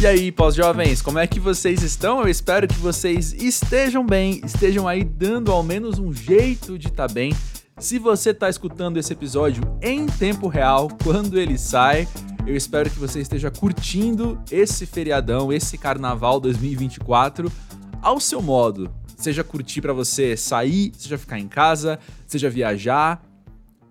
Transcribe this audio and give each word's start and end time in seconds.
E 0.00 0.06
aí, 0.06 0.32
pós-jovens, 0.32 1.02
como 1.02 1.18
é 1.18 1.26
que 1.26 1.38
vocês 1.38 1.82
estão? 1.82 2.22
Eu 2.22 2.28
espero 2.28 2.66
que 2.66 2.78
vocês 2.78 3.34
estejam 3.34 4.02
bem, 4.02 4.40
estejam 4.42 4.88
aí 4.88 5.04
dando 5.04 5.52
ao 5.52 5.62
menos 5.62 5.98
um 5.98 6.10
jeito 6.10 6.78
de 6.78 6.88
estar 6.88 7.06
tá 7.06 7.12
bem. 7.12 7.34
Se 7.78 7.98
você 7.98 8.30
está 8.30 8.48
escutando 8.48 8.96
esse 8.96 9.12
episódio 9.12 9.62
em 9.82 10.06
tempo 10.06 10.48
real, 10.48 10.88
quando 11.04 11.38
ele 11.38 11.58
sai, 11.58 12.08
eu 12.46 12.56
espero 12.56 12.88
que 12.88 12.98
você 12.98 13.20
esteja 13.20 13.50
curtindo 13.50 14.42
esse 14.50 14.86
feriadão, 14.86 15.52
esse 15.52 15.76
carnaval 15.76 16.40
2024 16.40 17.52
ao 18.00 18.18
seu 18.18 18.40
modo. 18.40 18.90
Seja 19.18 19.44
curtir 19.44 19.82
para 19.82 19.92
você 19.92 20.34
sair, 20.34 20.92
seja 20.96 21.18
ficar 21.18 21.38
em 21.38 21.46
casa, 21.46 21.98
seja 22.26 22.48
viajar, 22.48 23.22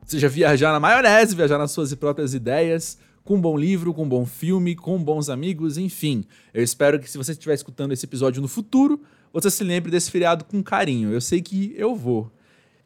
seja 0.07 0.28
viajar 0.28 0.71
na 0.71 0.80
maionese, 0.80 1.36
viajar 1.36 1.60
nas 1.60 1.70
suas 1.70 1.94
próprias 1.94 2.34
ideias 2.34 2.97
com 3.29 3.36
um 3.36 3.42
bom 3.42 3.56
livro, 3.56 3.93
com 3.93 4.06
um 4.06 4.10
bom 4.10 4.25
filme, 4.25 4.75
com 4.75 4.97
bons 4.97 5.29
amigos, 5.29 5.78
enfim. 5.78 6.25
Eu 6.51 6.64
espero 6.64 7.00
que 7.00 7.07
se 7.07 7.15
você 7.15 7.33
estiver 7.33 7.54
escutando 7.54 7.92
esse 7.92 8.04
episódio 8.04 8.42
no 8.42 8.47
futuro, 8.47 9.00
você 9.32 9.52
se 9.52 9.64
lembre 9.64 9.92
desse 9.92 10.10
feriado 10.10 10.43
com 10.43 10.64
carinho. 10.64 11.14
Eu 11.14 11.21
sei 11.21 11.39
que 11.39 11.71
eu 11.78 11.96
vou. 11.96 12.32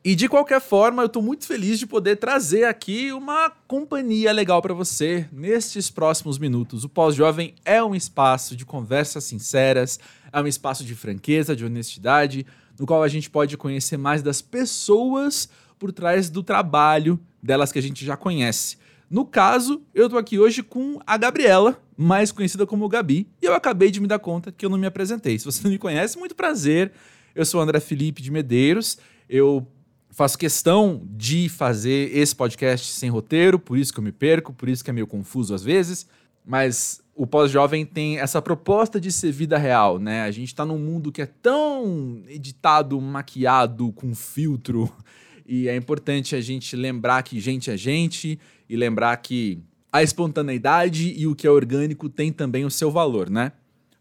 E 0.04 0.14
de 0.16 0.28
qualquer 0.28 0.60
forma, 0.60 1.02
eu 1.02 1.06
estou 1.06 1.22
muito 1.22 1.48
feliz 1.48 1.80
de 1.80 1.88
poder 1.88 2.18
trazer 2.18 2.66
aqui 2.66 3.14
uma 3.14 3.52
companhia 3.66 4.34
legal 4.34 4.62
para 4.62 4.74
você 4.74 5.30
nestes 5.32 5.90
próximos 5.90 6.38
minutos. 6.38 6.84
O 6.84 6.90
Pós-Jovem 6.90 7.56
é 7.64 7.82
um 7.82 7.96
espaço 7.96 8.54
de 8.54 8.66
conversas 8.66 9.24
sinceras, 9.24 9.98
é 10.30 10.42
um 10.42 10.48
espaço 10.48 10.84
de 10.84 10.94
franqueza, 10.94 11.56
de 11.56 11.64
honestidade, 11.64 12.46
no 12.78 12.86
qual 12.86 13.02
a 13.02 13.08
gente 13.08 13.30
pode 13.30 13.56
conhecer 13.56 13.96
mais 13.96 14.22
das 14.22 14.42
pessoas 14.42 15.48
por 15.80 15.94
trás 15.94 16.30
do 16.30 16.44
trabalho 16.44 17.18
delas 17.42 17.72
que 17.72 17.80
a 17.80 17.82
gente 17.82 18.04
já 18.04 18.18
conhece. 18.18 18.83
No 19.14 19.26
caso, 19.26 19.84
eu 19.94 20.10
tô 20.10 20.18
aqui 20.18 20.40
hoje 20.40 20.64
com 20.64 21.00
a 21.06 21.16
Gabriela, 21.18 21.80
mais 21.96 22.32
conhecida 22.32 22.66
como 22.66 22.90
Gabi, 22.90 23.28
e 23.40 23.46
eu 23.46 23.54
acabei 23.54 23.92
de 23.92 24.02
me 24.02 24.08
dar 24.08 24.18
conta 24.18 24.52
que 24.52 24.66
eu 24.66 24.72
não 24.72 24.78
me 24.80 24.88
apresentei. 24.88 25.38
Se 25.38 25.46
você 25.46 25.62
não 25.64 25.70
me 25.70 25.78
conhece, 25.78 26.18
muito 26.18 26.34
prazer. 26.34 26.92
Eu 27.36 27.46
sou 27.46 27.60
o 27.60 27.64
André 27.64 27.80
Felipe 27.80 28.24
de 28.24 28.32
Medeiros. 28.32 28.98
Eu 29.30 29.68
faço 30.10 30.36
questão 30.36 31.04
de 31.12 31.48
fazer 31.48 32.10
esse 32.18 32.36
podcast 32.36 32.92
sem 32.92 33.12
roteiro, 33.12 33.60
por 33.60 33.78
isso 33.78 33.94
que 33.94 34.00
eu 34.00 34.04
me 34.04 34.12
perco, 34.12 34.52
por 34.52 34.68
isso 34.68 34.84
que 34.84 34.90
é 34.90 34.94
meio 34.94 35.06
confuso 35.06 35.54
às 35.54 35.62
vezes, 35.64 36.08
mas 36.44 37.00
o 37.14 37.28
pós-jovem 37.28 37.86
tem 37.86 38.18
essa 38.18 38.42
proposta 38.42 39.00
de 39.00 39.12
ser 39.12 39.32
vida 39.32 39.60
real, 39.60 40.00
né? 40.00 40.24
A 40.24 40.32
gente 40.32 40.56
tá 40.56 40.66
num 40.66 40.80
mundo 40.80 41.12
que 41.12 41.22
é 41.22 41.28
tão 41.28 42.24
editado, 42.28 43.00
maquiado, 43.00 43.92
com 43.92 44.16
filtro, 44.16 44.92
e 45.46 45.68
é 45.68 45.76
importante 45.76 46.36
a 46.36 46.42
gente 46.42 46.76
lembrar 46.76 47.22
que 47.22 47.40
gente 47.40 47.70
é 47.70 47.78
gente 47.78 48.40
e 48.74 48.76
lembrar 48.76 49.16
que 49.18 49.60
a 49.92 50.02
espontaneidade 50.02 51.14
e 51.16 51.28
o 51.28 51.36
que 51.36 51.46
é 51.46 51.52
orgânico 51.52 52.10
tem 52.10 52.32
também 52.32 52.66
o 52.66 52.72
seu 52.72 52.90
valor, 52.90 53.30
né? 53.30 53.52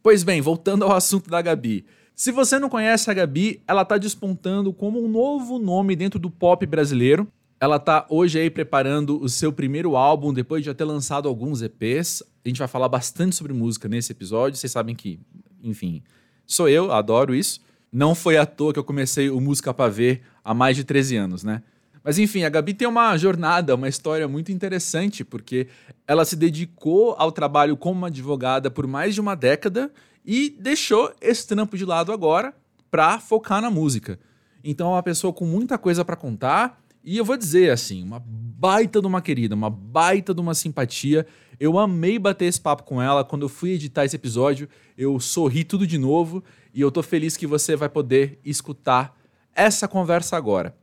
Pois 0.02 0.24
bem, 0.24 0.40
voltando 0.40 0.82
ao 0.84 0.92
assunto 0.92 1.28
da 1.28 1.42
Gabi. 1.42 1.84
Se 2.16 2.32
você 2.32 2.58
não 2.58 2.70
conhece 2.70 3.10
a 3.10 3.12
Gabi, 3.14 3.60
ela 3.68 3.84
tá 3.84 3.98
despontando 3.98 4.72
como 4.72 5.04
um 5.04 5.08
novo 5.08 5.58
nome 5.58 5.94
dentro 5.94 6.18
do 6.18 6.30
pop 6.30 6.64
brasileiro. 6.64 7.28
Ela 7.60 7.78
tá 7.78 8.06
hoje 8.08 8.40
aí 8.40 8.48
preparando 8.48 9.20
o 9.22 9.28
seu 9.28 9.52
primeiro 9.52 9.94
álbum 9.94 10.32
depois 10.32 10.62
de 10.62 10.66
já 10.70 10.74
ter 10.74 10.84
lançado 10.84 11.28
alguns 11.28 11.60
EPs. 11.60 12.22
A 12.42 12.48
gente 12.48 12.58
vai 12.58 12.68
falar 12.68 12.88
bastante 12.88 13.36
sobre 13.36 13.52
música 13.52 13.88
nesse 13.88 14.10
episódio. 14.10 14.56
Vocês 14.56 14.72
sabem 14.72 14.94
que, 14.94 15.20
enfim, 15.62 16.02
sou 16.46 16.66
eu, 16.66 16.90
adoro 16.90 17.34
isso. 17.34 17.60
Não 17.92 18.14
foi 18.14 18.38
à 18.38 18.46
toa 18.46 18.72
que 18.72 18.78
eu 18.78 18.84
comecei 18.84 19.28
o 19.28 19.38
Música 19.38 19.74
Pra 19.74 19.88
Ver 19.88 20.22
há 20.42 20.54
mais 20.54 20.74
de 20.74 20.84
13 20.84 21.16
anos, 21.16 21.44
né? 21.44 21.62
Mas 22.04 22.18
enfim, 22.18 22.42
a 22.44 22.48
Gabi 22.48 22.74
tem 22.74 22.88
uma 22.88 23.16
jornada, 23.16 23.74
uma 23.74 23.88
história 23.88 24.26
muito 24.26 24.50
interessante, 24.50 25.24
porque 25.24 25.68
ela 26.06 26.24
se 26.24 26.34
dedicou 26.34 27.14
ao 27.18 27.30
trabalho 27.30 27.76
como 27.76 28.06
advogada 28.06 28.70
por 28.70 28.86
mais 28.86 29.14
de 29.14 29.20
uma 29.20 29.34
década 29.34 29.90
e 30.24 30.50
deixou 30.58 31.12
esse 31.20 31.46
trampo 31.46 31.76
de 31.76 31.84
lado 31.84 32.12
agora 32.12 32.54
para 32.90 33.18
focar 33.20 33.62
na 33.62 33.70
música. 33.70 34.18
Então 34.64 34.88
é 34.88 34.90
uma 34.94 35.02
pessoa 35.02 35.32
com 35.32 35.44
muita 35.44 35.78
coisa 35.78 36.04
para 36.04 36.16
contar 36.16 36.80
e 37.04 37.16
eu 37.16 37.24
vou 37.24 37.36
dizer 37.36 37.70
assim, 37.70 38.02
uma 38.02 38.22
baita 38.24 39.00
de 39.00 39.06
uma 39.06 39.20
querida, 39.20 39.54
uma 39.54 39.70
baita 39.70 40.32
de 40.32 40.40
uma 40.40 40.54
simpatia. 40.54 41.26
Eu 41.58 41.78
amei 41.78 42.18
bater 42.18 42.44
esse 42.44 42.60
papo 42.60 42.84
com 42.84 43.02
ela. 43.02 43.24
Quando 43.24 43.42
eu 43.42 43.48
fui 43.48 43.70
editar 43.70 44.04
esse 44.04 44.14
episódio, 44.14 44.68
eu 44.96 45.18
sorri 45.18 45.64
tudo 45.64 45.84
de 45.84 45.98
novo 45.98 46.44
e 46.72 46.80
eu 46.80 46.92
tô 46.92 47.02
feliz 47.02 47.36
que 47.36 47.46
você 47.46 47.74
vai 47.74 47.88
poder 47.88 48.38
escutar 48.44 49.16
essa 49.54 49.88
conversa 49.88 50.36
agora. 50.36 50.76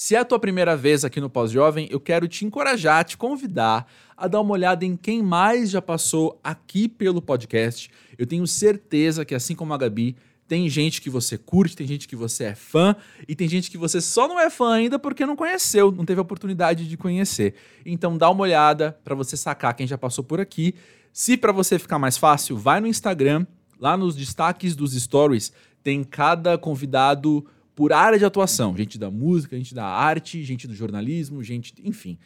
Se 0.00 0.14
é 0.14 0.18
a 0.20 0.24
tua 0.24 0.38
primeira 0.38 0.76
vez 0.76 1.04
aqui 1.04 1.20
no 1.20 1.28
Pós-Jovem, 1.28 1.88
eu 1.90 1.98
quero 1.98 2.28
te 2.28 2.44
encorajar, 2.44 3.04
te 3.04 3.16
convidar 3.16 3.84
a 4.16 4.28
dar 4.28 4.40
uma 4.40 4.52
olhada 4.52 4.84
em 4.84 4.96
quem 4.96 5.20
mais 5.20 5.70
já 5.70 5.82
passou 5.82 6.38
aqui 6.40 6.88
pelo 6.88 7.20
podcast. 7.20 7.90
Eu 8.16 8.24
tenho 8.24 8.46
certeza 8.46 9.24
que, 9.24 9.34
assim 9.34 9.56
como 9.56 9.74
a 9.74 9.76
Gabi, 9.76 10.14
tem 10.46 10.68
gente 10.68 11.02
que 11.02 11.10
você 11.10 11.36
curte, 11.36 11.74
tem 11.74 11.84
gente 11.84 12.06
que 12.06 12.14
você 12.14 12.44
é 12.44 12.54
fã 12.54 12.94
e 13.26 13.34
tem 13.34 13.48
gente 13.48 13.72
que 13.72 13.76
você 13.76 14.00
só 14.00 14.28
não 14.28 14.38
é 14.38 14.48
fã 14.48 14.72
ainda 14.72 15.00
porque 15.00 15.26
não 15.26 15.34
conheceu, 15.34 15.90
não 15.90 16.04
teve 16.04 16.20
a 16.20 16.22
oportunidade 16.22 16.88
de 16.88 16.96
conhecer. 16.96 17.56
Então 17.84 18.16
dá 18.16 18.30
uma 18.30 18.42
olhada 18.42 18.96
para 19.02 19.16
você 19.16 19.36
sacar 19.36 19.74
quem 19.74 19.88
já 19.88 19.98
passou 19.98 20.22
por 20.22 20.38
aqui. 20.38 20.76
Se 21.12 21.36
para 21.36 21.50
você 21.50 21.76
ficar 21.76 21.98
mais 21.98 22.16
fácil, 22.16 22.56
vai 22.56 22.80
no 22.80 22.86
Instagram, 22.86 23.44
lá 23.80 23.96
nos 23.96 24.14
destaques 24.14 24.76
dos 24.76 24.92
stories 24.92 25.52
tem 25.82 26.04
cada 26.04 26.56
convidado 26.56 27.44
por 27.78 27.92
área 27.92 28.18
de 28.18 28.24
atuação, 28.24 28.76
gente 28.76 28.98
da 28.98 29.08
música, 29.08 29.56
gente 29.56 29.72
da 29.72 29.86
arte, 29.86 30.42
gente 30.42 30.66
do 30.66 30.74
jornalismo, 30.74 31.44
gente, 31.44 31.72
enfim. 31.84 32.18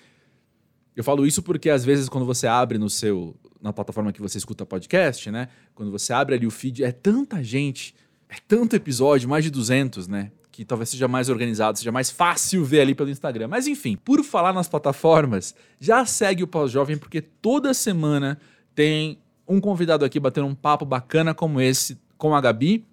Eu 0.96 1.04
falo 1.04 1.26
isso 1.26 1.42
porque 1.42 1.68
às 1.68 1.84
vezes 1.84 2.08
quando 2.08 2.24
você 2.24 2.46
abre 2.46 2.78
no 2.78 2.88
seu 2.88 3.36
na 3.60 3.70
plataforma 3.70 4.14
que 4.14 4.22
você 4.22 4.38
escuta 4.38 4.64
podcast, 4.64 5.30
né? 5.30 5.48
Quando 5.74 5.92
você 5.92 6.10
abre 6.14 6.36
ali 6.36 6.46
o 6.46 6.50
feed, 6.50 6.82
é 6.82 6.90
tanta 6.90 7.44
gente, 7.44 7.94
é 8.30 8.36
tanto 8.48 8.74
episódio, 8.74 9.28
mais 9.28 9.44
de 9.44 9.50
200, 9.50 10.08
né? 10.08 10.32
Que 10.50 10.64
talvez 10.64 10.88
seja 10.88 11.06
mais 11.06 11.28
organizado, 11.28 11.76
seja 11.76 11.92
mais 11.92 12.10
fácil 12.10 12.64
ver 12.64 12.80
ali 12.80 12.94
pelo 12.94 13.10
Instagram. 13.10 13.48
Mas 13.48 13.66
enfim, 13.66 13.94
por 13.94 14.24
falar 14.24 14.54
nas 14.54 14.68
plataformas, 14.68 15.54
já 15.78 16.06
segue 16.06 16.42
o 16.42 16.46
Pós-Jovem 16.46 16.96
porque 16.96 17.20
toda 17.20 17.74
semana 17.74 18.38
tem 18.74 19.18
um 19.46 19.60
convidado 19.60 20.02
aqui 20.02 20.18
batendo 20.18 20.46
um 20.46 20.54
papo 20.54 20.86
bacana 20.86 21.34
como 21.34 21.60
esse 21.60 22.00
com 22.16 22.34
a 22.34 22.40
Gabi. 22.40 22.86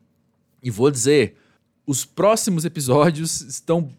E 0.62 0.70
vou 0.70 0.92
dizer, 0.92 1.38
os 1.90 2.06
próximos 2.06 2.66
episódios 2.66 3.42
estão 3.42 3.90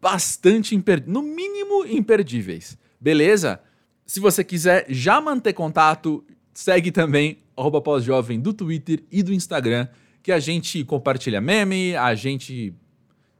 bastante 0.00 0.76
imperdíveis, 0.76 1.12
no 1.12 1.22
mínimo 1.22 1.84
imperdíveis. 1.84 2.78
Beleza? 3.00 3.58
Se 4.06 4.20
você 4.20 4.44
quiser 4.44 4.86
já 4.88 5.20
manter 5.20 5.52
contato, 5.52 6.24
segue 6.54 6.92
também 6.92 7.38
pós-jovem 7.82 8.38
do 8.38 8.52
Twitter 8.52 9.02
e 9.10 9.24
do 9.24 9.32
Instagram, 9.34 9.88
que 10.22 10.30
a 10.30 10.38
gente 10.38 10.84
compartilha 10.84 11.40
meme, 11.40 11.96
a 11.96 12.14
gente 12.14 12.72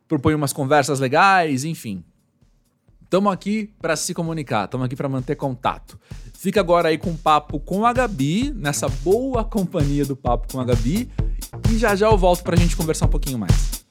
propõe 0.09 0.35
umas 0.35 0.53
conversas 0.53 0.99
legais, 0.99 1.62
enfim. 1.65 2.03
Estamos 3.05 3.33
aqui 3.33 3.71
para 3.81 3.95
se 3.95 4.12
comunicar, 4.12 4.65
estamos 4.65 4.85
aqui 4.85 4.97
para 4.97 5.09
manter 5.09 5.37
contato. 5.37 5.97
Fica 6.35 6.59
agora 6.59 6.89
aí 6.89 6.99
com 6.99 7.11
o 7.11 7.17
papo 7.17 7.61
com 7.61 7.87
a 7.87 7.93
Gabi, 7.93 8.51
nessa 8.51 8.89
boa 8.89 9.45
companhia 9.45 10.05
do 10.05 10.17
papo 10.17 10.53
com 10.53 10.59
a 10.59 10.65
Gabi, 10.65 11.09
e 11.71 11.79
já 11.79 11.95
já 11.95 12.07
eu 12.07 12.19
volto 12.19 12.43
para 12.43 12.57
a 12.57 12.59
gente 12.59 12.75
conversar 12.75 13.07
um 13.07 13.11
pouquinho 13.11 13.39
mais. 13.39 13.81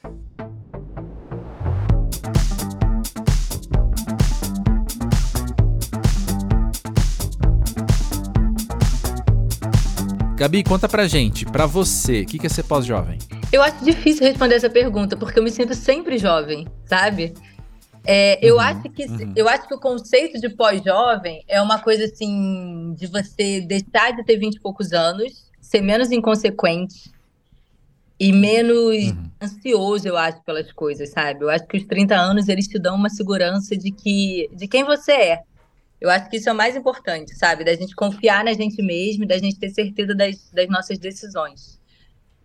Gabi, 10.41 10.63
conta 10.63 10.90
pra 10.90 11.07
gente, 11.07 11.46
pra 11.46 11.68
você, 11.68 12.22
o 12.22 12.25
que 12.25 12.44
é 12.44 12.50
ser 12.50 12.63
pós-jovem? 12.63 13.19
Eu 13.53 13.62
acho 13.62 13.85
difícil 13.85 14.25
responder 14.25 14.56
essa 14.56 14.72
pergunta, 14.72 15.16
porque 15.16 15.38
eu 15.38 15.44
me 15.44 15.52
sinto 15.52 15.75
sempre 15.75 16.18
jovem, 16.18 16.68
sabe? 16.84 17.35
É, 18.03 18.44
eu, 18.44 18.56
uhum, 18.56 18.62
acho 18.62 18.81
que, 18.90 19.06
uhum. 19.06 19.34
eu 19.35 19.47
acho 19.47 19.68
que 19.68 19.75
o 19.75 19.79
conceito 19.79 20.41
de 20.41 20.50
pós-jovem 20.50 21.43
é 21.47 21.61
uma 21.61 21.78
coisa 21.78 22.05
assim, 22.05 22.96
de 22.97 23.05
você 23.05 23.61
deixar 23.61 24.16
de 24.16 24.23
ter 24.23 24.40
vinte 24.40 24.55
e 24.55 24.59
poucos 24.59 24.93
anos, 24.93 25.46
ser 25.61 25.82
menos 25.82 26.11
inconsequente 26.11 27.11
e 28.20 28.34
menos 28.34 29.11
uhum. 29.11 29.29
ansioso, 29.40 30.08
eu 30.08 30.17
acho, 30.17 30.41
pelas 30.41 30.72
coisas, 30.72 31.11
sabe? 31.11 31.44
Eu 31.44 31.52
acho 31.52 31.67
que 31.67 31.78
os 31.78 31.85
30 31.85 32.16
anos 32.16 32.49
eles 32.49 32.67
te 32.67 32.79
dão 32.79 32.96
uma 32.96 33.11
segurança 33.11 33.78
de 33.78 33.91
que 33.91 34.49
de 34.55 34.67
quem 34.67 34.84
você 34.84 35.11
é. 35.11 35.44
Eu 36.02 36.09
acho 36.09 36.28
que 36.32 36.38
isso 36.38 36.50
é 36.50 36.52
o 36.52 36.56
mais 36.56 36.76
importante, 36.76 37.36
sabe? 37.36 37.64
Da 37.64 37.76
gente 37.76 37.96
confiar 37.96 38.44
na 38.44 38.53
gente 38.53 38.82
mesmo, 38.82 39.24
da 39.24 39.38
gente 39.38 39.59
ter 39.59 39.70
certeza 39.70 40.16
das, 40.16 40.50
das 40.52 40.68
nossas 40.68 40.98
decisões. 40.98 41.80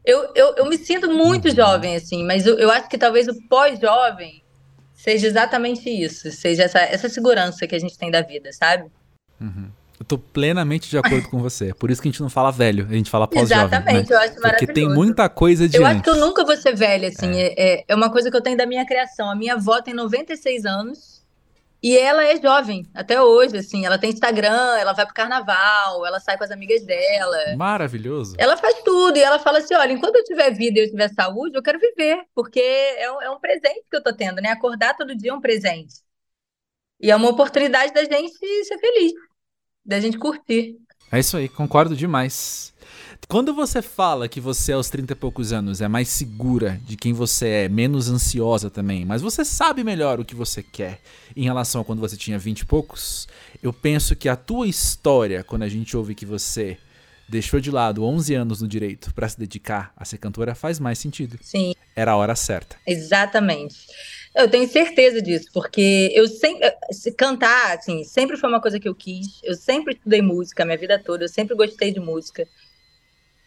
Eu, 0.04 0.30
eu, 0.34 0.54
eu 0.56 0.66
me 0.66 0.76
sinto 0.76 1.10
muito 1.10 1.48
uhum. 1.48 1.56
jovem, 1.56 1.96
assim, 1.96 2.22
mas 2.22 2.46
eu, 2.46 2.58
eu 2.58 2.70
acho 2.70 2.86
que 2.88 2.98
talvez 2.98 3.26
o 3.26 3.48
pós-jovem 3.48 4.42
seja 4.94 5.26
exatamente 5.26 5.88
isso, 5.88 6.30
seja 6.30 6.64
essa, 6.64 6.78
essa 6.80 7.08
segurança 7.08 7.66
que 7.66 7.74
a 7.74 7.78
gente 7.78 7.96
tem 7.98 8.10
da 8.10 8.20
vida, 8.20 8.52
sabe? 8.52 8.90
Uhum. 9.40 9.70
Eu 9.98 10.04
tô 10.04 10.18
plenamente 10.18 10.90
de 10.90 10.98
acordo 10.98 11.26
com 11.30 11.38
você. 11.38 11.72
Por 11.72 11.90
isso 11.90 12.02
que 12.02 12.08
a 12.08 12.10
gente 12.10 12.20
não 12.20 12.28
fala 12.28 12.52
velho, 12.52 12.86
a 12.88 12.92
gente 12.92 13.10
fala 13.10 13.26
pós-jovem. 13.26 13.64
Exatamente, 13.64 14.10
né? 14.10 14.16
eu 14.16 14.20
acho 14.20 14.34
maravilhoso. 14.34 14.58
Porque 14.58 14.66
tem 14.66 14.88
muita 14.88 15.28
coisa 15.30 15.66
de 15.66 15.78
Eu 15.78 15.86
antes. 15.86 15.94
acho 15.94 16.02
que 16.04 16.10
eu 16.10 16.16
nunca 16.16 16.44
vou 16.44 16.56
ser 16.58 16.76
velha, 16.76 17.08
assim. 17.08 17.34
É. 17.34 17.54
É, 17.56 17.84
é 17.88 17.94
uma 17.94 18.10
coisa 18.10 18.30
que 18.30 18.36
eu 18.36 18.42
tenho 18.42 18.58
da 18.58 18.66
minha 18.66 18.84
criação. 18.84 19.30
A 19.30 19.34
minha 19.34 19.54
avó 19.54 19.80
tem 19.80 19.94
96 19.94 20.66
anos 20.66 21.15
E 21.82 21.96
ela 21.96 22.24
é 22.24 22.40
jovem, 22.40 22.86
até 22.94 23.20
hoje, 23.22 23.58
assim. 23.58 23.84
Ela 23.84 23.98
tem 23.98 24.10
Instagram, 24.10 24.76
ela 24.78 24.92
vai 24.92 25.04
pro 25.04 25.14
carnaval, 25.14 26.06
ela 26.06 26.18
sai 26.18 26.36
com 26.36 26.44
as 26.44 26.50
amigas 26.50 26.84
dela. 26.84 27.56
Maravilhoso. 27.56 28.34
Ela 28.38 28.56
faz 28.56 28.82
tudo 28.82 29.16
e 29.16 29.22
ela 29.22 29.38
fala 29.38 29.58
assim: 29.58 29.74
olha, 29.74 29.92
enquanto 29.92 30.16
eu 30.16 30.24
tiver 30.24 30.50
vida 30.52 30.78
e 30.78 30.82
eu 30.84 30.90
tiver 30.90 31.08
saúde, 31.10 31.56
eu 31.56 31.62
quero 31.62 31.78
viver, 31.78 32.22
porque 32.34 32.60
é 32.60 33.12
um, 33.12 33.22
é 33.22 33.30
um 33.30 33.38
presente 33.38 33.84
que 33.90 33.96
eu 33.96 34.02
tô 34.02 34.14
tendo, 34.14 34.40
né? 34.40 34.50
Acordar 34.50 34.96
todo 34.96 35.16
dia 35.16 35.30
é 35.30 35.34
um 35.34 35.40
presente. 35.40 35.94
E 37.00 37.10
é 37.10 37.16
uma 37.16 37.28
oportunidade 37.28 37.92
da 37.92 38.04
gente 38.04 38.36
ser 38.64 38.78
feliz, 38.78 39.12
da 39.84 40.00
gente 40.00 40.18
curtir. 40.18 40.76
É 41.12 41.20
isso 41.20 41.36
aí, 41.36 41.48
concordo 41.48 41.94
demais. 41.94 42.74
Quando 43.28 43.54
você 43.54 43.82
fala 43.82 44.28
que 44.28 44.40
você 44.40 44.72
aos 44.72 44.88
30 44.88 45.12
e 45.12 45.16
poucos 45.16 45.52
anos 45.52 45.80
é 45.80 45.88
mais 45.88 46.08
segura 46.08 46.80
de 46.84 46.96
quem 46.96 47.12
você 47.12 47.48
é, 47.48 47.68
menos 47.68 48.08
ansiosa 48.08 48.70
também, 48.70 49.04
mas 49.04 49.22
você 49.22 49.44
sabe 49.44 49.82
melhor 49.82 50.20
o 50.20 50.24
que 50.24 50.34
você 50.34 50.62
quer 50.62 51.00
em 51.34 51.44
relação 51.44 51.80
a 51.80 51.84
quando 51.84 52.00
você 52.00 52.16
tinha 52.16 52.38
20 52.38 52.60
e 52.60 52.64
poucos, 52.64 53.28
eu 53.62 53.72
penso 53.72 54.14
que 54.14 54.28
a 54.28 54.36
tua 54.36 54.66
história, 54.66 55.42
quando 55.42 55.62
a 55.62 55.68
gente 55.68 55.96
ouve 55.96 56.14
que 56.14 56.26
você 56.26 56.78
deixou 57.28 57.60
de 57.60 57.70
lado 57.70 58.04
11 58.04 58.34
anos 58.34 58.62
no 58.62 58.68
direito 58.68 59.12
para 59.12 59.28
se 59.28 59.38
dedicar 59.38 59.92
a 59.96 60.04
ser 60.04 60.18
cantora, 60.18 60.54
faz 60.54 60.78
mais 60.78 60.98
sentido. 60.98 61.38
Sim. 61.42 61.74
Era 61.94 62.12
a 62.12 62.16
hora 62.16 62.36
certa. 62.36 62.76
Exatamente. 62.86 63.76
Eu 64.34 64.50
tenho 64.50 64.68
certeza 64.68 65.20
disso, 65.22 65.48
porque 65.52 66.12
eu 66.14 66.28
sempre. 66.28 66.70
Cantar, 67.16 67.76
assim, 67.76 68.04
sempre 68.04 68.36
foi 68.36 68.50
uma 68.50 68.60
coisa 68.60 68.78
que 68.78 68.88
eu 68.88 68.94
quis. 68.94 69.40
Eu 69.42 69.54
sempre 69.54 69.94
estudei 69.94 70.20
música 70.20 70.64
minha 70.64 70.76
vida 70.76 70.98
toda, 70.98 71.24
eu 71.24 71.28
sempre 71.28 71.56
gostei 71.56 71.90
de 71.90 71.98
música. 71.98 72.46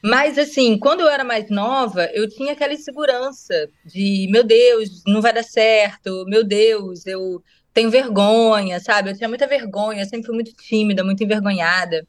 Mas, 0.02 0.38
assim, 0.38 0.78
quando 0.78 1.02
eu 1.02 1.10
era 1.10 1.24
mais 1.24 1.50
nova, 1.50 2.06
eu 2.14 2.28
tinha 2.30 2.54
aquela 2.54 2.74
insegurança 2.74 3.70
de, 3.86 4.28
meu 4.32 4.44
Deus, 4.44 5.04
não 5.06 5.22
vai 5.22 5.34
dar 5.34 5.44
certo, 5.44 6.26
meu 6.26 6.44
Deus, 6.44 7.06
eu 7.06 7.44
tenho 7.74 7.90
vergonha, 7.90 8.80
sabe? 8.80 9.10
Eu 9.10 9.18
tinha 9.18 9.28
muita 9.28 9.46
vergonha, 9.46 10.06
sempre 10.06 10.28
fui 10.28 10.36
muito 10.36 10.54
tímida, 10.54 11.04
muito 11.04 11.24
envergonhada. 11.24 12.08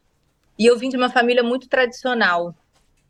E 0.58 0.66
eu 0.66 0.78
vim 0.78 0.88
de 0.88 0.96
uma 0.96 1.10
família 1.10 1.42
muito 1.42 1.68
tradicional. 1.68 2.54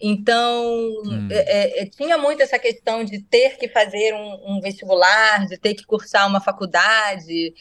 Então, 0.00 0.64
hum. 1.04 1.28
é, 1.30 1.82
é, 1.82 1.86
tinha 1.86 2.16
muito 2.16 2.40
essa 2.40 2.58
questão 2.58 3.04
de 3.04 3.20
ter 3.20 3.58
que 3.58 3.68
fazer 3.68 4.14
um, 4.14 4.56
um, 4.56 4.60
vestibular, 4.60 5.46
de 5.46 5.58
ter 5.58 5.74
que 5.74 5.84
cursar 5.84 6.26
uma 6.26 6.40
faculdade. 6.40 7.52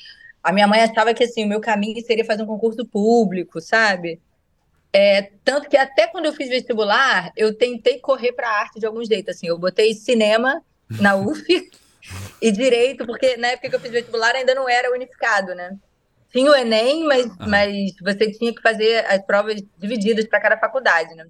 A 0.41 0.53
minha 0.53 0.67
mãe 0.67 0.81
achava 0.81 1.13
que 1.13 1.25
assim, 1.25 1.43
o 1.43 1.47
meu 1.49 1.59
caminho 1.59 2.01
seria 2.01 2.23
fazer 2.23 2.43
um 2.43 2.47
concurso 2.47 2.85
público, 2.85 3.59
sabe? 3.59 4.21
É, 4.91 5.31
tanto 5.43 5.69
que 5.69 5.77
até 5.77 6.07
quando 6.07 6.25
eu 6.25 6.33
fiz 6.33 6.49
vestibular, 6.49 7.31
eu 7.37 7.55
tentei 7.55 7.99
correr 7.99 8.31
para 8.31 8.49
arte 8.49 8.79
de 8.79 8.85
algum 8.85 9.03
jeito. 9.03 9.29
Assim, 9.29 9.47
eu 9.47 9.57
botei 9.57 9.93
cinema 9.93 10.63
na 10.89 11.15
UF 11.17 11.43
e 12.41 12.51
direito, 12.51 13.05
porque 13.05 13.37
na 13.37 13.49
época 13.49 13.69
que 13.69 13.75
eu 13.75 13.79
fiz 13.79 13.91
vestibular 13.91 14.35
ainda 14.35 14.55
não 14.55 14.67
era 14.67 14.91
unificado, 14.91 15.53
né? 15.53 15.77
Tinha 16.31 16.51
o 16.51 16.55
Enem, 16.55 17.05
mas, 17.05 17.25
ah. 17.39 17.47
mas 17.47 17.93
você 18.01 18.31
tinha 18.31 18.53
que 18.53 18.61
fazer 18.61 19.05
as 19.05 19.21
provas 19.25 19.61
divididas 19.77 20.25
para 20.27 20.39
cada 20.39 20.57
faculdade, 20.57 21.15
né? 21.15 21.25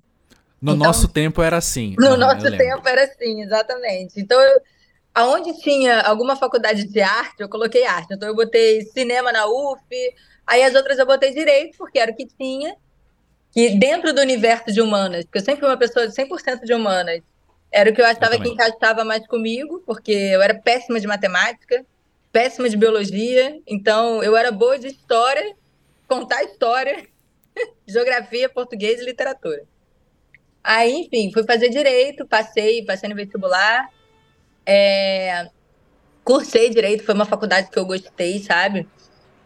No 0.61 0.73
então, 0.73 0.87
nosso 0.87 1.07
tempo 1.07 1.41
era 1.41 1.57
assim. 1.57 1.95
No 1.97 2.17
nosso 2.17 2.51
tempo 2.57 2.87
era 2.87 3.03
assim, 3.05 3.41
exatamente. 3.41 4.19
Então, 4.19 4.39
eu, 4.41 4.61
aonde 5.15 5.57
tinha 5.61 6.01
alguma 6.01 6.35
faculdade 6.35 6.85
de 6.85 7.01
arte, 7.01 7.39
eu 7.39 7.47
coloquei 7.47 7.85
arte. 7.85 8.13
Então, 8.13 8.27
eu 8.27 8.35
botei 8.35 8.81
cinema 8.87 9.31
na 9.31 9.45
UF, 9.47 9.81
aí 10.45 10.63
as 10.63 10.75
outras 10.75 10.99
eu 10.99 11.05
botei 11.05 11.33
direito, 11.33 11.77
porque 11.77 11.97
era 11.97 12.11
o 12.11 12.15
que 12.15 12.27
tinha. 12.27 12.75
Que 13.51 13.77
dentro 13.77 14.13
do 14.13 14.21
universo 14.21 14.71
de 14.71 14.81
humanas, 14.81 15.25
porque 15.25 15.39
eu 15.39 15.43
sempre 15.43 15.61
fui 15.61 15.69
uma 15.69 15.77
pessoa 15.77 16.07
de 16.07 16.13
100% 16.13 16.63
de 16.63 16.73
humanas, 16.73 17.21
era 17.71 17.89
o 17.89 17.93
que 17.93 18.01
eu 18.01 18.05
achava 18.05 18.35
eu 18.35 18.41
que 18.41 18.49
encaixava 18.49 19.03
mais 19.03 19.25
comigo, 19.27 19.81
porque 19.85 20.11
eu 20.11 20.41
era 20.41 20.53
péssima 20.53 20.99
de 20.99 21.07
matemática, 21.07 21.85
péssima 22.31 22.69
de 22.69 22.77
biologia, 22.77 23.59
então 23.67 24.23
eu 24.23 24.35
era 24.35 24.51
boa 24.51 24.77
de 24.77 24.87
história, 24.87 25.55
contar 26.07 26.43
história, 26.43 27.05
geografia, 27.87 28.49
português 28.49 28.99
e 28.99 29.05
literatura. 29.05 29.63
Aí, 30.63 31.01
enfim, 31.01 31.31
fui 31.31 31.43
fazer 31.43 31.69
direito, 31.69 32.27
passei, 32.27 32.83
passei 32.85 33.09
no 33.09 33.15
vestibular. 33.15 33.89
É, 34.65 35.49
cursei 36.23 36.69
direito, 36.69 37.03
foi 37.03 37.15
uma 37.15 37.25
faculdade 37.25 37.71
que 37.71 37.79
eu 37.79 37.85
gostei, 37.85 38.39
sabe? 38.39 38.87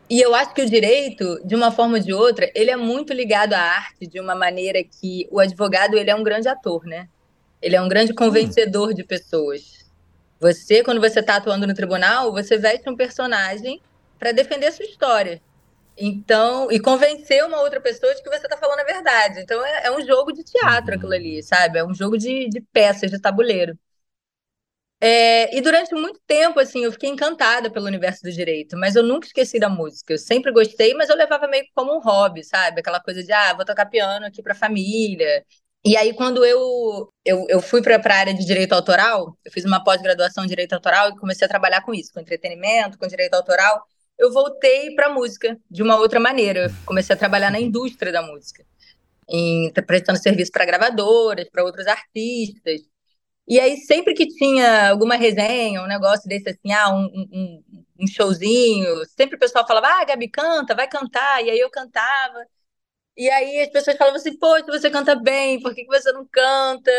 E 0.10 0.20
eu 0.20 0.36
acho 0.36 0.54
que 0.54 0.62
o 0.62 0.70
direito, 0.70 1.40
de 1.46 1.56
uma 1.56 1.72
forma 1.72 1.98
ou 1.98 2.04
de 2.04 2.14
outra, 2.14 2.52
ele 2.54 2.70
é 2.70 2.76
muito 2.76 3.14
ligado 3.14 3.54
à 3.54 3.60
arte 3.60 4.06
de 4.06 4.20
uma 4.20 4.36
maneira 4.36 4.84
que 4.84 5.28
o 5.32 5.40
advogado 5.40 5.96
ele 5.96 6.10
é 6.10 6.16
um 6.16 6.24
grande 6.24 6.48
ator, 6.48 6.86
né? 6.86 7.08
Ele 7.62 7.76
é 7.76 7.82
um 7.82 7.88
grande 7.88 8.14
convencedor 8.14 8.90
hum. 8.90 8.94
de 8.94 9.04
pessoas. 9.04 9.86
Você, 10.40 10.84
quando 10.84 11.00
você 11.00 11.22
está 11.22 11.38
atuando 11.38 11.66
no 11.66 11.74
tribunal, 11.74 12.32
você 12.32 12.58
veste 12.58 12.90
um 12.90 12.96
personagem 12.96 13.82
para 14.20 14.34
defender 14.34 14.68
a 14.68 14.72
sua 14.72 14.86
história. 14.86 15.42
Então, 15.98 16.72
e 16.72 16.80
convencer 16.80 17.46
uma 17.46 17.62
outra 17.62 17.80
pessoa 17.80 18.14
de 18.14 18.22
que 18.22 18.30
você 18.30 18.46
está 18.46 18.58
falando 18.58 18.80
a 18.80 18.84
verdade. 18.84 19.40
Então, 19.40 19.64
é, 19.64 19.86
é, 19.86 19.92
um 19.92 20.06
jogo 20.06 20.34
de 20.34 20.44
teatro 20.44 20.92
uhum. 20.92 20.98
aquilo 20.98 21.14
ali, 21.14 21.42
sabe? 21.44 21.80
É 21.80 21.86
um 21.86 21.94
jogo 21.94 22.18
de, 22.18 22.50
de 22.50 22.60
peças, 22.60 23.10
de 23.12 23.20
tabuleiro. 23.20 23.78
É, 25.06 25.54
e 25.56 25.60
durante 25.62 25.94
muito 25.94 26.18
tempo, 26.26 26.60
assim, 26.62 26.86
eu 26.86 26.92
fiquei 26.92 27.10
encantada 27.10 27.70
pelo 27.70 27.88
universo 27.88 28.24
do 28.24 28.32
direito, 28.32 28.78
mas 28.78 28.96
eu 28.96 29.04
nunca 29.04 29.28
esqueci 29.28 29.60
da 29.60 29.68
música. 29.70 30.14
Eu 30.14 30.18
sempre 30.18 30.52
gostei, 30.52 30.94
mas 30.94 31.10
eu 31.10 31.16
levava 31.18 31.46
meio 31.48 31.66
como 31.76 31.94
um 31.94 32.00
hobby, 32.00 32.42
sabe? 32.44 32.80
Aquela 32.80 33.02
coisa 33.02 33.22
de, 33.22 33.32
ah, 33.34 33.54
vou 33.54 33.66
tocar 33.66 33.86
piano 33.88 34.26
aqui 34.26 34.42
para 34.42 34.54
a 34.54 34.56
família. 34.56 35.44
E 35.86 35.98
aí, 35.98 36.14
quando 36.14 36.46
eu, 36.46 37.10
eu, 37.26 37.46
eu 37.50 37.62
fui 37.62 37.82
para 37.82 37.98
a 37.98 38.18
área 38.18 38.34
de 38.34 38.46
direito 38.46 38.72
autoral, 38.74 39.38
eu 39.44 39.52
fiz 39.52 39.66
uma 39.66 39.84
pós-graduação 39.84 40.46
em 40.46 40.48
direito 40.48 40.74
autoral 40.74 41.10
e 41.10 41.18
comecei 41.18 41.46
a 41.46 41.50
trabalhar 41.50 41.82
com 41.82 41.94
isso, 41.94 42.14
com 42.14 42.22
entretenimento, 42.22 42.98
com 42.98 43.06
direito 43.08 43.34
autoral 43.34 43.84
eu 44.18 44.32
voltei 44.32 44.94
para 44.96 45.10
música 45.10 45.58
de 45.70 45.82
uma 45.84 45.98
outra 45.98 46.20
maneira. 46.20 46.72
comecei 46.86 47.16
a 47.16 47.20
trabalhar 47.20 47.52
na 47.52 47.60
indústria 47.60 48.12
da 48.12 48.22
música, 48.22 48.66
em, 49.30 49.72
prestando 49.86 50.20
serviço 50.20 50.52
para 50.52 50.66
gravadoras, 50.66 51.50
para 51.50 51.64
outros 51.64 51.88
artistas. 51.88 52.93
E 53.48 53.60
aí, 53.60 53.78
sempre 53.78 54.14
que 54.14 54.28
tinha 54.28 54.90
alguma 54.90 55.16
resenha, 55.16 55.82
um 55.82 55.88
negócio 55.88 56.28
desse 56.30 56.50
assim, 56.50 56.72
ah, 56.72 56.90
um, 56.94 57.06
um, 57.06 57.64
um 58.00 58.08
showzinho, 58.08 59.06
sempre 59.18 59.36
o 59.36 59.40
pessoal 59.40 59.68
falava, 59.68 59.88
ah, 59.88 60.06
Gabi, 60.06 60.30
canta, 60.30 60.74
vai 60.76 60.88
cantar. 60.88 61.44
E 61.44 61.50
aí 61.50 61.60
eu 61.60 61.70
cantava. 61.70 62.46
E 63.18 63.30
aí 63.30 63.62
as 63.62 63.70
pessoas 63.70 63.98
falavam 63.98 64.20
assim, 64.20 64.38
poxa, 64.38 64.66
você 64.68 64.90
canta 64.90 65.16
bem, 65.16 65.62
por 65.62 65.76
que, 65.76 65.84
que 65.84 65.88
você 65.88 66.12
não 66.12 66.26
canta? 66.26 66.92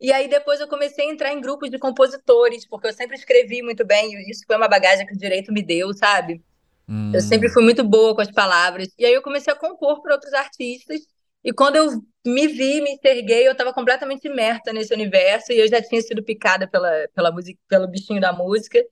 E 0.00 0.12
aí 0.12 0.28
depois 0.28 0.60
eu 0.60 0.68
comecei 0.68 1.08
a 1.08 1.12
entrar 1.12 1.32
em 1.32 1.40
grupos 1.40 1.70
de 1.70 1.78
compositores, 1.78 2.66
porque 2.66 2.88
eu 2.88 2.92
sempre 2.92 3.16
escrevi 3.16 3.62
muito 3.62 3.84
bem, 3.84 4.12
e 4.14 4.30
isso 4.30 4.44
foi 4.46 4.56
uma 4.56 4.68
bagagem 4.68 5.06
que 5.06 5.14
o 5.14 5.18
direito 5.18 5.52
me 5.52 5.62
deu, 5.62 5.92
sabe? 5.92 6.42
Hum. 6.88 7.12
Eu 7.14 7.20
sempre 7.20 7.48
fui 7.50 7.62
muito 7.62 7.84
boa 7.84 8.14
com 8.14 8.20
as 8.20 8.30
palavras. 8.30 8.88
E 8.98 9.04
aí 9.04 9.12
eu 9.12 9.22
comecei 9.22 9.52
a 9.52 9.56
compor 9.56 10.02
para 10.02 10.14
outros 10.14 10.32
artistas. 10.32 11.00
E 11.44 11.52
quando 11.52 11.76
eu 11.76 12.02
me 12.24 12.46
vi, 12.46 12.80
me 12.80 12.92
enxerguei, 12.92 13.46
eu 13.46 13.52
estava 13.52 13.72
completamente 13.72 14.28
imersa 14.28 14.72
nesse 14.72 14.94
universo 14.94 15.52
e 15.52 15.58
eu 15.58 15.68
já 15.68 15.82
tinha 15.82 16.00
sido 16.00 16.22
picada 16.22 16.68
pela, 16.68 17.08
pela 17.14 17.32
música, 17.32 17.58
pelo 17.68 17.88
bichinho 17.88 18.20
da 18.20 18.32
música 18.32 18.84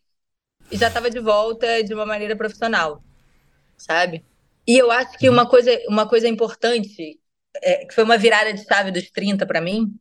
e 0.71 0.77
já 0.77 0.89
estava 0.89 1.11
de 1.11 1.21
volta 1.21 1.83
de 1.83 1.95
uma 1.95 2.07
maneira 2.07 2.37
profissional, 2.37 3.03
sabe? 3.77 4.25
E 4.67 4.77
eu 4.77 4.91
acho 4.91 5.17
que 5.19 5.29
uma 5.29 5.49
coisa, 5.49 5.71
uma 5.89 6.09
coisa 6.09 6.29
importante, 6.29 7.19
é, 7.63 7.85
que 7.87 7.95
foi 7.95 8.05
uma 8.05 8.19
virada 8.19 8.53
de 8.53 8.65
chave 8.65 8.91
dos 8.91 9.11
30 9.11 9.47
para 9.47 9.61
mim, 9.61 9.95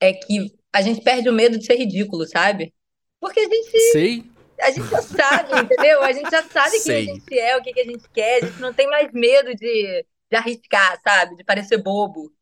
é 0.00 0.12
que 0.12 0.54
a 0.72 0.82
gente 0.82 1.00
perde 1.02 1.28
o 1.28 1.32
medo 1.32 1.58
de 1.58 1.64
ser 1.64 1.76
ridículo, 1.76 2.26
sabe? 2.26 2.74
Porque 3.20 3.40
a 3.40 3.44
gente. 3.44 3.78
Sei. 3.92 4.24
A 4.60 4.70
gente 4.70 4.88
já 4.88 5.02
sabe, 5.02 5.60
entendeu? 5.60 6.02
A 6.02 6.12
gente 6.12 6.30
já 6.30 6.42
sabe 6.42 6.80
quem 6.82 6.96
a 6.96 7.14
gente 7.14 7.38
é, 7.38 7.56
o 7.56 7.62
que, 7.62 7.72
que 7.74 7.80
a 7.80 7.84
gente 7.84 8.08
quer, 8.08 8.42
a 8.42 8.46
gente 8.46 8.58
não 8.58 8.72
tem 8.72 8.86
mais 8.86 9.12
medo 9.12 9.54
de, 9.54 10.06
de 10.30 10.36
arriscar, 10.36 10.98
sabe? 11.02 11.36
De 11.36 11.44
parecer 11.44 11.78
bobo. 11.78 12.32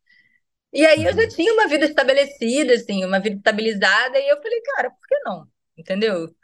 E 0.75 0.85
aí 0.85 1.04
eu 1.04 1.14
já 1.14 1.28
tinha 1.28 1.52
uma 1.54 1.69
vida 1.69 1.85
estabelecida, 1.85 2.75
assim, 2.75 3.04
uma 3.04 3.21
vida 3.21 3.37
estabilizada, 3.37 4.19
e 4.19 4.28
eu 4.28 4.43
falei, 4.43 4.61
cara, 4.61 4.90
por 4.90 5.07
que 5.07 5.19
não? 5.21 5.47
Entendeu? 5.78 6.35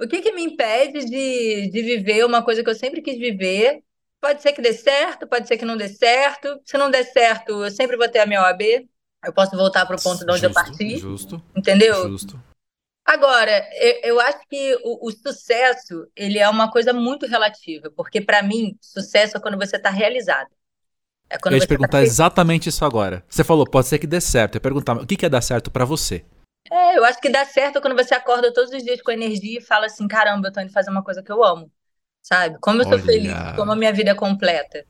O 0.00 0.06
que 0.06 0.22
que 0.22 0.30
me 0.30 0.44
impede 0.44 1.04
de, 1.04 1.68
de 1.68 1.82
viver 1.82 2.24
uma 2.24 2.44
coisa 2.44 2.62
que 2.62 2.70
eu 2.70 2.76
sempre 2.76 3.02
quis 3.02 3.18
viver? 3.18 3.82
Pode 4.20 4.40
ser 4.40 4.52
que 4.52 4.62
dê 4.62 4.72
certo, 4.72 5.26
pode 5.26 5.48
ser 5.48 5.58
que 5.58 5.64
não 5.64 5.76
dê 5.76 5.88
certo. 5.88 6.60
Se 6.64 6.78
não 6.78 6.92
der 6.92 7.04
certo, 7.04 7.64
eu 7.64 7.70
sempre 7.72 7.96
vou 7.96 8.08
ter 8.08 8.20
a 8.20 8.26
minha 8.26 8.42
OAB, 8.42 8.88
eu 9.24 9.32
posso 9.32 9.56
voltar 9.56 9.84
para 9.84 9.96
o 9.96 10.02
ponto 10.02 10.24
de 10.24 10.30
onde 10.30 10.42
justo, 10.42 10.46
eu 10.46 10.52
parti. 10.52 10.96
Justo. 10.98 11.42
Entendeu? 11.56 12.08
Justo. 12.08 12.40
Agora, 13.04 13.68
eu, 13.74 14.00
eu 14.04 14.20
acho 14.20 14.40
que 14.48 14.76
o, 14.84 15.08
o, 15.08 15.10
sucesso 15.10 16.06
ele 16.14 16.38
é 16.38 16.48
uma 16.48 16.70
coisa 16.70 16.92
muito 16.92 17.26
relativa, 17.26 17.90
porque 17.96 18.20
para 18.20 18.42
mim, 18.42 18.78
sucesso 18.80 19.36
é 19.36 19.40
quando 19.40 19.58
você 19.58 19.76
está 19.76 19.90
realizado. 19.90 20.50
É 21.32 21.38
eu 21.42 21.52
ia 21.52 21.58
te 21.58 21.62
tá 21.62 21.68
perguntar 21.68 21.98
tá 21.98 22.02
exatamente 22.02 22.68
isso 22.68 22.84
agora. 22.84 23.24
Você 23.26 23.42
falou, 23.42 23.64
pode 23.66 23.86
ser 23.86 23.98
que 23.98 24.06
dê 24.06 24.20
certo. 24.20 24.56
Eu 24.56 24.58
ia 24.58 24.60
perguntar, 24.60 24.98
o 24.98 25.06
que, 25.06 25.16
que 25.16 25.24
é 25.24 25.30
dar 25.30 25.40
certo 25.40 25.70
para 25.70 25.86
você? 25.86 26.22
É, 26.70 26.98
eu 26.98 27.04
acho 27.04 27.18
que 27.20 27.30
dá 27.30 27.44
certo 27.46 27.80
quando 27.80 27.96
você 27.96 28.14
acorda 28.14 28.52
todos 28.52 28.70
os 28.70 28.82
dias 28.82 29.00
com 29.00 29.10
energia 29.10 29.58
e 29.58 29.62
fala 29.62 29.86
assim: 29.86 30.06
caramba, 30.06 30.48
eu 30.48 30.52
tô 30.52 30.60
indo 30.60 30.72
fazer 30.72 30.90
uma 30.90 31.02
coisa 31.02 31.22
que 31.22 31.32
eu 31.32 31.42
amo. 31.42 31.70
Sabe? 32.22 32.58
Como 32.60 32.80
eu 32.80 32.84
sou 32.84 32.92
Olha. 32.92 33.02
feliz, 33.02 33.32
como 33.56 33.72
a 33.72 33.76
minha 33.76 33.92
vida 33.92 34.10
é 34.10 34.14
completa. 34.14 34.84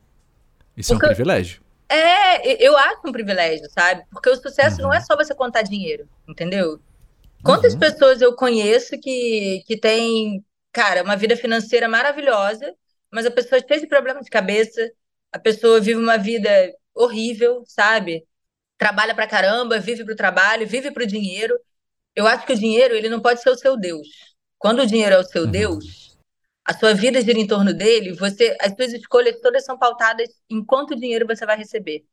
Isso 0.76 0.92
porque 0.92 1.06
é 1.06 1.08
um 1.08 1.14
privilégio. 1.14 1.62
É, 1.88 2.66
eu 2.66 2.76
acho 2.76 3.00
um 3.06 3.12
privilégio, 3.12 3.70
sabe? 3.70 4.02
Porque 4.10 4.28
o 4.28 4.36
sucesso 4.36 4.76
uhum. 4.76 4.88
não 4.88 4.94
é 4.94 5.00
só 5.00 5.16
você 5.16 5.34
contar 5.34 5.62
dinheiro, 5.62 6.08
entendeu? 6.28 6.80
Quantas 7.42 7.74
uhum. 7.74 7.80
pessoas 7.80 8.20
eu 8.20 8.34
conheço 8.34 8.98
que, 8.98 9.62
que 9.66 9.76
têm, 9.76 10.44
cara, 10.72 11.02
uma 11.02 11.16
vida 11.16 11.36
financeira 11.36 11.88
maravilhosa, 11.88 12.74
mas 13.10 13.26
a 13.26 13.30
pessoa 13.30 13.58
é 13.58 13.66
cheia 13.66 13.80
de 13.80 13.86
problema 13.86 14.22
de 14.22 14.30
cabeça, 14.30 14.90
a 15.32 15.38
pessoa 15.38 15.80
vive 15.80 15.98
uma 15.98 16.18
vida 16.18 16.50
horrível, 16.94 17.64
sabe? 17.66 18.26
Trabalha 18.76 19.14
pra 19.14 19.26
caramba, 19.26 19.80
vive 19.80 20.04
pro 20.04 20.14
trabalho, 20.14 20.66
vive 20.66 20.90
pro 20.90 21.06
dinheiro. 21.06 21.58
Eu 22.14 22.26
acho 22.26 22.46
que 22.46 22.52
o 22.52 22.58
dinheiro, 22.58 22.94
ele 22.94 23.08
não 23.08 23.20
pode 23.20 23.40
ser 23.40 23.50
o 23.50 23.56
seu 23.56 23.76
Deus. 23.76 24.06
Quando 24.58 24.80
o 24.80 24.86
dinheiro 24.86 25.16
é 25.16 25.18
o 25.18 25.24
seu 25.24 25.44
uhum. 25.44 25.50
Deus, 25.50 26.16
a 26.64 26.72
sua 26.72 26.94
vida 26.94 27.20
gira 27.20 27.38
em 27.38 27.46
torno 27.46 27.72
dele, 27.72 28.12
você, 28.12 28.56
as 28.60 28.74
suas 28.74 28.92
escolhas 28.92 29.40
todas 29.40 29.64
são 29.64 29.78
pautadas 29.78 30.28
em 30.48 30.64
quanto 30.64 30.94
dinheiro 30.94 31.26
você 31.26 31.44
vai 31.44 31.56
receber. 31.56 32.04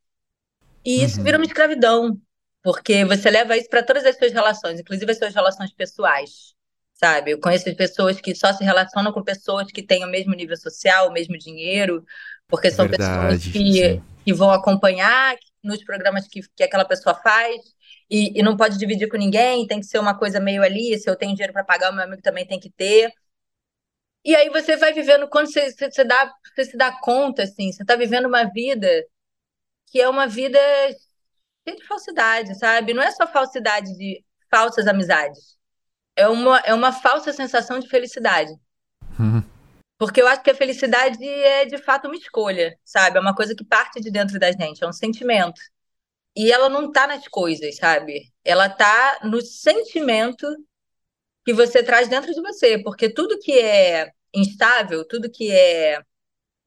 E 0.83 1.03
isso 1.03 1.17
uhum. 1.17 1.23
vira 1.25 1.37
uma 1.37 1.45
escravidão, 1.45 2.19
porque 2.63 3.05
você 3.05 3.29
leva 3.29 3.57
isso 3.57 3.69
para 3.69 3.83
todas 3.83 4.05
as 4.05 4.17
suas 4.17 4.31
relações, 4.31 4.79
inclusive 4.79 5.11
as 5.11 5.17
suas 5.17 5.35
relações 5.35 5.73
pessoais, 5.73 6.55
sabe? 6.93 7.31
Eu 7.31 7.39
conheço 7.39 7.75
pessoas 7.75 8.19
que 8.19 8.33
só 8.33 8.53
se 8.53 8.63
relacionam 8.63 9.11
com 9.11 9.21
pessoas 9.21 9.71
que 9.71 9.83
têm 9.83 10.03
o 10.03 10.09
mesmo 10.09 10.33
nível 10.33 10.57
social, 10.57 11.09
o 11.09 11.13
mesmo 11.13 11.37
dinheiro, 11.37 12.03
porque 12.49 12.71
são 12.71 12.87
Verdade, 12.87 13.37
pessoas 13.37 13.53
que, 13.53 14.01
que 14.25 14.33
vão 14.33 14.51
acompanhar 14.51 15.37
nos 15.63 15.83
programas 15.83 16.27
que, 16.27 16.41
que 16.55 16.63
aquela 16.63 16.83
pessoa 16.83 17.15
faz 17.15 17.55
e, 18.09 18.37
e 18.37 18.43
não 18.43 18.57
pode 18.57 18.77
dividir 18.77 19.07
com 19.07 19.17
ninguém, 19.17 19.67
tem 19.67 19.79
que 19.79 19.85
ser 19.85 19.99
uma 19.99 20.17
coisa 20.17 20.39
meio 20.39 20.63
ali, 20.63 20.97
se 20.97 21.09
eu 21.09 21.15
tenho 21.15 21.33
dinheiro 21.33 21.53
para 21.53 21.63
pagar, 21.63 21.91
o 21.91 21.95
meu 21.95 22.03
amigo 22.03 22.21
também 22.21 22.45
tem 22.45 22.59
que 22.59 22.71
ter. 22.71 23.13
E 24.25 24.35
aí 24.35 24.49
você 24.49 24.75
vai 24.75 24.91
vivendo, 24.91 25.29
quando 25.29 25.51
você, 25.51 25.71
você, 25.71 25.91
você, 25.91 26.03
dá, 26.03 26.33
você 26.53 26.65
se 26.65 26.75
dá 26.75 26.91
conta, 26.99 27.43
assim, 27.43 27.71
você 27.71 27.83
está 27.83 27.95
vivendo 27.95 28.25
uma 28.25 28.43
vida 28.45 28.87
que 29.91 30.01
é 30.01 30.09
uma 30.09 30.27
vida 30.27 30.59
cheia 31.67 31.77
de 31.77 31.85
falsidade, 31.87 32.57
sabe? 32.57 32.93
Não 32.93 33.01
é 33.01 33.11
só 33.11 33.27
falsidade 33.27 33.95
de 33.97 34.23
falsas 34.49 34.87
amizades. 34.87 35.57
É 36.15 36.27
uma, 36.27 36.59
é 36.59 36.73
uma 36.73 36.91
falsa 36.91 37.31
sensação 37.31 37.79
de 37.79 37.87
felicidade. 37.87 38.51
Uhum. 39.19 39.43
Porque 39.99 40.21
eu 40.21 40.27
acho 40.27 40.41
que 40.41 40.49
a 40.49 40.55
felicidade 40.55 41.21
é 41.27 41.65
de 41.65 41.77
fato 41.77 42.05
uma 42.07 42.15
escolha, 42.15 42.73
sabe? 42.85 43.17
É 43.17 43.19
uma 43.21 43.35
coisa 43.35 43.53
que 43.53 43.65
parte 43.65 43.99
de 43.99 44.09
dentro 44.09 44.39
da 44.39 44.49
gente, 44.49 44.81
é 44.81 44.87
um 44.87 44.93
sentimento. 44.93 45.61
E 46.33 46.53
ela 46.53 46.69
não 46.69 46.89
tá 46.89 47.05
nas 47.05 47.27
coisas, 47.27 47.75
sabe? 47.75 48.31
Ela 48.41 48.69
tá 48.69 49.19
no 49.25 49.41
sentimento 49.41 50.47
que 51.45 51.53
você 51.53 51.83
traz 51.83 52.07
dentro 52.07 52.33
de 52.33 52.41
você. 52.41 52.81
Porque 52.81 53.13
tudo 53.13 53.39
que 53.39 53.59
é 53.59 54.09
instável, 54.33 55.05
tudo 55.05 55.29
que 55.29 55.51
é, 55.51 56.01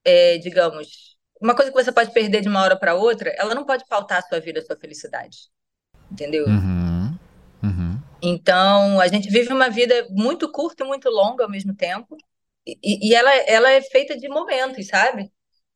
é 0.05 0.37
digamos, 0.37 1.17
uma 1.41 1.55
coisa 1.55 1.71
que 1.73 1.83
você 1.83 1.91
pode 1.91 2.13
perder 2.13 2.43
de 2.43 2.49
uma 2.51 2.61
hora 2.61 2.79
para 2.79 2.95
outra, 2.95 3.31
ela 3.39 3.55
não 3.55 3.65
pode 3.65 3.87
pautar 3.89 4.19
a 4.19 4.29
sua 4.29 4.41
vida, 4.41 4.61
a 4.61 4.65
sua 4.65 4.77
felicidade. 4.77 5.49
Entendeu? 6.11 6.45
Uhum. 6.47 7.19
Uhum. 7.63 7.99
Então, 8.21 9.01
a 9.01 9.09
gente 9.09 9.31
vive 9.31 9.55
uma 9.55 9.71
vida 9.71 10.07
muito 10.11 10.53
curta 10.53 10.85
e 10.85 10.87
muito 10.87 11.09
longa 11.09 11.45
ao 11.45 11.51
mesmo 11.51 11.75
tempo. 11.75 12.15
E, 12.67 13.09
e 13.09 13.15
ela, 13.15 13.33
ela 13.33 13.71
é 13.71 13.83
feita 13.83 14.17
de 14.17 14.29
momentos, 14.29 14.87
sabe? 14.87 15.31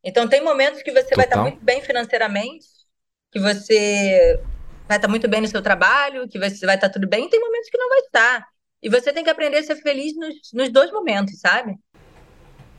Então, 0.04 0.28
tem 0.28 0.42
momentos 0.42 0.82
que 0.82 0.92
você 0.92 1.08
Total. 1.08 1.16
vai 1.16 1.24
estar 1.24 1.42
muito 1.42 1.64
bem 1.64 1.82
financeiramente, 1.82 2.66
que 3.32 3.40
você 3.40 4.40
vai 4.86 4.98
estar 4.98 5.08
muito 5.08 5.28
bem 5.28 5.40
no 5.40 5.48
seu 5.48 5.60
trabalho, 5.60 6.28
que 6.28 6.38
você 6.38 6.64
vai 6.64 6.76
estar 6.76 6.88
tudo 6.88 7.08
bem, 7.08 7.26
e 7.26 7.30
tem 7.30 7.40
momentos 7.40 7.68
que 7.68 7.78
não 7.78 7.88
vai 7.88 7.98
estar. 8.00 8.46
E 8.80 8.88
você 8.88 9.12
tem 9.12 9.24
que 9.24 9.30
aprender 9.30 9.58
a 9.58 9.62
ser 9.64 9.76
feliz 9.76 10.14
nos, 10.16 10.34
nos 10.52 10.70
dois 10.70 10.92
momentos, 10.92 11.40
sabe? 11.40 11.74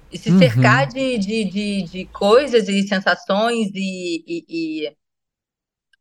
E 0.09 0.17
se 0.17 0.29
uhum. 0.29 0.39
cercar 0.39 0.87
de, 0.87 1.17
de, 1.17 1.43
de, 1.43 1.83
de, 1.83 2.05
coisas 2.05 2.69
e 2.69 2.87
sensações 2.87 3.71
e, 3.75 4.23
e, 4.25 4.45
e, 4.47 4.97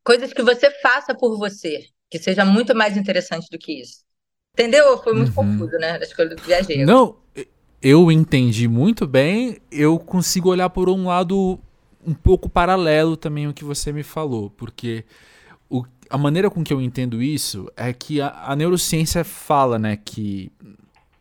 coisas 0.05 0.33
que 0.33 0.43
você 0.43 0.71
faça 0.81 1.13
por 1.13 1.37
você, 1.37 1.89
que 2.09 2.21
seja 2.21 2.45
muito 2.45 2.73
mais 2.73 2.97
interessante 2.97 3.49
do 3.51 3.59
que 3.59 3.81
isso. 3.81 4.05
Entendeu? 4.53 4.97
Foi 5.03 5.13
muito 5.13 5.37
uhum. 5.37 5.59
confuso, 5.59 5.77
né? 5.79 5.99
Das 5.99 6.13
coisas 6.13 6.37
do 6.37 6.43
viajei. 6.43 6.85
Não, 6.85 7.21
eu 7.89 8.11
entendi 8.11 8.67
muito 8.67 9.07
bem, 9.07 9.59
eu 9.71 9.97
consigo 9.97 10.49
olhar 10.49 10.69
por 10.71 10.89
um 10.89 11.07
lado 11.07 11.57
um 12.05 12.13
pouco 12.13 12.49
paralelo 12.49 13.17
também 13.17 13.47
ao 13.47 13.53
que 13.53 13.63
você 13.63 13.93
me 13.93 14.03
falou, 14.03 14.51
porque 14.51 15.05
o, 15.71 15.85
a 16.11 16.19
maneira 16.19 16.51
com 16.51 16.65
que 16.65 16.73
eu 16.73 16.81
entendo 16.81 17.23
isso 17.23 17.71
é 17.77 17.93
que 17.93 18.21
a, 18.21 18.43
a 18.45 18.57
neurociência 18.57 19.23
fala, 19.23 19.79
né, 19.79 19.97
que 20.05 20.51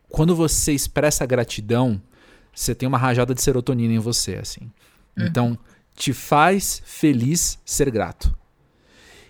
quando 0.10 0.36
você 0.36 0.74
expressa 0.74 1.24
gratidão, 1.24 2.01
você 2.51 2.74
tem 2.74 2.88
uma 2.88 2.98
rajada 2.98 3.36
de 3.36 3.43
serotonina 3.43 3.93
em 3.93 4.00
você, 4.00 4.34
assim. 4.34 4.72
Uhum. 5.15 5.25
Então, 5.27 5.60
te 5.93 6.13
faz 6.13 6.81
feliz 6.84 7.60
ser 7.63 7.91
grato. 7.91 8.36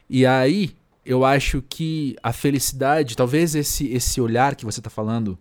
E 0.10 0.26
aí, 0.26 0.74
eu 1.06 1.26
acho 1.26 1.62
que 1.68 2.16
a 2.24 2.32
felicidade, 2.32 3.14
talvez 3.14 3.56
esse 3.56 3.88
esse 3.92 4.22
olhar 4.22 4.56
que 4.56 4.64
você 4.64 4.80
está 4.80 4.90
falando 4.90 5.38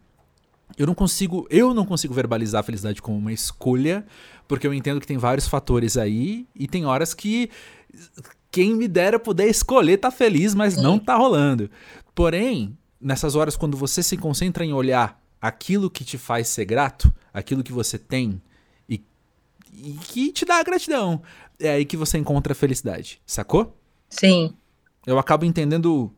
eu 0.76 0.86
não 0.86 0.94
consigo, 0.94 1.46
eu 1.50 1.72
não 1.72 1.84
consigo 1.84 2.14
verbalizar 2.14 2.60
a 2.60 2.64
felicidade 2.64 3.00
como 3.00 3.16
uma 3.16 3.32
escolha, 3.32 4.04
porque 4.48 4.66
eu 4.66 4.74
entendo 4.74 5.00
que 5.00 5.06
tem 5.06 5.18
vários 5.18 5.46
fatores 5.46 5.96
aí 5.96 6.46
e 6.54 6.66
tem 6.66 6.84
horas 6.84 7.14
que 7.14 7.50
quem 8.50 8.74
me 8.74 8.86
dera 8.88 9.18
poder 9.18 9.46
escolher 9.48 9.98
tá 9.98 10.10
feliz, 10.10 10.54
mas 10.54 10.76
não 10.76 10.98
tá 10.98 11.16
rolando. 11.16 11.70
Porém, 12.14 12.76
nessas 13.00 13.34
horas 13.34 13.56
quando 13.56 13.76
você 13.76 14.02
se 14.02 14.16
concentra 14.16 14.64
em 14.64 14.72
olhar 14.72 15.20
aquilo 15.40 15.90
que 15.90 16.04
te 16.04 16.16
faz 16.16 16.48
ser 16.48 16.64
grato, 16.64 17.12
aquilo 17.32 17.62
que 17.62 17.72
você 17.72 17.98
tem 17.98 18.40
e, 18.88 19.02
e 19.72 19.92
que 19.92 20.32
te 20.32 20.44
dá 20.44 20.62
gratidão, 20.62 21.22
é 21.58 21.70
aí 21.70 21.84
que 21.84 21.96
você 21.96 22.18
encontra 22.18 22.52
a 22.52 22.56
felicidade, 22.56 23.20
sacou? 23.26 23.76
Sim. 24.08 24.54
Eu 25.06 25.18
acabo 25.18 25.44
entendendo 25.44 26.12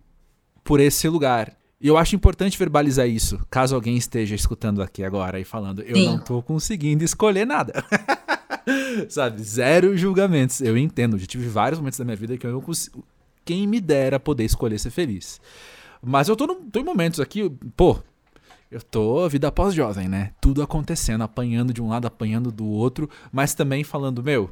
por 0.62 0.80
esse 0.80 1.08
lugar. 1.08 1.56
E 1.80 1.88
eu 1.88 1.98
acho 1.98 2.16
importante 2.16 2.58
verbalizar 2.58 3.06
isso, 3.06 3.38
caso 3.50 3.74
alguém 3.74 3.96
esteja 3.96 4.34
escutando 4.34 4.82
aqui 4.82 5.04
agora 5.04 5.38
e 5.38 5.44
falando, 5.44 5.82
eu 5.82 5.96
Sim. 5.96 6.06
não 6.06 6.18
tô 6.18 6.42
conseguindo 6.42 7.04
escolher 7.04 7.46
nada. 7.46 7.84
Sabe? 9.10 9.42
Zero 9.42 9.96
julgamentos. 9.96 10.60
Eu 10.62 10.76
entendo, 10.76 11.18
já 11.18 11.26
tive 11.26 11.46
vários 11.48 11.78
momentos 11.78 11.98
da 11.98 12.04
minha 12.04 12.16
vida 12.16 12.38
que 12.38 12.46
eu 12.46 12.52
não 12.52 12.62
consigo. 12.62 13.04
Quem 13.44 13.66
me 13.66 13.80
dera 13.80 14.18
poder 14.18 14.44
escolher 14.44 14.78
ser 14.78 14.90
feliz. 14.90 15.40
Mas 16.02 16.28
eu 16.28 16.36
tô, 16.36 16.46
tô 16.54 16.80
em 16.80 16.84
momentos 16.84 17.20
aqui, 17.20 17.48
pô, 17.76 17.98
eu 18.70 18.82
tô 18.82 19.28
vida 19.28 19.52
pós-jovem, 19.52 20.08
né? 20.08 20.32
Tudo 20.40 20.62
acontecendo, 20.62 21.22
apanhando 21.22 21.72
de 21.72 21.82
um 21.82 21.88
lado, 21.88 22.06
apanhando 22.06 22.50
do 22.50 22.66
outro, 22.66 23.08
mas 23.30 23.54
também 23.54 23.84
falando, 23.84 24.22
meu, 24.22 24.50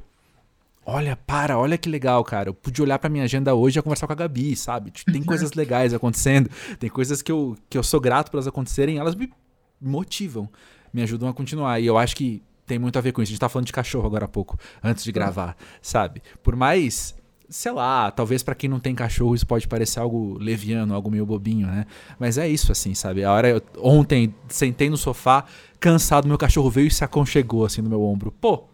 Olha, 0.87 1.17
para, 1.17 1.59
olha 1.59 1.79
que 1.79 1.88
legal, 1.88 2.23
cara. 2.25 2.50
Eu 2.50 2.55
pude 2.55 2.83
olhar 2.83 2.99
pra 2.99 3.09
minha 3.09 3.25
agenda 3.25 3.55
hoje 3.55 3.79
e 3.79 3.83
conversar 3.83 4.07
com 4.07 4.12
a 4.12 4.17
Gabi, 4.17 4.55
sabe? 4.55 4.91
Tipo, 4.91 5.12
tem 5.12 5.23
coisas 5.25 5.53
legais 5.53 5.95
acontecendo, 5.95 6.50
tem 6.79 6.91
coisas 6.91 7.23
que 7.23 7.33
eu, 7.33 7.57
que 7.71 7.79
eu 7.79 7.83
sou 7.83 8.00
grato 8.00 8.31
por 8.31 8.37
elas 8.37 8.47
acontecerem, 8.47 8.99
elas 8.99 9.14
me 9.14 9.33
motivam, 9.81 10.49
me 10.93 11.03
ajudam 11.03 11.29
a 11.29 11.33
continuar. 11.33 11.81
E 11.81 11.87
eu 11.87 11.97
acho 11.97 12.14
que 12.14 12.43
tem 12.67 12.79
muito 12.79 12.99
a 12.99 13.00
ver 13.00 13.12
com 13.12 13.23
isso. 13.23 13.31
A 13.31 13.33
gente 13.33 13.41
tá 13.41 13.49
falando 13.49 13.67
de 13.67 13.73
cachorro 13.73 14.07
agora 14.07 14.26
há 14.26 14.29
pouco, 14.29 14.59
antes 14.83 15.05
de 15.05 15.12
gravar, 15.12 15.57
sabe? 15.81 16.23
Por 16.43 16.55
mais, 16.55 17.14
sei 17.49 17.73
lá, 17.73 18.11
talvez 18.11 18.43
para 18.43 18.55
quem 18.55 18.69
não 18.69 18.79
tem 18.79 18.95
cachorro 18.95 19.35
isso 19.35 19.47
pode 19.47 19.67
parecer 19.67 20.00
algo 20.00 20.37
leviano, 20.38 20.95
algo 20.95 21.11
meio 21.11 21.25
bobinho, 21.25 21.67
né? 21.67 21.87
Mas 22.19 22.37
é 22.37 22.47
isso, 22.47 22.71
assim, 22.71 22.95
sabe? 22.95 23.25
A 23.25 23.33
hora 23.33 23.49
eu, 23.49 23.62
ontem 23.79 24.35
sentei 24.49 24.91
no 24.91 24.99
sofá, 24.99 25.45
cansado, 25.81 26.29
meu 26.29 26.37
cachorro 26.37 26.69
veio 26.69 26.88
e 26.88 26.91
se 26.91 27.05
aconchegou 27.05 27.64
assim 27.64 27.81
no 27.81 27.88
meu 27.88 28.03
ombro. 28.03 28.31
Pô, 28.33 28.64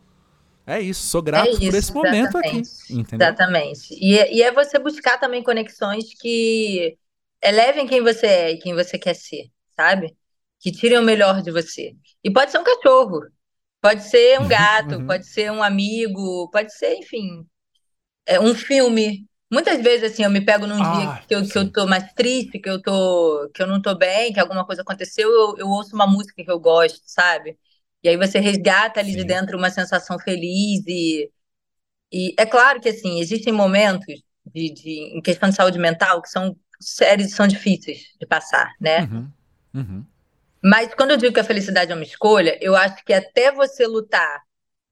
é 0.70 0.80
isso, 0.80 1.06
sou 1.06 1.20
grato 1.20 1.48
é 1.48 1.50
isso, 1.50 1.60
por 1.60 1.74
esse 1.74 1.92
momento 1.92 2.38
aqui. 2.38 2.62
Entendeu? 2.90 3.26
Exatamente. 3.26 3.94
E, 3.94 4.18
é, 4.18 4.32
e 4.32 4.42
é 4.42 4.52
você 4.52 4.78
buscar 4.78 5.18
também 5.18 5.42
conexões 5.42 6.04
que 6.20 6.96
elevem 7.42 7.86
quem 7.86 8.02
você 8.02 8.26
é 8.26 8.50
e 8.52 8.58
quem 8.58 8.74
você 8.74 8.98
quer 8.98 9.14
ser, 9.14 9.50
sabe? 9.76 10.14
Que 10.60 10.70
tirem 10.70 10.98
o 10.98 11.02
melhor 11.02 11.42
de 11.42 11.50
você. 11.50 11.94
E 12.22 12.30
pode 12.30 12.50
ser 12.50 12.58
um 12.58 12.64
cachorro, 12.64 13.22
pode 13.80 14.04
ser 14.04 14.40
um 14.40 14.46
gato, 14.48 14.96
uhum. 14.96 15.06
pode 15.06 15.26
ser 15.26 15.50
um 15.50 15.62
amigo, 15.62 16.48
pode 16.50 16.72
ser, 16.72 16.94
enfim, 16.94 17.46
é, 18.26 18.38
um 18.38 18.54
filme. 18.54 19.26
Muitas 19.50 19.82
vezes, 19.82 20.12
assim, 20.12 20.22
eu 20.22 20.30
me 20.30 20.40
pego 20.40 20.66
num 20.66 20.80
ah, 20.80 20.92
dia 20.92 21.26
que 21.26 21.34
eu, 21.34 21.48
que 21.48 21.58
eu 21.58 21.72
tô 21.72 21.86
mais 21.86 22.12
triste, 22.12 22.60
que 22.60 22.70
eu, 22.70 22.80
tô, 22.80 23.50
que 23.52 23.60
eu 23.60 23.66
não 23.66 23.82
tô 23.82 23.96
bem, 23.96 24.32
que 24.32 24.38
alguma 24.38 24.64
coisa 24.64 24.82
aconteceu, 24.82 25.28
eu, 25.28 25.54
eu 25.58 25.68
ouço 25.68 25.96
uma 25.96 26.06
música 26.06 26.44
que 26.44 26.50
eu 26.50 26.60
gosto, 26.60 27.00
sabe? 27.04 27.58
E 28.02 28.08
aí 28.08 28.16
você 28.16 28.38
resgata 28.38 29.00
ali 29.00 29.12
Sim. 29.12 29.18
de 29.18 29.24
dentro 29.24 29.58
uma 29.58 29.70
sensação 29.70 30.18
feliz 30.18 30.82
e, 30.86 31.30
e 32.12 32.34
é 32.38 32.46
claro 32.46 32.80
que 32.80 32.88
assim 32.88 33.20
existem 33.20 33.52
momentos 33.52 34.22
de, 34.46 34.72
de 34.72 34.90
em 35.16 35.20
questão 35.20 35.48
de 35.48 35.54
saúde 35.54 35.78
mental 35.78 36.22
que 36.22 36.28
são 36.28 36.56
sérios 36.80 37.32
são 37.32 37.46
difíceis 37.46 38.04
de 38.18 38.26
passar, 38.26 38.72
né? 38.80 39.02
Uhum. 39.02 39.30
Uhum. 39.74 40.06
Mas 40.62 40.94
quando 40.94 41.12
eu 41.12 41.16
digo 41.16 41.32
que 41.32 41.40
a 41.40 41.44
felicidade 41.44 41.92
é 41.92 41.94
uma 41.94 42.04
escolha, 42.04 42.58
eu 42.60 42.76
acho 42.76 43.02
que 43.04 43.12
até 43.12 43.52
você 43.52 43.86
lutar 43.86 44.42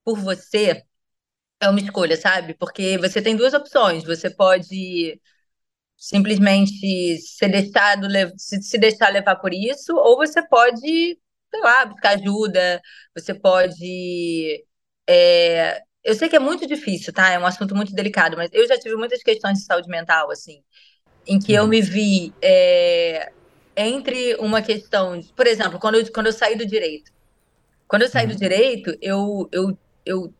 por 0.05 0.19
você 0.19 0.83
é 1.61 1.69
uma 1.69 1.81
escolha, 1.81 2.17
sabe? 2.17 2.55
Porque 2.55 2.97
você 2.99 3.21
tem 3.21 3.37
duas 3.37 3.53
opções. 3.53 4.05
Você 4.05 4.31
pode 4.31 5.21
simplesmente 5.97 7.19
se 7.19 7.49
deixar, 7.49 7.99
se, 8.37 8.63
se 8.63 8.79
deixar 8.79 9.11
levar 9.11 9.37
por 9.37 9.53
isso, 9.53 9.95
ou 9.97 10.17
você 10.17 10.47
pode 10.47 11.19
sei 11.51 11.61
lá, 11.61 11.85
buscar 11.87 12.11
ajuda, 12.17 12.81
você 13.15 13.35
pode. 13.35 14.65
É... 15.09 15.83
Eu 16.05 16.15
sei 16.15 16.29
que 16.29 16.37
é 16.37 16.39
muito 16.39 16.67
difícil, 16.67 17.13
tá? 17.13 17.31
É 17.31 17.39
um 17.39 17.47
assunto 17.47 17.75
muito 17.75 17.95
delicado, 17.95 18.37
mas 18.37 18.51
eu 18.53 18.67
já 18.69 18.79
tive 18.79 18.97
muitas 18.97 19.23
questões 19.23 19.59
de 19.59 19.65
saúde 19.65 19.89
mental, 19.89 20.31
assim, 20.31 20.63
em 21.27 21.39
que 21.41 21.53
eu 21.55 21.65
uhum. 21.65 21.69
me 21.69 21.83
vi 21.83 22.37
é... 22.43 23.33
entre 23.77 24.37
uma 24.37 24.63
questão, 24.63 25.19
de... 25.21 25.33
por 25.35 25.47
exemplo, 25.47 25.79
quando 25.81 25.97
eu, 25.97 26.13
quando 26.13 26.27
eu 26.27 26.33
saí 26.33 26.57
do 26.57 26.67
direito, 26.67 27.13
Quando 27.87 28.03
eu 28.03 28.09
saí 28.09 28.27
do 28.27 28.33
uhum. 28.33 28.39
direito, 28.39 28.97
eu, 29.01 29.49
eu, 29.53 29.79
eu 30.05 30.35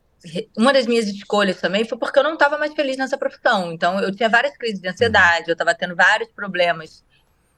uma 0.57 0.73
das 0.73 0.85
minhas 0.87 1.07
escolhas 1.07 1.59
também 1.61 1.85
foi 1.85 1.97
porque 1.97 2.19
eu 2.19 2.23
não 2.23 2.33
estava 2.33 2.57
mais 2.57 2.73
feliz 2.73 2.97
nessa 2.97 3.17
profissão. 3.17 3.71
Então, 3.71 3.99
eu 4.01 4.13
tinha 4.15 4.29
várias 4.29 4.55
crises 4.57 4.81
de 4.81 4.87
ansiedade, 4.89 5.49
eu 5.49 5.53
estava 5.53 5.73
tendo 5.75 5.95
vários 5.95 6.31
problemas 6.33 7.03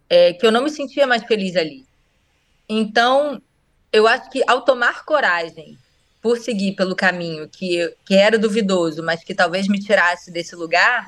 é, 0.10 0.34
que 0.34 0.46
eu 0.46 0.51
não 0.51 0.63
me 0.63 0.70
sentia 0.72 1.08
mais 1.08 1.24
feliz 1.25 1.55
ali. 1.55 1.88
Então, 2.68 3.41
eu 3.91 4.08
acho 4.08 4.30
que 4.30 4.44
ao 4.48 4.62
tomar 4.62 5.03
coragem 5.06 5.77
por 6.22 6.38
seguir 6.38 6.74
pelo 6.74 6.96
caminho 6.96 7.50
que, 7.50 7.96
que 8.06 8.13
era 8.15 8.38
duvidoso, 8.38 9.01
mas 9.03 9.24
que 9.24 9.34
talvez 9.34 9.68
me 9.68 9.80
tirasse 9.80 10.32
desse 10.32 10.56
lugar 10.56 11.08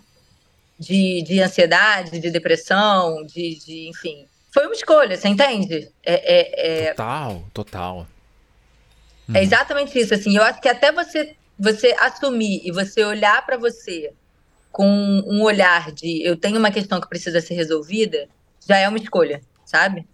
de, 0.79 1.21
de 1.21 1.39
ansiedade, 1.39 2.19
de 2.19 2.31
depressão, 2.31 3.23
de, 3.25 3.55
de 3.63 3.89
enfim, 3.89 4.25
foi 4.51 4.65
uma 4.65 4.75
escolha, 4.75 5.15
você 5.15 5.27
entende? 5.27 5.91
É, 6.03 6.13
é, 6.13 6.85
é... 6.85 6.93
Total, 6.93 7.43
total. 7.53 8.07
É 9.33 9.41
exatamente 9.41 9.97
isso, 9.97 10.13
assim. 10.13 10.35
Eu 10.35 10.43
acho 10.43 10.61
que 10.61 10.67
até 10.67 10.91
você 10.91 11.35
você 11.57 11.95
assumir 11.99 12.61
e 12.65 12.71
você 12.71 13.03
olhar 13.03 13.45
para 13.45 13.57
você 13.57 14.11
com 14.71 14.87
um 14.87 15.41
olhar 15.43 15.91
de 15.91 16.23
eu 16.23 16.35
tenho 16.35 16.57
uma 16.57 16.71
questão 16.71 16.99
que 16.99 17.07
precisa 17.07 17.39
ser 17.39 17.53
resolvida, 17.53 18.27
já 18.67 18.77
é 18.77 18.89
uma 18.89 18.97
escolha, 18.97 19.41
sabe? 19.65 20.05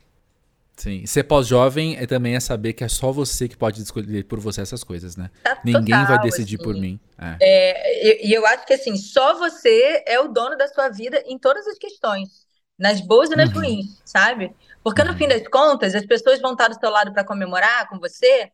Sim. 0.79 1.05
Ser 1.05 1.24
pós-jovem 1.24 1.98
é 1.98 2.07
também 2.07 2.38
é 2.38 2.39
saber 2.39 2.71
que 2.71 2.86
é 2.86 2.88
só 2.88 3.12
você 3.12 3.50
que 3.50 3.57
pode 3.57 3.81
escolher 3.81 4.24
por 4.24 4.39
você 4.39 4.62
essas 4.62 4.81
coisas, 4.81 5.17
né? 5.17 5.29
Tá 5.43 5.59
Ninguém 5.63 6.00
total, 6.00 6.07
vai 6.07 6.19
decidir 6.19 6.55
assim. 6.55 6.63
por 6.63 6.74
mim. 6.74 6.98
É. 7.17 7.38
É, 7.41 8.25
e, 8.25 8.33
eu 8.33 8.45
acho 8.48 8.65
que 8.65 8.74
assim, 8.74 8.95
só 8.95 9.38
você 9.38 10.01
é 10.07 10.17
o 10.21 10.29
dono 10.29 10.55
da 10.55 10.69
sua 10.69 10.88
vida 10.88 11.21
em 11.27 11.38
todas 11.38 11.67
as 11.67 11.77
questões. 11.77 12.48
Nas 12.77 13.01
boas 13.01 13.29
e 13.29 13.36
nas 13.36 13.50
uhum. 13.50 13.55
ruins, 13.55 14.01
sabe? 14.05 14.55
Porque 14.81 15.03
no 15.03 15.12
uhum. 15.12 15.17
fim 15.17 15.27
das 15.27 15.45
contas, 15.50 15.93
as 15.93 16.05
pessoas 16.05 16.39
vão 16.39 16.53
estar 16.53 16.69
do 16.69 16.79
seu 16.79 16.89
lado 16.89 17.12
para 17.12 17.25
comemorar 17.25 17.89
com 17.89 18.00
você, 18.00 18.50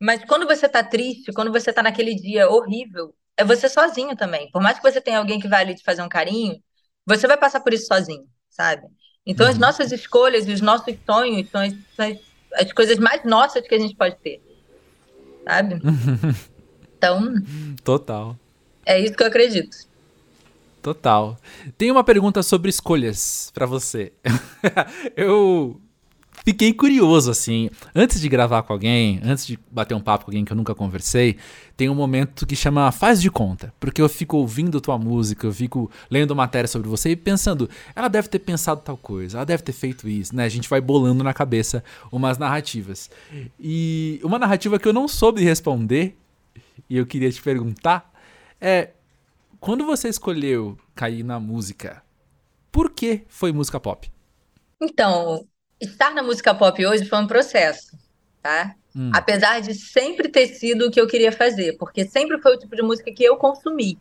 mas 0.00 0.24
quando 0.24 0.46
você 0.46 0.68
tá 0.68 0.84
triste, 0.84 1.32
quando 1.32 1.50
você 1.50 1.72
tá 1.72 1.82
naquele 1.82 2.14
dia 2.14 2.48
horrível, 2.48 3.12
é 3.36 3.44
você 3.44 3.68
sozinho 3.68 4.14
também. 4.14 4.48
Por 4.52 4.62
mais 4.62 4.78
que 4.78 4.88
você 4.88 5.00
tenha 5.00 5.18
alguém 5.18 5.40
que 5.40 5.48
vai 5.48 5.62
ali 5.62 5.74
te 5.74 5.82
fazer 5.82 6.02
um 6.02 6.08
carinho, 6.08 6.62
você 7.04 7.26
vai 7.26 7.36
passar 7.36 7.58
por 7.58 7.74
isso 7.74 7.86
sozinho, 7.88 8.24
sabe? 8.48 8.86
Então, 9.26 9.46
uhum. 9.46 9.52
as 9.52 9.58
nossas 9.58 9.90
escolhas 9.90 10.46
e 10.46 10.52
os 10.52 10.60
nossos 10.60 10.94
sonhos 11.04 11.50
são 11.50 11.60
as, 11.60 11.74
as, 11.98 12.18
as, 12.54 12.72
coisas 12.72 12.98
mais 12.98 13.24
nossas 13.24 13.66
que 13.66 13.74
a 13.74 13.78
gente 13.78 13.96
pode 13.96 14.16
ter, 14.16 14.40
sabe? 15.44 15.80
então. 16.96 17.34
Total. 17.82 18.36
É 18.84 19.00
isso 19.00 19.14
que 19.14 19.22
eu 19.22 19.26
acredito. 19.26 19.76
Total. 20.80 21.36
Tem 21.76 21.90
uma 21.90 22.04
pergunta 22.04 22.44
sobre 22.44 22.70
escolhas 22.70 23.50
para 23.52 23.66
você. 23.66 24.12
eu 25.16 25.80
fiquei 26.46 26.72
curioso, 26.72 27.28
assim. 27.28 27.68
Antes 27.92 28.20
de 28.20 28.28
gravar 28.28 28.62
com 28.62 28.72
alguém, 28.72 29.20
antes 29.24 29.44
de 29.44 29.58
bater 29.68 29.94
um 29.94 30.00
papo 30.00 30.24
com 30.24 30.30
alguém 30.30 30.44
que 30.44 30.52
eu 30.52 30.56
nunca 30.56 30.76
conversei, 30.76 31.36
tem 31.76 31.88
um 31.88 31.94
momento 31.94 32.46
que 32.46 32.54
chama 32.54 32.92
Faz 32.92 33.20
de 33.20 33.28
Conta. 33.28 33.74
Porque 33.80 34.00
eu 34.00 34.08
fico 34.08 34.36
ouvindo 34.36 34.80
tua 34.80 34.96
música, 34.96 35.44
eu 35.44 35.52
fico 35.52 35.90
lendo 36.08 36.36
matéria 36.36 36.68
sobre 36.68 36.88
você 36.88 37.10
e 37.10 37.16
pensando, 37.16 37.68
ela 37.96 38.06
deve 38.06 38.28
ter 38.28 38.38
pensado 38.38 38.80
tal 38.80 38.96
coisa, 38.96 39.38
ela 39.38 39.44
deve 39.44 39.64
ter 39.64 39.72
feito 39.72 40.08
isso, 40.08 40.36
né? 40.36 40.44
A 40.44 40.48
gente 40.48 40.68
vai 40.68 40.80
bolando 40.80 41.24
na 41.24 41.34
cabeça 41.34 41.82
umas 42.12 42.38
narrativas. 42.38 43.10
E 43.58 44.20
uma 44.22 44.38
narrativa 44.38 44.78
que 44.78 44.86
eu 44.86 44.92
não 44.92 45.08
soube 45.08 45.42
responder, 45.42 46.16
e 46.88 46.96
eu 46.96 47.04
queria 47.04 47.32
te 47.32 47.42
perguntar, 47.42 48.12
é. 48.60 48.90
Quando 49.58 49.84
você 49.84 50.08
escolheu 50.08 50.78
cair 50.94 51.24
na 51.24 51.40
música, 51.40 52.02
por 52.70 52.90
que 52.90 53.22
foi 53.26 53.52
música 53.52 53.80
pop? 53.80 54.08
Então, 54.80 55.46
estar 55.80 56.14
na 56.14 56.22
música 56.22 56.54
pop 56.54 56.84
hoje 56.86 57.04
foi 57.04 57.18
um 57.18 57.26
processo, 57.26 57.96
tá? 58.42 58.74
Hum. 58.94 59.10
Apesar 59.14 59.60
de 59.60 59.74
sempre 59.74 60.28
ter 60.28 60.46
sido 60.48 60.86
o 60.86 60.90
que 60.90 61.00
eu 61.00 61.06
queria 61.06 61.30
fazer, 61.30 61.76
porque 61.76 62.06
sempre 62.06 62.40
foi 62.40 62.56
o 62.56 62.58
tipo 62.58 62.74
de 62.74 62.82
música 62.82 63.12
que 63.12 63.24
eu 63.24 63.36
consumi. 63.36 63.98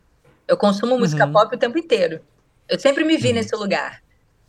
Eu 0.47 0.55
consumo 0.57 0.97
música 0.97 1.25
uhum. 1.25 1.33
pop 1.33 1.55
o 1.55 1.59
tempo 1.59 1.77
inteiro. 1.77 2.21
Eu 2.69 2.79
sempre 2.79 3.03
me 3.03 3.17
vi 3.17 3.29
uhum. 3.29 3.33
nesse 3.35 3.55
lugar. 3.55 4.01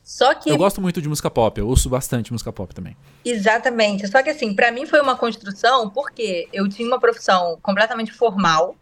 Só 0.07 0.33
que 0.35 0.49
Eu 0.49 0.57
gosto 0.57 0.81
muito 0.81 1.03
de 1.03 1.09
música 1.09 1.29
pop, 1.29 1.59
eu 1.59 1.67
ouço 1.67 1.89
bastante 1.89 2.33
música 2.33 2.53
pop 2.53 2.73
também. 2.73 2.97
Exatamente. 3.25 4.07
Só 4.07 4.23
que 4.23 4.31
assim, 4.31 4.55
para 4.55 4.71
mim 4.71 4.87
foi 4.87 5.01
uma 5.01 5.17
construção 5.17 5.91
porque 5.91 6.49
eu 6.53 6.69
tinha 6.69 6.87
uma 6.87 7.01
profissão 7.01 7.59
completamente 7.61 8.13
formal 8.13 8.77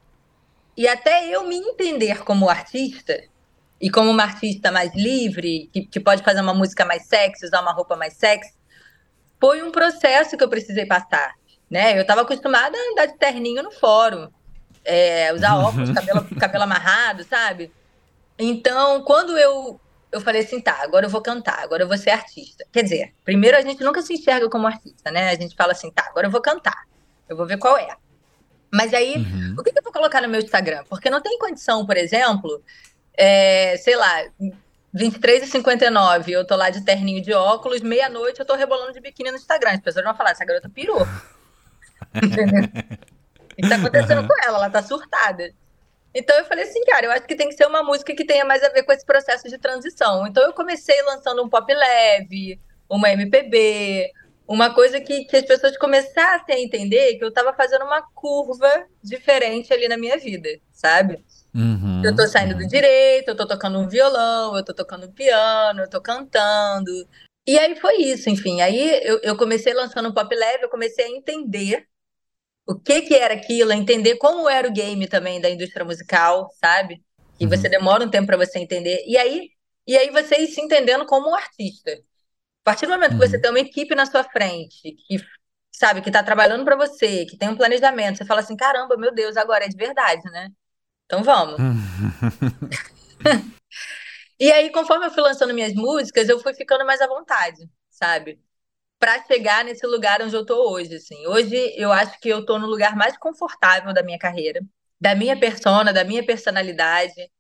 e 0.76 0.87
até 0.87 1.26
eu 1.35 1.48
me 1.48 1.57
entender 1.57 2.22
como 2.24 2.50
artista, 2.50 3.22
e 3.80 3.90
como 3.90 4.10
uma 4.10 4.22
artista 4.22 4.70
mais 4.70 4.94
livre, 4.94 5.68
que, 5.72 5.82
que 5.82 6.00
pode 6.00 6.22
fazer 6.22 6.40
uma 6.40 6.54
música 6.54 6.84
mais 6.84 7.06
sexy, 7.06 7.44
usar 7.44 7.60
uma 7.60 7.72
roupa 7.72 7.96
mais 7.96 8.14
sexy, 8.14 8.52
foi 9.40 9.62
um 9.62 9.70
processo 9.70 10.37
que 10.37 10.44
eu 10.44 10.48
precisei 10.48 10.87
passar. 10.87 11.34
Né? 11.70 11.96
Eu 11.96 12.02
estava 12.02 12.22
acostumada 12.22 12.76
a 12.76 12.92
andar 12.92 13.06
de 13.06 13.18
terninho 13.18 13.62
no 13.62 13.70
fórum, 13.70 14.28
é, 14.84 15.32
usar 15.32 15.56
óculos, 15.58 15.90
cabelo, 15.90 16.24
cabelo 16.38 16.64
amarrado, 16.64 17.24
sabe? 17.24 17.72
Então, 18.38 19.02
quando 19.02 19.37
eu, 19.37 19.80
eu 20.10 20.20
falei 20.20 20.42
assim, 20.42 20.60
tá, 20.60 20.82
agora 20.82 21.06
eu 21.06 21.10
vou 21.10 21.20
cantar, 21.20 21.58
agora 21.60 21.82
eu 21.82 21.88
vou 21.88 21.98
ser 21.98 22.10
artista. 22.10 22.64
Quer 22.72 22.82
dizer, 22.82 23.14
primeiro 23.24 23.56
a 23.56 23.60
gente 23.60 23.82
nunca 23.82 24.02
se 24.02 24.14
enxerga 24.14 24.48
como 24.48 24.66
artista, 24.66 25.10
né? 25.10 25.30
A 25.30 25.34
gente 25.34 25.54
fala 25.56 25.72
assim, 25.72 25.90
tá, 25.90 26.06
agora 26.08 26.26
eu 26.26 26.30
vou 26.30 26.40
cantar, 26.40 26.84
eu 27.28 27.37
vou 27.37 27.46
ver 27.46 27.58
qual 27.58 27.76
é. 27.76 27.96
Mas 28.72 28.92
aí, 28.92 29.16
uhum. 29.16 29.54
o 29.58 29.62
que, 29.62 29.70
que 29.70 29.78
eu 29.78 29.84
vou 29.84 29.92
colocar 29.92 30.20
no 30.20 30.28
meu 30.28 30.40
Instagram? 30.40 30.84
Porque 30.88 31.08
não 31.08 31.20
tem 31.20 31.38
condição, 31.38 31.87
por 31.87 31.96
exemplo, 31.96 32.62
é, 33.16 33.77
sei 33.79 33.96
lá, 33.96 34.24
23 34.92 35.42
e 35.42 35.46
59, 35.46 36.33
eu 36.33 36.46
tô 36.46 36.55
lá 36.57 36.70
de 36.70 36.85
terninho 36.85 37.22
de 37.22 37.33
óculos, 37.33 37.81
meia-noite 37.81 38.40
eu 38.40 38.46
tô 38.46 38.55
rebolando 38.55 38.92
de 38.92 39.00
biquíni 39.00 39.31
no 39.31 39.37
Instagram. 39.37 39.72
As 39.72 39.81
pessoas 39.81 40.05
vão 40.05 40.14
falar, 40.14 40.31
essa 40.31 40.44
garota 40.44 40.68
pirou. 40.68 41.03
o 41.03 41.09
que 43.57 43.68
tá 43.68 43.77
acontecendo 43.77 44.22
uhum. 44.22 44.29
com 44.29 44.42
ela? 44.44 44.59
Ela 44.59 44.70
tá 44.70 44.83
surtada. 44.83 45.53
Então 46.14 46.38
eu 46.38 46.44
falei 46.44 46.64
assim, 46.64 46.85
cara, 46.85 47.07
eu 47.07 47.11
acho 47.11 47.27
que 47.27 47.35
tem 47.35 47.48
que 47.48 47.57
ser 47.57 47.66
uma 47.66 47.83
música 47.83 48.14
que 48.14 48.24
tenha 48.24 48.44
mais 48.44 48.62
a 48.62 48.68
ver 48.68 48.85
com 48.85 48.92
esse 48.92 49.05
processo 49.05 49.48
de 49.48 49.59
transição. 49.59 50.27
Então 50.27 50.44
eu 50.44 50.53
comecei 50.53 51.03
lançando 51.03 51.42
um 51.42 51.48
pop 51.48 51.74
leve, 51.74 52.61
uma 52.88 53.11
MPB, 53.11 54.12
uma 54.46 54.72
coisa 54.72 55.00
que, 55.00 55.24
que 55.24 55.37
as 55.37 55.44
pessoas 55.44 55.77
começassem 55.77 56.55
a 56.55 56.61
entender 56.61 57.16
que 57.16 57.24
eu 57.24 57.33
tava 57.33 57.53
fazendo 57.53 57.85
uma 57.85 58.00
curva 58.14 58.87
diferente 59.03 59.72
ali 59.72 59.88
na 59.88 59.96
minha 59.96 60.16
vida, 60.16 60.48
sabe? 60.70 61.24
Uhum, 61.54 62.02
eu 62.04 62.14
tô 62.14 62.26
saindo 62.26 62.54
uhum. 62.54 62.62
do 62.62 62.66
direito, 62.66 63.28
eu 63.28 63.36
tô 63.36 63.46
tocando 63.46 63.78
um 63.78 63.88
violão, 63.88 64.56
eu 64.56 64.64
tô 64.64 64.74
tocando 64.74 65.12
piano, 65.12 65.82
eu 65.82 65.88
tô 65.88 66.00
cantando. 66.00 66.90
E 67.46 67.58
aí 67.58 67.76
foi 67.76 67.96
isso, 67.98 68.28
enfim. 68.28 68.60
Aí 68.60 69.00
eu, 69.04 69.20
eu 69.22 69.36
comecei 69.36 69.72
lançando 69.72 70.08
um 70.08 70.12
pop 70.12 70.34
leve, 70.34 70.64
eu 70.64 70.68
comecei 70.68 71.04
a 71.04 71.10
entender 71.10 71.86
o 72.66 72.74
que 72.74 73.02
que 73.02 73.14
era 73.14 73.34
aquilo, 73.34 73.72
a 73.72 73.76
entender 73.76 74.16
como 74.16 74.48
era 74.48 74.66
o 74.66 74.72
game 74.72 75.06
também 75.06 75.40
da 75.40 75.50
indústria 75.50 75.84
musical, 75.84 76.50
sabe? 76.60 77.02
E 77.38 77.44
uhum. 77.44 77.50
você 77.50 77.68
demora 77.68 78.04
um 78.04 78.10
tempo 78.10 78.26
para 78.26 78.36
você 78.36 78.58
entender. 78.58 79.04
E 79.06 79.16
aí, 79.16 79.50
e 79.86 79.96
aí 79.96 80.10
você 80.10 80.36
ir 80.36 80.48
se 80.48 80.60
entendendo 80.60 81.06
como 81.06 81.30
um 81.30 81.34
artista. 81.34 81.92
A 81.92 82.64
partir 82.64 82.86
do 82.86 82.92
momento 82.92 83.12
que 83.12 83.28
você 83.28 83.36
uhum. 83.36 83.42
tem 83.42 83.50
uma 83.50 83.60
equipe 83.60 83.94
na 83.94 84.06
sua 84.06 84.24
frente, 84.24 84.92
que 85.06 85.18
sabe, 85.70 86.00
que 86.00 86.10
tá 86.10 86.22
trabalhando 86.22 86.64
para 86.64 86.76
você, 86.76 87.26
que 87.26 87.36
tem 87.36 87.48
um 87.48 87.56
planejamento, 87.56 88.18
você 88.18 88.24
fala 88.24 88.40
assim, 88.40 88.56
caramba, 88.56 88.96
meu 88.96 89.12
Deus, 89.14 89.36
agora 89.36 89.66
é 89.66 89.68
de 89.68 89.76
verdade, 89.76 90.22
né? 90.30 90.48
Então 91.06 91.22
vamos. 91.22 91.56
e 94.38 94.50
aí, 94.50 94.70
conforme 94.70 95.06
eu 95.06 95.10
fui 95.10 95.22
lançando 95.22 95.54
minhas 95.54 95.74
músicas, 95.74 96.28
eu 96.28 96.40
fui 96.40 96.54
ficando 96.54 96.84
mais 96.84 97.00
à 97.00 97.06
vontade, 97.06 97.68
sabe? 97.90 98.40
Para 98.98 99.22
chegar 99.26 99.64
nesse 99.64 99.86
lugar 99.86 100.22
onde 100.22 100.34
eu 100.34 100.46
tô 100.46 100.72
hoje, 100.72 100.96
assim. 100.96 101.26
Hoje 101.26 101.56
eu 101.76 101.92
acho 101.92 102.18
que 102.20 102.28
eu 102.28 102.44
tô 102.44 102.58
no 102.58 102.66
lugar 102.66 102.96
mais 102.96 103.16
confortável 103.18 103.92
da 103.92 104.02
minha 104.02 104.18
carreira, 104.18 104.60
da 105.00 105.14
minha 105.14 105.38
persona, 105.38 105.92
da 105.92 106.04
minha 106.04 106.24
personalidade, 106.24 107.30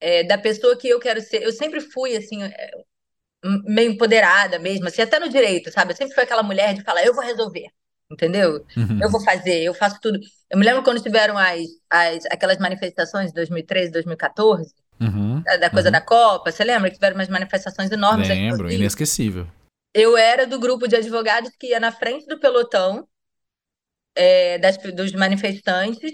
é, 0.00 0.24
da 0.24 0.38
pessoa 0.38 0.76
que 0.76 0.88
eu 0.88 1.00
quero 1.00 1.20
ser. 1.20 1.42
Eu 1.42 1.52
sempre 1.52 1.80
fui, 1.80 2.16
assim, 2.16 2.42
é, 2.42 2.70
meio 3.66 3.92
empoderada 3.92 4.58
mesmo, 4.58 4.88
assim, 4.88 5.02
até 5.02 5.18
no 5.20 5.28
direito, 5.28 5.70
sabe? 5.70 5.92
Eu 5.92 5.96
sempre 5.96 6.14
fui 6.14 6.24
aquela 6.24 6.42
mulher 6.42 6.74
de 6.74 6.82
falar, 6.82 7.04
eu 7.04 7.14
vou 7.14 7.24
resolver 7.24 7.70
entendeu? 8.10 8.64
Uhum. 8.76 9.00
Eu 9.02 9.10
vou 9.10 9.22
fazer, 9.22 9.62
eu 9.62 9.74
faço 9.74 9.98
tudo. 10.00 10.18
Eu 10.50 10.58
me 10.58 10.64
lembro 10.64 10.82
quando 10.82 11.02
tiveram 11.02 11.36
as, 11.36 11.66
as, 11.90 12.24
aquelas 12.26 12.58
manifestações 12.58 13.28
de 13.28 13.34
2013, 13.34 13.90
2014, 13.90 14.72
uhum. 15.00 15.42
da, 15.42 15.68
coisa 15.68 15.88
uhum. 15.88 15.92
da 15.92 16.00
Copa, 16.00 16.52
você 16.52 16.62
lembra 16.62 16.88
que 16.88 16.96
tiveram 16.96 17.16
umas 17.16 17.28
manifestações 17.28 17.90
enormes? 17.90 18.28
Lembro, 18.28 18.70
inesquecível. 18.70 19.46
Eu 19.92 20.16
era 20.16 20.46
do 20.46 20.58
grupo 20.60 20.86
de 20.86 20.96
advogados 20.96 21.50
que 21.58 21.68
ia 21.68 21.80
na 21.80 21.90
frente 21.90 22.26
do 22.26 22.38
pelotão 22.38 23.08
é, 24.14 24.58
das, 24.58 24.76
dos 24.76 25.12
manifestantes 25.12 26.12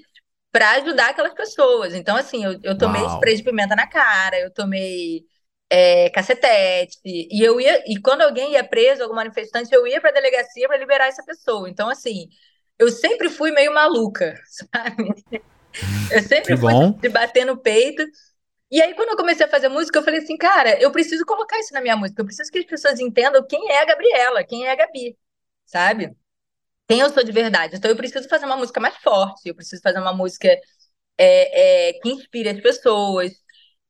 para 0.51 0.73
ajudar 0.73 1.11
aquelas 1.11 1.35
pessoas. 1.35 1.95
Então, 1.95 2.17
assim, 2.17 2.45
eu, 2.45 2.59
eu 2.63 2.79
tomei 2.79 3.03
Uau. 3.03 3.15
spray 3.15 3.37
de 3.37 3.43
pimenta 3.43 3.75
na 3.75 3.87
cara, 3.87 4.39
eu 4.39 4.53
tomei 4.53 5.25
é, 5.71 6.11
cacetete. 6.11 6.99
E 7.05 7.43
eu 7.43 7.61
ia, 7.61 7.83
e 7.87 7.99
quando 8.01 8.21
alguém 8.21 8.53
ia 8.53 8.63
preso, 8.63 9.03
algum 9.03 9.15
manifestante, 9.15 9.75
eu 9.75 9.87
ia 9.87 10.01
para 10.01 10.11
a 10.11 10.15
delegacia 10.15 10.69
para 10.69 10.77
liberar 10.77 11.07
essa 11.09 11.25
pessoa. 11.25 11.69
Então, 11.71 11.89
assim, 11.89 12.29
eu 12.83 12.91
sempre 12.91 13.29
fui 13.29 13.51
meio 13.51 13.73
maluca, 13.73 14.35
sabe? 14.47 15.15
Eu 16.11 16.23
sempre 16.23 16.57
fui 16.57 16.73
de 17.01 17.09
bater 17.09 17.45
no 17.45 17.57
peito. 17.57 18.05
E 18.71 18.81
aí, 18.81 18.95
quando 18.95 19.11
eu 19.11 19.17
comecei 19.17 19.45
a 19.45 19.49
fazer 19.49 19.69
música, 19.69 19.99
eu 19.99 20.03
falei 20.03 20.21
assim, 20.21 20.37
cara, 20.37 20.81
eu 20.81 20.91
preciso 20.91 21.25
colocar 21.27 21.59
isso 21.59 21.75
na 21.75 21.81
minha 21.81 21.97
música. 21.97 22.21
Eu 22.21 22.27
preciso 22.27 22.51
que 22.51 22.59
as 22.59 22.65
pessoas 22.65 23.01
entendam 23.01 23.47
quem 23.47 23.71
é 23.71 23.83
a 23.83 23.85
Gabriela, 23.85 24.45
quem 24.45 24.67
é 24.67 24.73
a 24.73 24.75
Gabi, 24.75 25.17
sabe? 25.67 26.15
quem 26.89 27.01
eu 27.01 27.11
sou 27.11 27.25
de 27.25 27.33
verdade. 27.33 27.77
Então 27.77 27.91
eu 27.91 27.97
preciso 27.97 28.29
fazer 28.29 28.47
uma 28.47 28.57
música 28.57 28.81
mais 28.81 28.97
forte, 28.99 29.49
eu 29.49 29.55
preciso 29.55 29.81
fazer 29.83 29.99
uma 29.99 30.13
música 30.13 30.49
é, 31.19 31.91
é, 31.91 31.93
que 31.95 32.11
inspire 32.11 32.51
as 32.51 32.61
pessoas. 32.61 33.33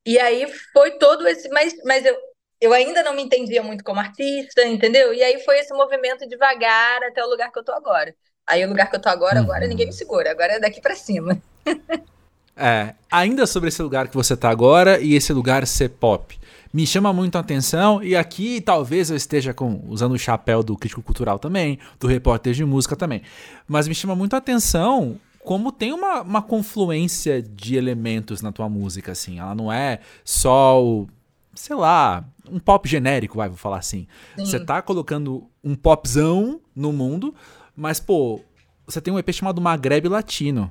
E 0.06 0.18
aí 0.18 0.46
foi 0.72 0.98
todo 0.98 1.26
esse. 1.28 1.48
Mas, 1.50 1.74
mas 1.84 2.04
eu, 2.04 2.16
eu 2.60 2.72
ainda 2.72 3.02
não 3.02 3.14
me 3.14 3.22
entendia 3.22 3.62
muito 3.62 3.84
como 3.84 4.00
artista, 4.00 4.64
entendeu? 4.66 5.12
E 5.14 5.22
aí 5.22 5.40
foi 5.44 5.58
esse 5.58 5.74
movimento 5.74 6.28
devagar 6.28 7.02
até 7.04 7.24
o 7.24 7.28
lugar 7.28 7.50
que 7.52 7.58
eu 7.58 7.64
tô 7.64 7.72
agora. 7.72 8.14
Aí 8.46 8.64
o 8.64 8.68
lugar 8.68 8.90
que 8.90 8.96
eu 8.96 9.00
tô 9.00 9.08
agora, 9.08 9.38
uhum. 9.38 9.44
agora 9.44 9.66
ninguém 9.66 9.86
me 9.86 9.92
segura, 9.92 10.30
agora 10.30 10.54
é 10.54 10.60
daqui 10.60 10.80
para 10.80 10.94
cima. 10.94 11.40
é, 12.56 12.94
ainda 13.10 13.46
sobre 13.46 13.68
esse 13.68 13.82
lugar 13.82 14.08
que 14.08 14.14
você 14.14 14.36
tá 14.36 14.50
agora 14.50 15.00
e 15.00 15.14
esse 15.14 15.32
lugar 15.32 15.66
ser 15.66 15.90
pop. 15.90 16.38
Me 16.72 16.86
chama 16.86 17.12
muito 17.12 17.36
a 17.36 17.40
atenção, 17.40 18.02
e 18.02 18.16
aqui 18.16 18.60
talvez 18.60 19.10
eu 19.10 19.16
esteja 19.16 19.52
com, 19.52 19.84
usando 19.88 20.12
o 20.12 20.18
chapéu 20.18 20.62
do 20.62 20.76
crítico 20.76 21.02
cultural 21.02 21.38
também, 21.38 21.78
do 22.00 22.06
repórter 22.06 22.54
de 22.54 22.64
música 22.64 22.96
também. 22.96 23.22
Mas 23.68 23.86
me 23.86 23.94
chama 23.94 24.16
muito 24.16 24.34
a 24.34 24.38
atenção 24.38 25.18
como 25.44 25.72
tem 25.72 25.92
uma, 25.92 26.22
uma 26.22 26.42
confluência 26.42 27.42
de 27.42 27.76
elementos 27.76 28.40
na 28.40 28.52
tua 28.52 28.68
música, 28.68 29.12
assim. 29.12 29.38
Ela 29.38 29.54
não 29.54 29.72
é 29.72 29.98
só 30.24 30.82
o, 30.82 31.08
sei 31.54 31.76
lá, 31.76 32.24
um 32.50 32.58
pop 32.58 32.88
genérico, 32.88 33.36
vai, 33.36 33.48
vou 33.48 33.58
falar 33.58 33.78
assim. 33.78 34.06
Sim. 34.36 34.44
Você 34.44 34.60
tá 34.60 34.80
colocando 34.80 35.48
um 35.62 35.74
popzão 35.74 36.60
no 36.74 36.92
mundo, 36.92 37.34
mas, 37.76 37.98
pô, 37.98 38.40
você 38.86 39.00
tem 39.00 39.12
um 39.12 39.18
EP 39.18 39.32
chamado 39.32 39.60
Maghreb 39.60 40.08
Latino, 40.08 40.70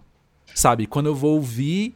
sabe? 0.53 0.85
Quando 0.85 1.07
eu 1.07 1.15
vou 1.15 1.35
ouvir, 1.35 1.95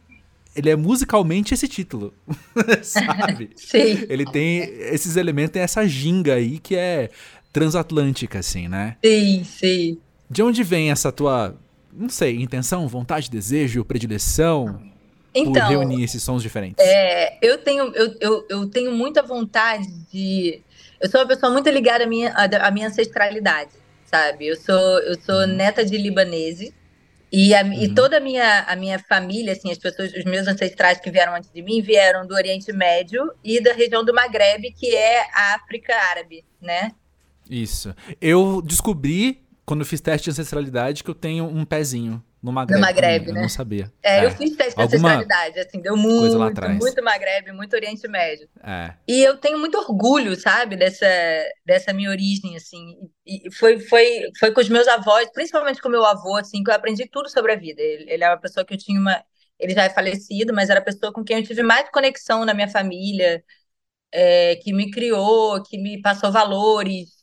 ele 0.54 0.70
é 0.70 0.76
musicalmente 0.76 1.54
esse 1.54 1.68
título, 1.68 2.12
sabe? 2.82 3.50
Sim. 3.56 4.06
Ele 4.08 4.24
tem 4.24 4.58
esses 4.60 5.16
elementos, 5.16 5.52
tem 5.52 5.62
essa 5.62 5.86
ginga 5.86 6.34
aí 6.34 6.58
que 6.58 6.74
é 6.74 7.10
transatlântica, 7.52 8.40
assim, 8.40 8.68
né? 8.68 8.96
Sim, 9.04 9.44
sim. 9.44 9.98
De 10.28 10.42
onde 10.42 10.62
vem 10.62 10.90
essa 10.90 11.10
tua, 11.10 11.56
não 11.92 12.08
sei, 12.08 12.36
intenção, 12.42 12.86
vontade, 12.88 13.30
desejo, 13.30 13.84
predileção 13.84 14.82
então, 15.32 15.52
por 15.52 15.62
reunir 15.62 16.02
esses 16.04 16.22
sons 16.22 16.42
diferentes? 16.42 16.84
É, 16.84 17.38
eu, 17.40 17.56
tenho, 17.58 17.84
eu, 17.94 18.14
eu, 18.20 18.46
eu 18.48 18.66
tenho 18.66 18.92
muita 18.92 19.22
vontade 19.22 19.86
de... 20.12 20.60
Eu 21.00 21.08
sou 21.08 21.20
uma 21.20 21.26
pessoa 21.26 21.50
muito 21.52 21.68
ligada 21.70 22.04
à 22.04 22.06
minha, 22.06 22.34
à 22.34 22.70
minha 22.70 22.88
ancestralidade 22.88 23.70
sabe? 24.06 24.46
Eu 24.46 24.56
sou, 24.56 24.98
eu 25.00 25.20
sou 25.20 25.40
uhum. 25.40 25.46
neta 25.46 25.84
de 25.84 25.96
libaneses. 25.96 26.72
E, 27.30 27.54
a, 27.54 27.62
uhum. 27.62 27.72
e 27.72 27.94
toda 27.94 28.18
a 28.18 28.20
minha, 28.20 28.60
a 28.62 28.76
minha 28.76 28.98
família, 28.98 29.52
assim, 29.52 29.70
as 29.70 29.78
pessoas, 29.78 30.12
os 30.14 30.24
meus 30.24 30.46
ancestrais 30.46 31.00
que 31.00 31.10
vieram 31.10 31.34
antes 31.34 31.50
de 31.52 31.60
mim, 31.60 31.82
vieram 31.82 32.26
do 32.26 32.34
Oriente 32.34 32.72
Médio 32.72 33.30
e 33.44 33.60
da 33.60 33.72
região 33.72 34.04
do 34.04 34.14
Maghreb, 34.14 34.72
que 34.72 34.94
é 34.94 35.22
a 35.32 35.54
África 35.54 35.94
Árabe, 35.94 36.44
né? 36.60 36.92
Isso. 37.50 37.94
Eu 38.20 38.62
descobri, 38.62 39.44
quando 39.64 39.80
eu 39.80 39.86
fiz 39.86 40.00
teste 40.00 40.24
de 40.24 40.30
ancestralidade, 40.30 41.02
que 41.02 41.10
eu 41.10 41.14
tenho 41.14 41.44
um 41.44 41.64
pezinho 41.64 42.22
no 42.46 42.80
Maghreb. 42.80 43.26
No 43.26 43.32
né? 43.32 43.38
Eu 43.38 43.42
não 43.42 43.48
sabia. 43.48 43.92
É, 44.02 44.18
é. 44.18 44.26
eu 44.26 44.30
fiz 44.30 44.54
teste 44.56 44.76
de 44.76 44.82
ancestralidade, 44.82 45.58
assim, 45.58 45.80
deu 45.80 45.96
muito, 45.96 46.38
muito 46.38 47.02
Maghreb, 47.02 47.52
muito 47.52 47.74
Oriente 47.74 48.06
Médio. 48.06 48.48
É. 48.62 48.94
E 49.06 49.22
eu 49.22 49.36
tenho 49.36 49.58
muito 49.58 49.76
orgulho, 49.76 50.38
sabe, 50.38 50.76
dessa, 50.76 51.06
dessa 51.64 51.92
minha 51.92 52.10
origem, 52.10 52.56
assim. 52.56 52.96
E 53.26 53.50
foi, 53.52 53.80
foi, 53.80 54.30
foi 54.38 54.52
com 54.52 54.60
os 54.60 54.68
meus 54.68 54.86
avós, 54.86 55.28
principalmente 55.32 55.80
com 55.80 55.88
o 55.88 55.90
meu 55.90 56.04
avô, 56.04 56.36
assim, 56.36 56.62
que 56.62 56.70
eu 56.70 56.74
aprendi 56.74 57.08
tudo 57.08 57.28
sobre 57.28 57.52
a 57.52 57.56
vida. 57.56 57.82
Ele, 57.82 58.10
ele 58.10 58.24
é 58.24 58.28
uma 58.28 58.40
pessoa 58.40 58.64
que 58.64 58.74
eu 58.74 58.78
tinha 58.78 59.00
uma... 59.00 59.22
Ele 59.58 59.74
já 59.74 59.84
é 59.84 59.90
falecido, 59.90 60.52
mas 60.54 60.70
era 60.70 60.80
a 60.80 60.84
pessoa 60.84 61.12
com 61.12 61.24
quem 61.24 61.38
eu 61.38 61.42
tive 61.42 61.62
mais 61.62 61.88
conexão 61.90 62.44
na 62.44 62.54
minha 62.54 62.68
família, 62.68 63.42
é, 64.12 64.56
que 64.56 64.72
me 64.72 64.90
criou, 64.90 65.62
que 65.62 65.78
me 65.78 66.00
passou 66.00 66.30
valores, 66.30 67.15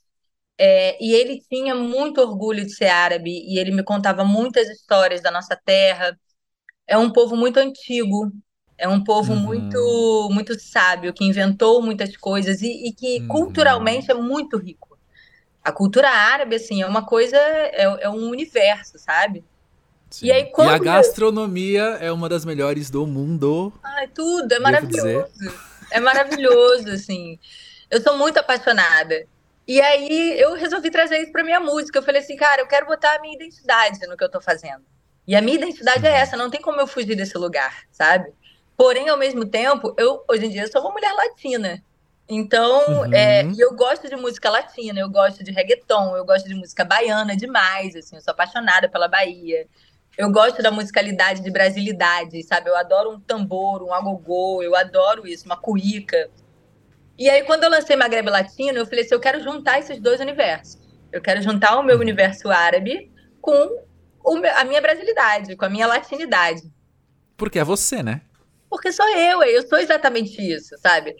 é, 0.58 1.04
e 1.04 1.14
ele 1.14 1.42
tinha 1.50 1.74
muito 1.76 2.22
orgulho 2.22 2.64
de 2.64 2.74
ser 2.74 2.88
árabe 2.88 3.32
e 3.32 3.58
ele 3.58 3.72
me 3.72 3.84
contava 3.84 4.24
muitas 4.24 4.70
histórias 4.70 5.22
da 5.22 5.32
nossa 5.32 5.56
terra. 5.56 6.18
É 6.88 6.98
um 6.98 7.12
povo 7.12 7.36
muito 7.36 7.58
antigo, 7.58 8.32
é 8.78 8.88
um 8.88 9.04
povo 9.04 9.34
uhum. 9.34 9.40
muito 9.40 10.30
muito 10.32 10.60
sábio 10.60 11.14
que 11.14 11.26
inventou 11.26 11.82
muitas 11.82 12.16
coisas 12.18 12.62
e, 12.62 12.88
e 12.88 12.94
que 12.94 13.20
uhum. 13.22 13.28
culturalmente 13.28 14.12
é 14.12 14.14
muito 14.14 14.58
rico. 14.58 14.98
A 15.64 15.72
cultura 15.72 16.10
árabe 16.10 16.56
assim 16.56 16.82
é 16.82 16.86
uma 16.86 17.06
coisa 17.06 17.38
é, 17.38 17.84
é 18.02 18.10
um 18.10 18.30
universo, 18.30 19.00
sabe? 19.00 19.44
Sim. 20.10 20.28
E, 20.28 20.32
aí, 20.32 20.52
e 20.56 20.62
a 20.62 20.78
gastronomia 20.78 21.98
é 22.00 22.12
uma 22.12 22.30
das 22.30 22.46
melhores 22.46 22.92
do 22.92 23.08
mundo. 23.08 23.74
Ai, 23.82 24.08
tudo 24.10 24.54
é 24.54 24.60
maravilhoso. 24.60 25.26
É 25.90 26.00
maravilhoso, 26.00 26.90
assim. 26.90 27.40
Eu 27.90 28.00
sou 28.00 28.16
muito 28.16 28.38
apaixonada. 28.38 29.26
E 29.68 29.82
aí 29.82 30.40
eu 30.40 30.54
resolvi 30.56 30.92
trazer 30.92 31.20
isso 31.20 31.32
para 31.32 31.44
minha 31.44 31.60
música. 31.60 32.00
Eu 32.00 32.04
falei 32.04 32.22
assim, 32.22 32.36
cara, 32.36 32.62
eu 32.62 32.68
quero 32.68 32.86
botar 32.86 33.16
a 33.16 33.20
minha 33.20 33.36
identidade 33.36 34.06
no 34.08 34.18
que 34.18 34.24
eu 34.24 34.30
tô 34.30 34.42
fazendo. 34.42 34.84
E 35.26 35.36
a 35.36 35.42
minha 35.42 35.58
identidade 35.58 36.06
é 36.06 36.10
uhum. 36.10 36.16
essa, 36.16 36.38
não 36.38 36.50
tem 36.50 36.62
como 36.62 36.82
eu 36.82 36.88
fugir 36.88 37.16
desse 37.16 37.38
lugar, 37.38 37.84
sabe? 37.92 38.32
Porém, 38.76 39.08
ao 39.08 39.18
mesmo 39.18 39.46
tempo, 39.46 39.96
eu 39.98 40.24
hoje 40.30 40.46
em 40.46 40.50
dia 40.50 40.68
sou 40.68 40.82
uma 40.82 40.92
mulher 40.92 41.14
latina. 41.14 41.82
Então, 42.28 43.04
uhum. 43.04 43.14
é, 43.14 43.44
eu 43.58 43.74
gosto 43.76 44.10
de 44.10 44.16
música 44.16 44.50
latina, 44.50 45.00
eu 45.00 45.10
gosto 45.10 45.44
de 45.44 45.52
reggaeton, 45.52 46.16
eu 46.18 46.26
gosto 46.26 46.48
de 46.48 46.56
música 46.56 46.84
baiana 46.84 47.36
demais, 47.36 47.96
assim, 47.96 48.16
eu 48.16 48.22
sou 48.22 48.32
apaixonada 48.32 48.90
pela 48.90 49.08
Bahia. 49.08 49.68
Eu 50.18 50.32
gosto 50.32 50.62
da 50.62 50.70
musicalidade 50.70 51.42
de 51.42 51.50
brasilidade, 51.50 52.44
sabe? 52.44 52.70
Eu 52.70 52.76
adoro 52.76 53.12
um 53.12 53.20
tambor, 53.20 53.82
um 53.82 53.94
agogô, 53.94 54.62
eu 54.62 54.76
adoro 54.76 55.28
isso, 55.28 55.46
uma 55.46 55.58
cuíca. 55.58 56.30
E 57.18 57.30
aí, 57.30 57.44
quando 57.44 57.64
eu 57.64 57.70
lancei 57.70 57.96
Maghreb 57.96 58.30
Latino, 58.30 58.80
eu 58.80 58.86
falei 58.86 59.04
assim: 59.04 59.14
eu 59.14 59.20
quero 59.20 59.42
juntar 59.42 59.80
esses 59.80 60.00
dois 60.00 60.20
universos. 60.20 60.82
Eu 61.12 61.22
quero 61.22 61.42
juntar 61.42 61.78
o 61.78 61.84
meu 61.84 62.00
universo 62.00 62.50
árabe 62.50 63.12
com 63.40 63.84
meu, 64.40 64.58
a 64.58 64.64
minha 64.64 64.82
brasilidade, 64.82 65.56
com 65.56 65.66
a 65.66 65.70
minha 65.70 65.86
latinidade. 65.86 66.64
Porque 67.38 67.60
é 67.60 67.64
você, 67.64 68.02
né? 68.02 68.22
Porque 68.70 68.92
sou 68.92 69.08
eu, 69.10 69.44
eu 69.44 69.68
sou 69.68 69.78
exatamente 69.78 70.42
isso, 70.42 70.76
sabe? 70.80 71.16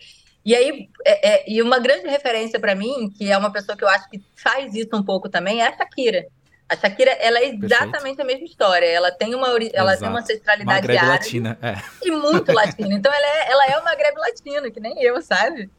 E 0.46 0.56
aí, 0.56 0.90
é, 1.06 1.30
é, 1.30 1.44
e 1.48 1.62
uma 1.62 1.80
grande 1.80 2.08
referência 2.08 2.60
para 2.60 2.76
mim, 2.76 3.10
que 3.16 3.32
é 3.32 3.38
uma 3.38 3.52
pessoa 3.52 3.78
que 3.78 3.84
eu 3.84 3.88
acho 3.88 4.10
que 4.10 4.22
faz 4.36 4.74
isso 4.74 4.96
um 4.96 5.04
pouco 5.04 5.30
também, 5.30 5.62
é 5.62 5.68
a 5.68 5.78
Shakira. 5.78 6.26
A 6.68 6.76
Shakira, 6.76 7.12
ela 7.12 7.40
é 7.40 7.50
exatamente 7.50 8.18
Perfeito. 8.18 8.22
a 8.22 8.26
mesma 8.26 8.46
história. 8.46 8.86
Ela 8.86 9.12
tem 9.12 9.36
uma, 9.36 9.48
ela 9.74 9.96
tem 9.96 10.08
uma 10.08 10.20
ancestralidade 10.20 10.92
árabe 10.92 11.08
latina, 11.08 11.58
é. 11.62 11.76
e 12.02 12.12
muito 12.12 12.52
latina. 12.52 12.94
Então, 12.94 13.14
ela 13.14 13.28
é, 13.28 13.52
ela 13.52 13.66
é 13.68 13.78
uma 13.78 13.96
greve 13.96 14.18
latina, 14.18 14.72
que 14.72 14.80
nem 14.80 15.02
eu, 15.02 15.22
sabe? 15.22 15.70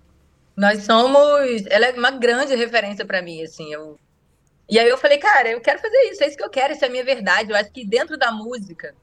Nós 0.56 0.84
somos. 0.84 1.64
Ela 1.66 1.86
é 1.86 1.92
uma 1.92 2.10
grande 2.10 2.54
referência 2.54 3.04
para 3.04 3.22
mim, 3.22 3.42
assim. 3.42 3.72
Eu... 3.72 3.98
E 4.68 4.78
aí 4.78 4.88
eu 4.88 4.96
falei, 4.96 5.18
cara, 5.18 5.50
eu 5.50 5.60
quero 5.60 5.78
fazer 5.78 6.10
isso, 6.10 6.24
é 6.24 6.28
isso 6.28 6.36
que 6.36 6.44
eu 6.44 6.50
quero, 6.50 6.72
isso 6.72 6.84
é 6.84 6.88
a 6.88 6.90
minha 6.90 7.04
verdade. 7.04 7.50
Eu 7.50 7.56
acho 7.56 7.70
que 7.70 7.84
dentro 7.84 8.16
da 8.16 8.32
música, 8.32 8.94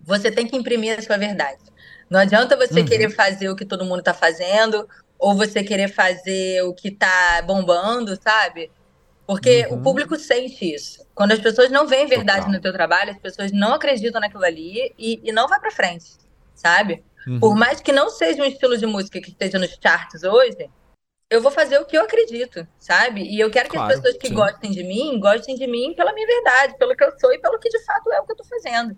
você 0.00 0.30
tem 0.30 0.46
que 0.46 0.56
imprimir 0.56 0.96
a 0.96 1.02
sua 1.02 1.16
verdade. 1.16 1.62
Não 2.08 2.20
adianta 2.20 2.56
você 2.56 2.80
uhum. 2.80 2.86
querer 2.86 3.10
fazer 3.10 3.48
o 3.48 3.56
que 3.56 3.64
todo 3.64 3.84
mundo 3.84 4.02
tá 4.02 4.14
fazendo, 4.14 4.88
ou 5.18 5.34
você 5.34 5.64
querer 5.64 5.88
fazer 5.88 6.62
o 6.62 6.74
que 6.74 6.90
tá 6.90 7.42
bombando, 7.44 8.16
sabe? 8.22 8.70
Porque 9.26 9.66
uhum. 9.66 9.78
o 9.78 9.82
público 9.82 10.16
sente 10.16 10.74
isso. 10.74 11.04
Quando 11.14 11.32
as 11.32 11.40
pessoas 11.40 11.70
não 11.70 11.86
veem 11.86 12.06
verdade 12.06 12.40
Total. 12.40 12.52
no 12.52 12.60
teu 12.60 12.72
trabalho, 12.72 13.10
as 13.10 13.18
pessoas 13.18 13.50
não 13.50 13.74
acreditam 13.74 14.20
naquilo 14.20 14.44
ali 14.44 14.92
e, 14.98 15.20
e 15.24 15.32
não 15.32 15.48
vai 15.48 15.58
para 15.58 15.70
frente, 15.70 16.12
sabe? 16.54 17.02
Uhum. 17.26 17.40
Por 17.40 17.54
mais 17.54 17.80
que 17.80 17.92
não 17.92 18.10
seja 18.10 18.42
um 18.42 18.46
estilo 18.46 18.76
de 18.76 18.86
música 18.86 19.20
que 19.20 19.30
esteja 19.30 19.58
nos 19.58 19.78
charts 19.82 20.22
hoje, 20.22 20.68
eu 21.30 21.40
vou 21.40 21.50
fazer 21.50 21.78
o 21.78 21.84
que 21.84 21.96
eu 21.96 22.02
acredito, 22.02 22.66
sabe? 22.78 23.22
E 23.22 23.40
eu 23.40 23.50
quero 23.50 23.68
que 23.68 23.76
claro, 23.76 23.92
as 23.92 24.00
pessoas 24.00 24.16
que 24.18 24.28
sim. 24.28 24.34
gostem 24.34 24.70
de 24.70 24.84
mim, 24.84 25.18
gostem 25.18 25.56
de 25.56 25.66
mim 25.66 25.94
pela 25.96 26.12
minha 26.12 26.26
verdade, 26.26 26.76
pelo 26.78 26.94
que 26.94 27.02
eu 27.02 27.18
sou 27.18 27.32
e 27.32 27.38
pelo 27.38 27.58
que 27.58 27.68
de 27.68 27.84
fato 27.84 28.12
é 28.12 28.20
o 28.20 28.26
que 28.26 28.32
eu 28.32 28.36
tô 28.36 28.44
fazendo. 28.44 28.96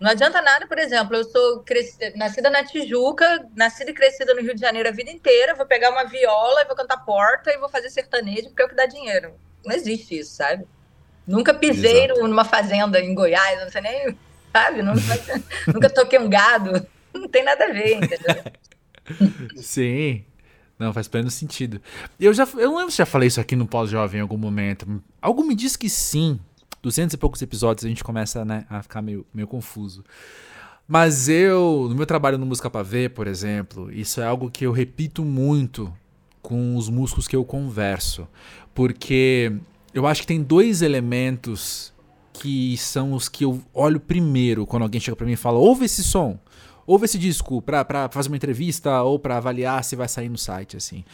Não 0.00 0.10
adianta 0.10 0.40
nada, 0.40 0.66
por 0.66 0.78
exemplo, 0.78 1.16
eu 1.16 1.24
sou 1.24 1.62
cres... 1.64 1.98
nascida 2.14 2.48
na 2.48 2.64
Tijuca, 2.64 3.44
nascida 3.54 3.90
e 3.90 3.94
crescida 3.94 4.32
no 4.32 4.40
Rio 4.40 4.54
de 4.54 4.60
Janeiro 4.60 4.88
a 4.88 4.92
vida 4.92 5.10
inteira, 5.10 5.54
vou 5.54 5.66
pegar 5.66 5.90
uma 5.90 6.04
viola 6.04 6.62
e 6.62 6.66
vou 6.66 6.76
cantar 6.76 7.04
porta 7.04 7.52
e 7.52 7.58
vou 7.58 7.68
fazer 7.68 7.90
sertanejo 7.90 8.48
porque 8.48 8.62
é 8.62 8.64
o 8.64 8.68
que 8.68 8.76
dá 8.76 8.86
dinheiro. 8.86 9.34
Não 9.64 9.74
existe 9.74 10.18
isso, 10.18 10.36
sabe? 10.36 10.66
Nunca 11.26 11.52
pisei 11.52 12.06
Exato. 12.06 12.26
numa 12.26 12.44
fazenda 12.44 13.00
em 13.00 13.12
Goiás, 13.12 13.60
não 13.60 13.70
sei 13.70 13.80
nem, 13.80 14.18
sabe? 14.52 14.82
Nunca, 14.82 15.00
nunca 15.66 15.90
toquei 15.90 16.18
um 16.18 16.30
gado. 16.30 16.86
Não 17.18 17.28
tem 17.28 17.44
nada 17.44 17.64
a 17.64 17.72
ver, 17.72 17.96
entendeu? 17.96 18.52
Sim. 19.56 20.24
Não, 20.78 20.92
faz 20.92 21.08
pleno 21.08 21.30
sentido. 21.30 21.80
Eu 22.20 22.32
já 22.32 22.46
eu 22.54 22.70
não 22.70 22.76
lembro 22.76 22.92
se 22.92 22.98
já 22.98 23.06
falei 23.06 23.26
isso 23.26 23.40
aqui 23.40 23.56
no 23.56 23.66
pós-jovem 23.66 24.18
em 24.18 24.22
algum 24.22 24.36
momento. 24.36 25.02
Algo 25.20 25.42
me 25.44 25.54
diz 25.54 25.76
que 25.76 25.90
sim. 25.90 26.38
Duzentos 26.80 27.14
e 27.14 27.16
poucos 27.16 27.42
episódios 27.42 27.84
a 27.84 27.88
gente 27.88 28.04
começa 28.04 28.44
né, 28.44 28.64
a 28.70 28.80
ficar 28.80 29.02
meio, 29.02 29.26
meio 29.34 29.48
confuso. 29.48 30.04
Mas 30.86 31.28
eu, 31.28 31.86
no 31.88 31.96
meu 31.96 32.06
trabalho 32.06 32.38
no 32.38 32.46
Música 32.46 32.70
Pra 32.70 32.82
Ver, 32.82 33.10
por 33.10 33.26
exemplo, 33.26 33.92
isso 33.92 34.20
é 34.20 34.24
algo 34.24 34.50
que 34.50 34.64
eu 34.64 34.72
repito 34.72 35.24
muito 35.24 35.92
com 36.40 36.76
os 36.76 36.88
músicos 36.88 37.26
que 37.26 37.34
eu 37.34 37.44
converso. 37.44 38.28
Porque 38.72 39.52
eu 39.92 40.06
acho 40.06 40.20
que 40.20 40.28
tem 40.28 40.40
dois 40.40 40.80
elementos 40.80 41.92
que 42.32 42.76
são 42.78 43.12
os 43.12 43.28
que 43.28 43.44
eu 43.44 43.60
olho 43.74 43.98
primeiro 43.98 44.64
quando 44.64 44.84
alguém 44.84 45.00
chega 45.00 45.16
para 45.16 45.26
mim 45.26 45.32
e 45.32 45.36
fala: 45.36 45.58
ouve 45.58 45.84
esse 45.84 46.04
som 46.04 46.38
ouve 46.88 47.04
esse 47.04 47.18
disco 47.18 47.60
para 47.60 48.08
fazer 48.10 48.28
uma 48.28 48.36
entrevista 48.36 49.02
ou 49.02 49.18
para 49.18 49.36
avaliar 49.36 49.84
se 49.84 49.94
vai 49.94 50.08
sair 50.08 50.30
no 50.30 50.38
site, 50.38 50.74
assim. 50.74 51.04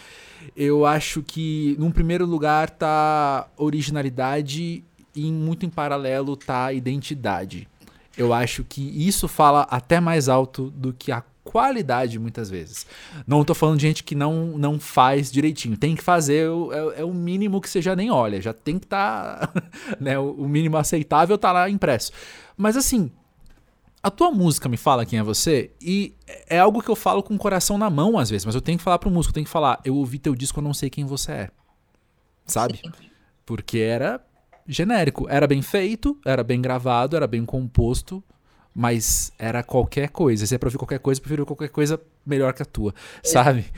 Eu 0.57 0.87
acho 0.87 1.21
que, 1.21 1.75
num 1.81 1.91
primeiro 1.91 2.25
lugar, 2.25 2.71
tá 2.71 3.49
originalidade 3.57 4.85
e 5.17 5.33
muito 5.33 5.67
em 5.67 5.71
paralelo 5.71 6.37
tá 6.37 6.73
identidade. 6.73 7.69
Eu 8.17 8.33
acho 8.33 8.63
que 8.63 8.81
isso 8.81 9.27
fala 9.27 9.63
até 9.63 9.99
mais 9.99 10.29
alto 10.29 10.71
do 10.71 10.93
que 10.93 11.11
a 11.11 11.25
qualidade 11.43 12.21
muitas 12.21 12.49
vezes. 12.49 12.87
Não 13.27 13.45
tô 13.45 13.53
falando 13.53 13.79
de 13.79 13.87
gente 13.89 14.05
que 14.05 14.15
não, 14.15 14.57
não 14.57 14.79
faz 14.79 15.31
direitinho. 15.31 15.77
Tem 15.77 15.97
que 15.97 16.05
fazer, 16.05 16.49
é, 16.71 17.01
é 17.01 17.05
o 17.05 17.13
mínimo 17.13 17.61
que 17.61 17.69
você 17.69 17.83
já 17.83 17.97
nem 17.97 18.13
olha. 18.13 18.41
Já 18.41 18.53
tem 18.53 18.79
que 18.79 18.87
estar. 18.87 19.49
Tá, 19.49 19.63
né, 19.99 20.17
o 20.17 20.47
mínimo 20.47 20.77
aceitável 20.77 21.37
tá 21.37 21.51
lá 21.51 21.69
impresso. 21.69 22.13
Mas 22.57 22.77
assim, 22.77 23.11
a 24.05 24.11
tua 24.11 24.31
música 24.31 24.69
me 24.69 24.77
fala 24.77 25.07
quem 25.07 25.19
é 25.19 25.23
você 25.23 25.71
e 25.81 26.15
é 26.47 26.59
algo 26.59 26.83
que 26.83 26.91
eu 26.91 26.95
falo 26.95 27.23
com 27.23 27.35
o 27.35 27.39
coração 27.39 27.79
na 27.79 27.89
mão 27.89 28.19
às 28.19 28.29
vezes, 28.29 28.45
mas 28.45 28.55
eu 28.55 28.61
tenho 28.61 28.77
que 28.77 28.85
falar 28.85 28.99
pro 28.99 29.11
músico, 29.11 29.31
eu 29.31 29.35
tenho 29.35 29.47
que 29.47 29.51
falar, 29.51 29.81
eu 29.83 29.97
ouvi 29.97 30.19
teu 30.19 30.35
disco, 30.35 30.61
eu 30.61 30.63
não 30.63 30.75
sei 30.75 30.91
quem 30.91 31.07
você 31.07 31.33
é. 31.33 31.51
Sabe? 32.45 32.77
Sim. 32.85 32.93
Porque 33.47 33.79
era 33.79 34.21
genérico, 34.69 35.27
era 35.27 35.47
bem 35.47 35.63
feito, 35.63 36.21
era 36.23 36.45
bem 36.45 36.61
gravado, 36.61 37.17
era 37.17 37.27
bem 37.27 37.47
composto, 37.47 38.23
mas 38.75 39.33
era 39.39 39.63
qualquer 39.63 40.11
coisa. 40.11 40.47
Se 40.47 40.55
é 40.55 40.59
pra 40.59 40.67
ouvir 40.67 40.77
qualquer 40.77 40.99
coisa, 40.99 41.19
eu 41.19 41.23
prefiro 41.23 41.47
qualquer 41.47 41.71
coisa 41.71 41.99
melhor 42.27 42.53
que 42.53 42.61
a 42.61 42.67
tua, 42.67 42.95
sabe? 43.23 43.73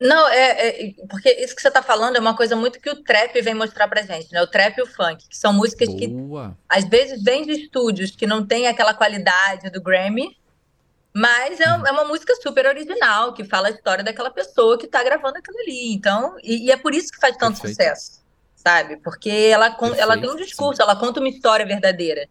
Não, 0.00 0.28
é, 0.28 0.68
é, 0.68 0.94
porque 1.10 1.30
isso 1.30 1.54
que 1.54 1.60
você 1.60 1.68
está 1.68 1.82
falando 1.82 2.16
é 2.16 2.20
uma 2.20 2.34
coisa 2.34 2.56
muito 2.56 2.80
que 2.80 2.88
o 2.88 3.02
trap 3.02 3.38
vem 3.42 3.52
mostrar 3.52 3.86
pra 3.86 4.00
gente, 4.00 4.32
né? 4.32 4.40
O 4.40 4.46
trap 4.46 4.78
e 4.78 4.82
o 4.82 4.86
funk, 4.86 5.28
que 5.28 5.36
são 5.36 5.52
músicas 5.52 5.88
Boa. 5.90 6.48
que 6.48 6.56
às 6.66 6.88
vezes 6.88 7.22
vêm 7.22 7.44
de 7.44 7.52
estúdios 7.52 8.10
que 8.12 8.26
não 8.26 8.44
tem 8.46 8.66
aquela 8.66 8.94
qualidade 8.94 9.68
do 9.68 9.82
Grammy, 9.82 10.34
mas 11.12 11.60
é, 11.60 11.70
uhum. 11.70 11.86
é, 11.86 11.92
uma 11.92 12.04
música 12.04 12.34
super 12.36 12.66
original, 12.66 13.34
que 13.34 13.44
fala 13.44 13.68
a 13.68 13.72
história 13.72 14.02
daquela 14.02 14.30
pessoa 14.30 14.78
que 14.78 14.86
está 14.86 15.04
gravando 15.04 15.36
aquilo 15.36 15.58
ali. 15.58 15.92
Então, 15.92 16.34
e, 16.42 16.68
e, 16.68 16.70
é 16.70 16.78
por 16.78 16.94
isso 16.94 17.12
que 17.12 17.20
faz 17.20 17.36
tanto 17.36 17.60
Perfeito. 17.60 17.76
sucesso, 17.76 18.22
sabe? 18.54 18.96
Porque 18.98 19.28
ela, 19.28 19.76
ela 19.98 20.18
tem 20.18 20.30
um 20.30 20.36
discurso, 20.36 20.76
sim. 20.76 20.82
ela 20.82 20.96
conta 20.96 21.20
uma 21.20 21.28
história 21.28 21.66
verdadeira. 21.66 22.26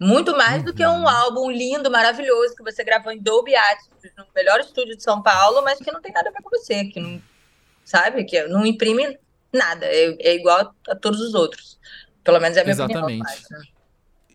Muito 0.00 0.34
mais 0.34 0.64
do 0.64 0.72
que 0.72 0.84
um 0.86 1.00
uhum. 1.00 1.08
álbum 1.08 1.50
lindo, 1.50 1.90
maravilhoso, 1.90 2.56
que 2.56 2.62
você 2.62 2.82
gravou 2.82 3.12
em 3.12 3.18
Dolby 3.18 3.54
Atmos, 3.54 4.10
no 4.16 4.24
melhor 4.34 4.58
estúdio 4.60 4.96
de 4.96 5.02
São 5.02 5.22
Paulo, 5.22 5.62
mas 5.62 5.78
que 5.78 5.92
não 5.92 6.00
tem 6.00 6.10
nada 6.10 6.30
a 6.30 6.32
ver 6.32 6.42
com 6.42 6.48
você, 6.48 6.86
que 6.86 6.98
não, 6.98 7.20
sabe? 7.84 8.24
Que 8.24 8.44
não 8.44 8.64
imprime 8.64 9.18
nada, 9.52 9.84
é, 9.84 10.16
é 10.18 10.34
igual 10.34 10.74
a 10.88 10.96
todos 10.96 11.20
os 11.20 11.34
outros. 11.34 11.78
Pelo 12.24 12.40
menos 12.40 12.56
é 12.56 12.62
a 12.62 12.64
minha 12.64 12.72
Exatamente. 12.72 13.02
opinião. 13.02 13.26
Exatamente. 13.26 13.79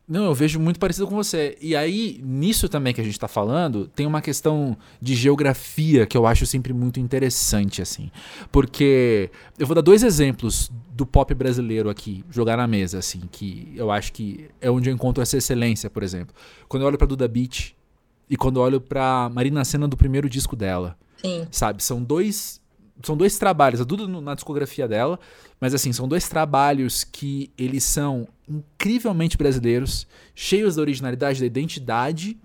Não, 0.08 0.26
eu 0.26 0.36
vejo 0.36 0.60
muito 0.60 0.80
parecido 0.80 1.08
com 1.08 1.16
você. 1.16 1.58
E 1.60 1.76
aí, 1.76 2.22
nisso 2.24 2.70
também 2.70 2.94
que 2.94 3.02
a 3.02 3.04
gente 3.04 3.20
tá 3.20 3.28
falando, 3.28 3.88
tem 3.88 4.06
uma 4.06 4.22
questão 4.22 4.78
de 5.02 5.16
geografia 5.16 6.06
que 6.06 6.16
eu 6.16 6.28
acho 6.28 6.46
sempre 6.46 6.72
muito 6.74 7.00
interessante, 7.00 7.82
assim. 7.82 8.12
Porque 8.52 9.32
eu 9.58 9.66
vou 9.66 9.74
dar 9.74 9.82
dois 9.82 10.04
exemplos 10.04 10.72
do 10.94 11.08
pop 11.08 11.34
brasileiro 11.34 11.90
aqui, 11.90 12.24
jogar 12.30 12.56
na 12.56 12.68
mesa, 12.68 13.00
assim, 13.00 13.22
que 13.32 13.74
eu 13.76 13.90
acho 13.90 14.14
que 14.14 14.48
é 14.62 14.70
onde 14.70 14.90
eu 14.90 14.94
encontro 14.94 15.24
essa 15.24 15.38
excelência, 15.38 15.90
por 15.90 16.04
exemplo. 16.04 16.36
Quando 16.68 16.84
eu 16.84 16.88
olho 16.88 17.00
pra 17.00 17.08
Duda 17.08 17.28
Beat 17.28 17.74
e 18.30 18.38
quando 18.38 18.58
eu 18.58 18.64
olho 18.64 18.80
pra 18.80 19.30
Marina 19.34 19.66
Senna 19.66 19.88
do 19.88 19.98
primeiro 19.98 20.30
disco 20.30 20.56
dela. 20.56 20.96
Sim. 21.18 21.48
Sabe? 21.50 21.84
São 21.84 22.04
dois 22.04 22.62
são 23.04 23.18
dois 23.18 23.38
trabalhos, 23.38 23.82
a 23.82 23.84
Duda 23.84 24.08
na 24.08 24.36
discografia 24.36 24.88
dela, 24.88 25.20
mas 25.60 25.74
assim, 25.74 25.92
são 25.92 26.08
dois 26.08 26.30
trabalhos 26.30 27.04
que 27.04 27.52
eles 27.58 27.84
são 27.84 28.28
incrivelmente 28.48 29.38
brasileiros, 29.38 30.08
cheios 30.34 30.76
da 30.76 30.82
originalidade, 30.82 31.40
da 31.40 31.46
identidade, 31.46 32.38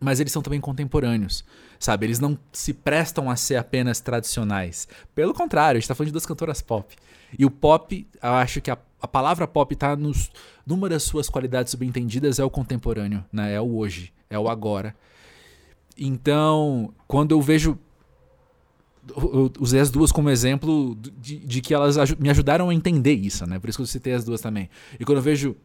mas 0.00 0.18
eles 0.18 0.32
são 0.32 0.40
também 0.40 0.60
contemporâneos, 0.60 1.44
sabe? 1.78 2.06
Eles 2.06 2.18
não 2.18 2.38
se 2.52 2.72
prestam 2.72 3.30
a 3.30 3.36
ser 3.36 3.56
apenas 3.56 4.00
tradicionais. 4.00 4.88
Pelo 5.14 5.34
contrário, 5.34 5.76
a 5.76 5.80
gente 5.80 5.88
tá 5.88 5.94
falando 5.94 6.08
de 6.08 6.12
duas 6.12 6.26
cantoras 6.26 6.62
pop. 6.62 6.96
E 7.38 7.44
o 7.44 7.50
pop, 7.50 8.06
eu 8.22 8.30
acho 8.30 8.60
que 8.60 8.70
a, 8.70 8.78
a 9.00 9.06
palavra 9.06 9.46
pop 9.46 9.76
tá 9.76 9.94
nos, 9.94 10.30
numa 10.66 10.88
das 10.88 11.02
suas 11.02 11.28
qualidades 11.28 11.70
subentendidas 11.70 12.38
é 12.38 12.44
o 12.44 12.50
contemporâneo, 12.50 13.24
né? 13.30 13.54
É 13.54 13.60
o 13.60 13.76
hoje, 13.76 14.12
é 14.30 14.38
o 14.38 14.48
agora. 14.48 14.96
Então, 15.96 16.94
quando 17.06 17.32
eu 17.32 17.42
vejo 17.42 17.78
eu 19.16 19.52
usei 19.58 19.80
as 19.80 19.90
duas 19.90 20.12
como 20.12 20.30
exemplo 20.30 20.96
de, 21.18 21.38
de 21.38 21.60
que 21.60 21.74
elas 21.74 21.96
me 22.18 22.30
ajudaram 22.30 22.68
a 22.68 22.74
entender 22.74 23.14
isso, 23.14 23.46
né? 23.46 23.58
Por 23.58 23.68
isso 23.68 23.78
que 23.78 23.82
eu 23.82 23.86
citei 23.86 24.12
as 24.12 24.24
duas 24.24 24.40
também. 24.40 24.68
E 24.98 25.04
quando 25.04 25.18
eu 25.18 25.22
vejo 25.22 25.56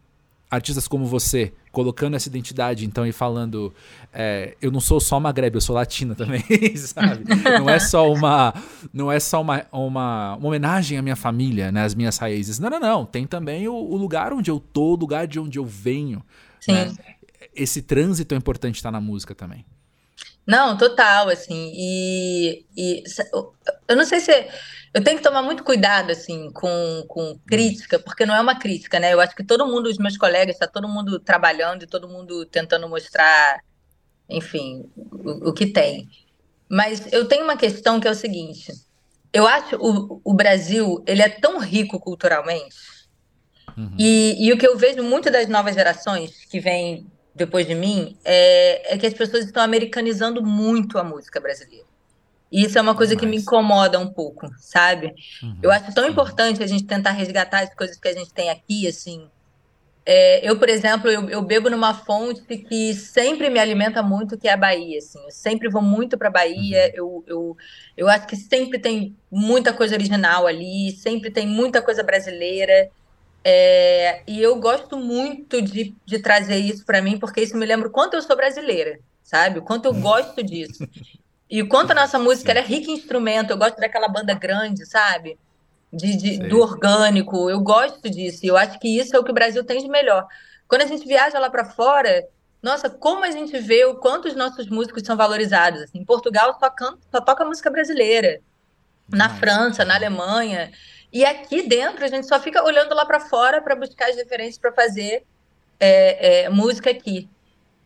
artistas 0.49 0.87
como 0.87 1.05
você 1.05 1.53
colocando 1.71 2.15
essa 2.15 2.29
identidade, 2.29 2.85
então, 2.85 3.05
e 3.05 3.11
falando, 3.11 3.73
é, 4.13 4.55
eu 4.61 4.71
não 4.71 4.79
sou 4.79 4.99
só 4.99 5.19
magrebe, 5.19 5.57
eu 5.57 5.61
sou 5.61 5.75
latina 5.75 6.15
também, 6.15 6.43
sabe? 6.77 7.23
Não 7.59 7.69
é 7.69 7.79
só 7.79 8.11
uma, 8.11 8.53
não 8.93 9.11
é 9.11 9.19
só 9.19 9.41
uma, 9.41 9.65
uma, 9.71 10.35
uma, 10.35 10.47
homenagem 10.47 10.97
à 10.97 11.01
minha 11.01 11.15
família, 11.15 11.71
né? 11.71 11.83
Às 11.83 11.93
minhas 11.93 12.17
raízes. 12.17 12.59
Não, 12.59 12.69
não, 12.69 12.79
não. 12.79 13.05
Tem 13.05 13.27
também 13.27 13.67
o, 13.67 13.73
o 13.73 13.97
lugar 13.97 14.31
onde 14.31 14.49
eu 14.49 14.59
tô, 14.59 14.93
o 14.93 14.95
lugar 14.95 15.27
de 15.27 15.39
onde 15.39 15.59
eu 15.59 15.65
venho. 15.65 16.23
Sim. 16.61 16.73
Né? 16.73 16.93
Esse 17.53 17.81
trânsito 17.81 18.33
é 18.33 18.37
importante 18.37 18.75
estar 18.75 18.91
na 18.91 19.01
música 19.01 19.35
também. 19.35 19.65
Não, 20.45 20.77
total, 20.77 21.29
assim, 21.29 21.71
e, 21.75 22.65
e 22.77 23.03
eu 23.87 23.95
não 23.95 24.05
sei 24.05 24.19
se 24.19 24.31
eu 24.93 25.03
tenho 25.03 25.17
que 25.17 25.23
tomar 25.23 25.41
muito 25.41 25.63
cuidado, 25.63 26.11
assim, 26.11 26.51
com, 26.53 27.03
com 27.07 27.37
crítica, 27.47 27.97
porque 27.97 28.25
não 28.25 28.35
é 28.35 28.39
uma 28.39 28.57
crítica, 28.57 28.99
né? 28.99 29.11
Eu 29.11 29.19
acho 29.19 29.35
que 29.35 29.43
todo 29.43 29.65
mundo, 29.65 29.87
os 29.87 29.97
meus 29.97 30.17
colegas, 30.17 30.55
está 30.55 30.67
todo 30.67 30.87
mundo 30.87 31.19
trabalhando 31.19 31.83
e 31.83 31.87
todo 31.87 32.07
mundo 32.07 32.45
tentando 32.45 32.87
mostrar, 32.87 33.59
enfim, 34.29 34.89
o, 34.95 35.49
o 35.49 35.53
que 35.53 35.65
tem. 35.65 36.07
Mas 36.69 37.11
eu 37.11 37.27
tenho 37.27 37.43
uma 37.43 37.57
questão 37.57 37.99
que 37.99 38.07
é 38.07 38.11
o 38.11 38.15
seguinte: 38.15 38.71
eu 39.33 39.47
acho 39.47 39.75
o, 39.77 40.21
o 40.23 40.33
Brasil 40.33 41.03
ele 41.07 41.21
é 41.21 41.29
tão 41.29 41.59
rico 41.59 41.99
culturalmente, 41.99 42.75
uhum. 43.75 43.95
e, 43.97 44.47
e 44.47 44.53
o 44.53 44.57
que 44.57 44.67
eu 44.67 44.77
vejo 44.77 45.03
muito 45.03 45.31
das 45.31 45.49
novas 45.49 45.73
gerações 45.75 46.45
que 46.45 46.59
vêm 46.59 47.05
depois 47.35 47.67
de 47.67 47.75
mim 47.75 48.17
é, 48.23 48.93
é 48.93 48.97
que 48.97 49.05
as 49.05 49.13
pessoas 49.13 49.45
estão 49.45 49.61
americanizando 49.61 50.41
muito 50.41 50.97
a 50.97 51.03
música 51.03 51.39
brasileira. 51.39 51.85
E 52.51 52.63
isso 52.63 52.77
é 52.77 52.81
uma 52.81 52.95
coisa 52.95 53.15
que 53.15 53.25
me 53.25 53.37
incomoda 53.37 53.99
um 53.99 54.07
pouco, 54.07 54.49
sabe? 54.57 55.13
Uhum, 55.43 55.57
eu 55.61 55.71
acho 55.71 55.93
tão 55.93 56.05
sim. 56.05 56.11
importante 56.11 56.63
a 56.63 56.67
gente 56.67 56.85
tentar 56.85 57.11
resgatar 57.11 57.63
as 57.63 57.73
coisas 57.75 57.97
que 57.97 58.07
a 58.07 58.13
gente 58.13 58.31
tem 58.31 58.49
aqui, 58.49 58.87
assim. 58.87 59.27
É, 60.05 60.47
eu, 60.47 60.57
por 60.57 60.69
exemplo, 60.69 61.09
eu, 61.09 61.27
eu, 61.29 61.41
bebo 61.41 61.67
numa 61.67 61.93
fonte 61.93 62.57
que 62.57 62.93
sempre 62.93 63.49
me 63.49 63.59
alimenta 63.59 64.03
muito, 64.03 64.37
que 64.37 64.47
é 64.47 64.53
a 64.53 64.57
Bahia, 64.57 64.99
assim. 64.99 65.19
Eu 65.25 65.31
sempre 65.31 65.67
vou 65.67 65.81
muito 65.81 66.17
para 66.17 66.29
Bahia. 66.29 66.93
Uhum. 66.93 66.93
Eu, 66.95 67.23
eu, 67.27 67.57
eu 67.97 68.07
acho 68.07 68.27
que 68.27 68.35
sempre 68.35 68.79
tem 68.79 69.17
muita 69.29 69.73
coisa 69.73 69.95
original 69.95 70.45
ali, 70.45 70.91
sempre 70.91 71.31
tem 71.31 71.47
muita 71.47 71.81
coisa 71.81 72.03
brasileira. 72.03 72.89
É, 73.47 74.23
e 74.25 74.41
eu 74.41 74.55
gosto 74.55 74.97
muito 74.97 75.61
de, 75.61 75.95
de 76.03 76.17
trazer 76.17 76.57
isso 76.57 76.83
para 76.83 76.99
mim, 76.99 77.19
porque 77.19 77.41
isso 77.41 77.55
me 77.55 77.63
lembra 77.63 77.87
o 77.87 77.91
quanto 77.91 78.15
eu 78.15 78.21
sou 78.23 78.35
brasileira, 78.35 78.99
sabe? 79.21 79.59
O 79.59 79.61
quanto 79.61 79.85
eu 79.85 79.91
hum. 79.91 80.01
gosto 80.01 80.41
disso. 80.41 80.83
E 81.47 81.61
o 81.61 81.69
quanto 81.69 81.91
a 81.91 81.93
nossa 81.93 82.17
música 82.17 82.51
é 82.53 82.61
rica 82.61 82.89
em 82.89 82.95
instrumento, 82.95 83.51
eu 83.51 83.57
gosto 83.57 83.77
daquela 83.77 84.07
banda 84.07 84.33
grande, 84.33 84.83
sabe? 84.87 85.37
De, 85.93 86.17
de 86.17 86.39
do 86.39 86.59
orgânico, 86.59 87.47
eu 87.47 87.59
gosto 87.59 88.09
disso. 88.09 88.43
E 88.43 88.47
eu 88.47 88.57
acho 88.57 88.79
que 88.79 88.87
isso 88.99 89.15
é 89.15 89.19
o 89.19 89.23
que 89.23 89.29
o 89.29 89.35
Brasil 89.35 89.63
tem 89.63 89.79
de 89.79 89.87
melhor. 89.87 90.25
Quando 90.67 90.81
a 90.81 90.87
gente 90.87 91.07
viaja 91.07 91.37
lá 91.37 91.47
para 91.47 91.65
fora, 91.65 92.27
nossa, 92.63 92.89
como 92.89 93.23
a 93.23 93.29
gente 93.29 93.55
vê 93.59 93.85
o 93.85 93.93
quanto 93.93 94.27
os 94.27 94.35
nossos 94.35 94.67
músicos 94.67 95.03
são 95.03 95.15
valorizados. 95.15 95.83
Assim, 95.83 95.99
em 95.99 96.03
Portugal 96.03 96.57
só, 96.59 96.67
canta, 96.71 96.97
só 97.11 97.21
toca 97.21 97.45
música 97.45 97.69
brasileira. 97.69 98.41
Na 99.07 99.29
França, 99.29 99.85
na 99.85 99.93
Alemanha. 99.93 100.71
E 101.15 101.23
aqui 101.23 101.65
dentro 101.65 102.03
a 102.03 102.09
gente 102.09 102.27
só 102.27 102.37
fica 102.41 102.61
olhando 102.61 102.93
lá 102.93 103.05
para 103.05 103.21
fora 103.21 103.61
para 103.61 103.73
buscar 103.73 104.09
as 104.09 104.17
referências 104.17 104.57
para 104.57 104.73
fazer 104.73 105.23
é, 105.79 106.43
é, 106.43 106.49
música 106.49 106.91
aqui. 106.91 107.29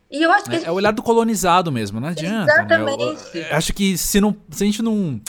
E 0.10 0.24
eu 0.24 0.32
acho 0.32 0.46
que. 0.46 0.56
É, 0.56 0.58
gente... 0.58 0.68
é 0.68 0.72
o 0.72 0.74
olhar 0.74 0.90
do 0.90 1.04
colonizado 1.04 1.72
mesmo, 1.72 2.00
não 2.00 2.08
adianta. 2.08 2.48
Né? 2.48 2.54
Exatamente. 2.54 3.06
Né? 3.06 3.18
Eu, 3.36 3.42
eu, 3.44 3.56
acho 3.56 3.72
que 3.72 3.96
se, 4.00 4.20
não, 4.20 4.36
se 4.50 4.64
a 4.64 4.66
gente 4.66 4.82
não, 4.82 5.22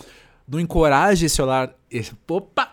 não 0.49 0.59
encoraja 0.59 1.27
esse 1.27 1.43
olhar. 1.43 1.75
Opa! 2.27 2.73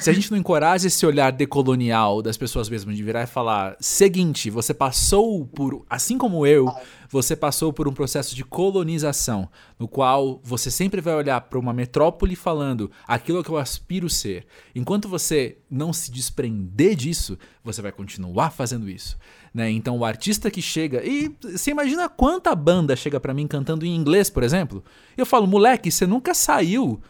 Se 0.00 0.10
a 0.10 0.12
gente 0.12 0.30
não 0.30 0.38
encoraja 0.38 0.88
esse 0.88 1.06
olhar 1.06 1.30
decolonial 1.30 2.20
das 2.20 2.36
pessoas 2.36 2.68
mesmo, 2.68 2.92
de 2.92 3.02
virar 3.02 3.22
e 3.22 3.26
falar: 3.26 3.76
seguinte, 3.80 4.50
você 4.50 4.74
passou 4.74 5.46
por, 5.46 5.84
assim 5.88 6.18
como 6.18 6.46
eu, 6.46 6.68
você 7.08 7.36
passou 7.36 7.72
por 7.72 7.86
um 7.86 7.92
processo 7.92 8.34
de 8.34 8.44
colonização, 8.44 9.48
no 9.78 9.86
qual 9.86 10.40
você 10.42 10.70
sempre 10.70 11.00
vai 11.00 11.14
olhar 11.14 11.40
para 11.42 11.58
uma 11.58 11.72
metrópole 11.72 12.34
falando 12.34 12.90
aquilo 13.06 13.42
que 13.42 13.50
eu 13.50 13.56
aspiro 13.56 14.10
ser. 14.10 14.46
Enquanto 14.74 15.08
você 15.08 15.58
não 15.70 15.92
se 15.92 16.10
desprender 16.10 16.94
disso, 16.94 17.38
você 17.62 17.80
vai 17.80 17.92
continuar 17.92 18.50
fazendo 18.50 18.88
isso. 18.88 19.16
Né? 19.54 19.70
Então 19.70 19.96
o 19.98 20.04
artista 20.04 20.50
que 20.50 20.60
chega. 20.60 21.04
E 21.04 21.34
você 21.40 21.70
imagina 21.70 22.08
quanta 22.08 22.54
banda 22.54 22.96
chega 22.96 23.20
para 23.20 23.34
mim 23.34 23.46
cantando 23.46 23.86
em 23.86 23.94
inglês, 23.94 24.28
por 24.28 24.42
exemplo? 24.42 24.82
Eu 25.16 25.24
falo, 25.24 25.46
moleque, 25.46 25.90
você 25.90 26.06
nunca 26.06 26.34
saiu 26.34 27.00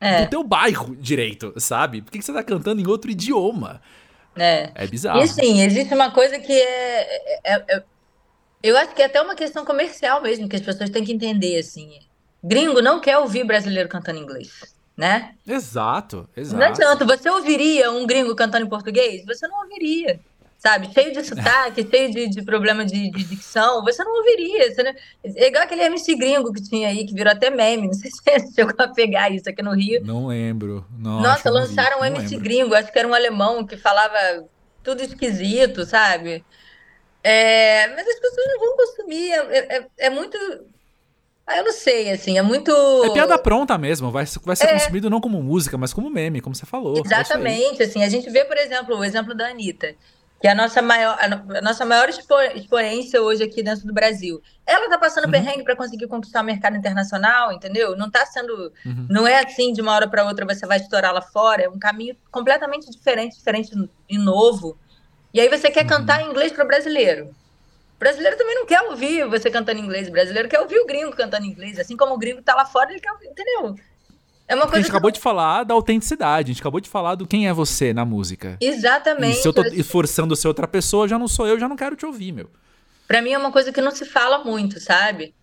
é. 0.00 0.24
do 0.24 0.30
teu 0.30 0.44
bairro 0.44 0.96
direito, 0.96 1.54
sabe? 1.58 2.02
Por 2.02 2.10
que, 2.10 2.20
você 2.20 2.32
tá 2.32 2.42
cantando 2.42 2.80
em 2.80 2.86
outro 2.86 3.10
idioma? 3.10 3.80
É. 4.36 4.70
É 4.74 4.86
bizarro. 4.86 5.22
E 5.22 5.28
sim, 5.28 5.62
existe 5.62 5.94
uma 5.94 6.10
coisa 6.10 6.38
que 6.38 6.52
é, 6.52 7.02
é, 7.02 7.40
é, 7.44 7.64
é, 7.68 7.82
Eu 8.62 8.76
acho 8.76 8.94
que 8.94 9.02
é 9.02 9.06
até 9.06 9.20
uma 9.20 9.34
questão 9.34 9.64
comercial 9.64 10.20
mesmo, 10.22 10.48
que 10.48 10.56
as 10.56 10.62
pessoas 10.62 10.90
têm 10.90 11.04
que 11.04 11.12
entender, 11.12 11.58
assim. 11.58 12.00
Gringo 12.42 12.82
não 12.82 13.00
quer 13.00 13.18
ouvir 13.18 13.44
brasileiro 13.44 13.88
cantando 13.88 14.18
inglês. 14.18 14.74
né? 14.96 15.34
Exato, 15.46 16.28
exato. 16.36 16.58
Não 16.58 16.66
adianta, 16.66 17.04
você 17.04 17.30
ouviria 17.30 17.90
um 17.92 18.06
gringo 18.06 18.34
cantando 18.34 18.66
em 18.66 18.68
português? 18.68 19.24
Você 19.24 19.46
não 19.46 19.60
ouviria 19.62 20.20
sabe? 20.62 20.88
Cheio 20.94 21.12
de 21.12 21.24
sotaque, 21.24 21.84
cheio 21.90 22.12
de, 22.12 22.28
de 22.28 22.42
problema 22.42 22.84
de, 22.84 23.10
de, 23.10 23.24
dicção, 23.24 23.82
você 23.82 24.04
não 24.04 24.16
ouviria. 24.18 24.72
Você 24.72 24.82
não... 24.84 24.92
É 25.24 25.48
igual 25.48 25.64
aquele 25.64 25.82
MC 25.82 26.14
gringo 26.14 26.52
que 26.52 26.62
tinha 26.62 26.88
aí, 26.88 27.04
que 27.04 27.12
virou 27.12 27.32
até 27.32 27.50
meme. 27.50 27.88
Não 27.90 27.94
sei 27.94 28.10
se 28.12 28.22
você 28.22 28.54
chegou 28.54 28.74
a 28.78 28.86
pegar 28.86 29.28
isso 29.30 29.50
aqui 29.50 29.60
no 29.60 29.74
Rio. 29.74 30.00
Não 30.04 30.28
lembro. 30.28 30.86
Não, 30.96 31.20
Nossa, 31.20 31.50
lançaram 31.50 32.00
um 32.00 32.04
MC 32.04 32.36
lembro. 32.36 32.44
gringo, 32.44 32.74
acho 32.74 32.92
que 32.92 32.98
era 32.98 33.08
um 33.08 33.14
alemão 33.14 33.66
que 33.66 33.76
falava 33.76 34.16
tudo 34.84 35.02
esquisito, 35.02 35.84
sabe? 35.84 36.44
É... 37.24 37.88
mas 37.88 38.06
as 38.06 38.20
pessoas 38.20 38.46
não 38.46 38.60
vão 38.60 38.76
consumir. 38.76 39.32
É, 39.32 39.76
é, 39.76 39.86
é 39.98 40.10
muito. 40.10 40.38
Ah, 41.44 41.58
eu 41.58 41.64
não 41.64 41.72
sei, 41.72 42.12
assim, 42.12 42.38
é 42.38 42.42
muito. 42.42 42.70
É 43.04 43.10
piada 43.10 43.36
pronta 43.36 43.76
mesmo, 43.76 44.12
vai, 44.12 44.24
vai 44.44 44.54
ser 44.54 44.66
é. 44.66 44.72
consumido 44.74 45.10
não 45.10 45.20
como 45.20 45.42
música, 45.42 45.76
mas 45.76 45.92
como 45.92 46.08
meme, 46.08 46.40
como 46.40 46.54
você 46.54 46.64
falou. 46.64 46.98
É 46.98 47.00
Exatamente, 47.00 47.82
assim, 47.82 48.04
a 48.04 48.08
gente 48.08 48.30
vê, 48.30 48.44
por 48.44 48.56
exemplo, 48.56 48.96
o 48.96 49.04
exemplo 49.04 49.34
da 49.34 49.48
Anitta 49.48 49.96
que 50.42 50.48
é 50.48 50.50
a 50.50 50.56
nossa 50.56 50.82
maior, 50.82 51.16
a 51.20 51.60
nossa 51.62 51.84
maior 51.84 52.08
expoência 52.08 53.22
hoje 53.22 53.44
aqui 53.44 53.62
dentro 53.62 53.86
do 53.86 53.94
Brasil. 53.94 54.42
Ela 54.66 54.86
está 54.86 54.98
passando 54.98 55.26
uhum. 55.26 55.30
perrengue 55.30 55.62
para 55.62 55.76
conseguir 55.76 56.08
conquistar 56.08 56.40
o 56.40 56.44
mercado 56.44 56.76
internacional, 56.76 57.52
entendeu? 57.52 57.96
Não 57.96 58.08
está 58.08 58.26
sendo. 58.26 58.72
Uhum. 58.84 59.06
Não 59.08 59.24
é 59.24 59.38
assim 59.38 59.72
de 59.72 59.80
uma 59.80 59.94
hora 59.94 60.08
para 60.08 60.24
outra 60.24 60.44
você 60.44 60.66
vai 60.66 60.78
estourar 60.78 61.14
lá 61.14 61.22
fora. 61.22 61.62
É 61.62 61.68
um 61.68 61.78
caminho 61.78 62.16
completamente 62.28 62.90
diferente, 62.90 63.36
diferente 63.36 63.70
e 64.08 64.18
novo. 64.18 64.76
E 65.32 65.40
aí 65.40 65.48
você 65.48 65.70
quer 65.70 65.82
uhum. 65.82 65.90
cantar 65.90 66.20
em 66.22 66.30
inglês 66.30 66.50
para 66.50 66.64
o 66.64 66.66
brasileiro. 66.66 67.26
O 67.94 67.98
brasileiro 68.00 68.36
também 68.36 68.56
não 68.56 68.66
quer 68.66 68.82
ouvir 68.82 69.24
você 69.28 69.48
cantando 69.48 69.78
em 69.78 69.84
inglês. 69.84 70.08
O 70.08 70.10
brasileiro 70.10 70.48
quer 70.48 70.58
ouvir 70.58 70.80
o 70.80 70.86
gringo 70.86 71.14
cantando 71.14 71.46
em 71.46 71.50
inglês. 71.50 71.78
Assim 71.78 71.96
como 71.96 72.14
o 72.14 72.18
gringo 72.18 72.40
está 72.40 72.56
lá 72.56 72.66
fora, 72.66 72.90
ele 72.90 72.98
quer 72.98 73.12
ouvir, 73.12 73.28
entendeu? 73.28 73.76
É 74.52 74.54
uma 74.54 74.64
coisa 74.64 74.76
a 74.76 74.80
gente 74.82 74.90
acabou 74.90 75.10
de 75.10 75.18
falar 75.18 75.64
da 75.64 75.72
autenticidade, 75.72 76.50
a 76.50 76.52
gente 76.52 76.60
acabou 76.60 76.78
de 76.78 76.88
falar 76.88 77.14
do 77.14 77.26
quem 77.26 77.48
é 77.48 77.52
você 77.54 77.94
na 77.94 78.04
música. 78.04 78.58
Exatamente. 78.60 79.38
E 79.38 79.40
se 79.40 79.48
eu 79.48 79.52
tô 79.52 79.62
esforçando 79.62 80.36
ser 80.36 80.46
outra 80.46 80.68
pessoa, 80.68 81.08
já 81.08 81.18
não 81.18 81.26
sou 81.26 81.46
eu, 81.46 81.58
já 81.58 81.66
não 81.66 81.74
quero 81.74 81.96
te 81.96 82.04
ouvir, 82.04 82.32
meu. 82.32 82.50
Pra 83.08 83.22
mim 83.22 83.30
é 83.30 83.38
uma 83.38 83.50
coisa 83.50 83.72
que 83.72 83.80
não 83.80 83.90
se 83.90 84.04
fala 84.04 84.44
muito, 84.44 84.78
sabe? 84.78 85.34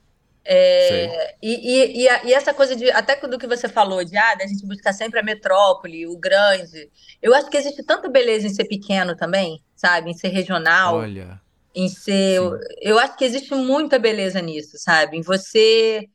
É, 0.46 1.36
e, 1.42 1.54
e, 1.54 2.04
e, 2.04 2.28
e, 2.28 2.34
essa 2.34 2.54
coisa 2.54 2.76
de, 2.76 2.90
até 2.92 3.16
do 3.16 3.40
que 3.40 3.48
você 3.48 3.68
falou, 3.68 4.04
de 4.06 4.16
ah, 4.16 4.38
a 4.40 4.48
gente 4.48 4.66
buscar 4.66 4.94
sempre 4.94 5.20
a 5.20 5.24
metrópole, 5.24 6.06
o 6.06 6.16
grande. 6.16 6.92
Eu 7.20 7.34
acho 7.34 7.50
que 7.50 7.58
existe 7.58 7.82
tanta 7.82 8.08
beleza 8.10 8.46
em 8.46 8.54
ser 8.54 8.66
pequeno 8.66 9.16
também, 9.16 9.60
sabe? 9.76 10.12
Em 10.12 10.14
ser 10.14 10.28
regional. 10.28 10.98
Olha. 10.98 11.42
Em 11.74 11.90
ser. 11.90 12.38
Eu, 12.38 12.60
eu 12.80 13.00
acho 13.00 13.18
que 13.18 13.26
existe 13.26 13.56
muita 13.56 13.98
beleza 13.98 14.40
nisso, 14.40 14.78
sabe? 14.78 15.18
Em 15.18 15.22
você 15.22 16.08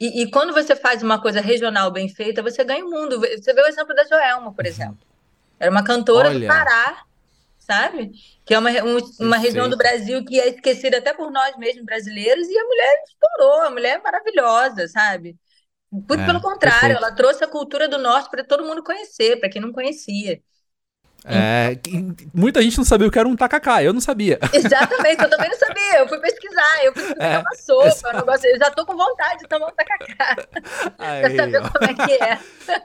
e, 0.00 0.22
e, 0.22 0.30
quando 0.30 0.52
você 0.52 0.74
faz 0.74 1.02
uma 1.02 1.20
coisa 1.20 1.40
regional 1.40 1.90
bem 1.90 2.08
feita, 2.08 2.42
você 2.42 2.64
ganha 2.64 2.84
o 2.84 2.90
mundo. 2.90 3.20
Você 3.20 3.52
vê 3.52 3.60
o 3.62 3.66
exemplo 3.66 3.94
da 3.94 4.04
Joelma, 4.04 4.52
por 4.52 4.64
uhum. 4.64 4.70
exemplo. 4.70 5.06
Era 5.58 5.70
uma 5.70 5.84
cantora 5.84 6.28
Olha. 6.28 6.40
do 6.40 6.46
Pará, 6.46 7.04
sabe? 7.58 8.12
Que 8.44 8.54
é 8.54 8.58
uma, 8.58 8.70
um, 8.70 8.98
uma 9.20 9.36
região 9.36 9.68
do 9.68 9.76
Brasil 9.76 10.24
que 10.24 10.38
é 10.40 10.48
esquecida 10.48 10.98
até 10.98 11.14
por 11.14 11.30
nós 11.30 11.56
mesmos 11.56 11.84
brasileiros, 11.84 12.48
e 12.48 12.58
a 12.58 12.64
mulher 12.64 13.02
estourou, 13.04 13.62
a 13.62 13.70
mulher 13.70 13.98
é 13.98 14.02
maravilhosa, 14.02 14.88
sabe? 14.88 15.36
Muito 15.90 16.14
é, 16.22 16.26
pelo 16.26 16.40
contrário, 16.40 16.80
perfeito. 16.80 17.04
ela 17.04 17.12
trouxe 17.14 17.44
a 17.44 17.48
cultura 17.48 17.88
do 17.88 17.98
norte 17.98 18.28
para 18.28 18.42
todo 18.42 18.64
mundo 18.64 18.82
conhecer, 18.82 19.38
para 19.38 19.48
quem 19.48 19.62
não 19.62 19.72
conhecia. 19.72 20.42
É, 21.26 21.78
muita 22.34 22.60
gente 22.60 22.76
não 22.76 22.84
sabia 22.84 23.08
o 23.08 23.10
que 23.10 23.18
era 23.18 23.26
um 23.26 23.34
tacacá, 23.34 23.82
eu 23.82 23.94
não 23.94 24.00
sabia. 24.00 24.38
Exatamente, 24.52 25.22
eu 25.22 25.30
também 25.30 25.48
não 25.48 25.58
sabia. 25.58 25.98
Eu 25.98 26.08
fui 26.08 26.18
pesquisar, 26.20 26.84
eu 26.84 26.92
fui 26.92 27.14
é, 27.18 27.38
uma 27.38 27.54
sopa, 27.54 28.14
um 28.14 28.18
negócio, 28.18 28.46
eu 28.50 28.58
já 28.58 28.70
tô 28.70 28.84
com 28.84 28.94
vontade 28.94 29.38
de 29.38 29.48
tomar 29.48 29.68
um 29.68 29.70
tacacá. 29.70 30.36
Aí, 30.98 31.20
pra 31.22 31.36
saber 31.36 31.62
ó. 31.62 31.70
como 31.70 31.90
é 31.90 31.94
que 31.94 32.12
é. 32.22 32.38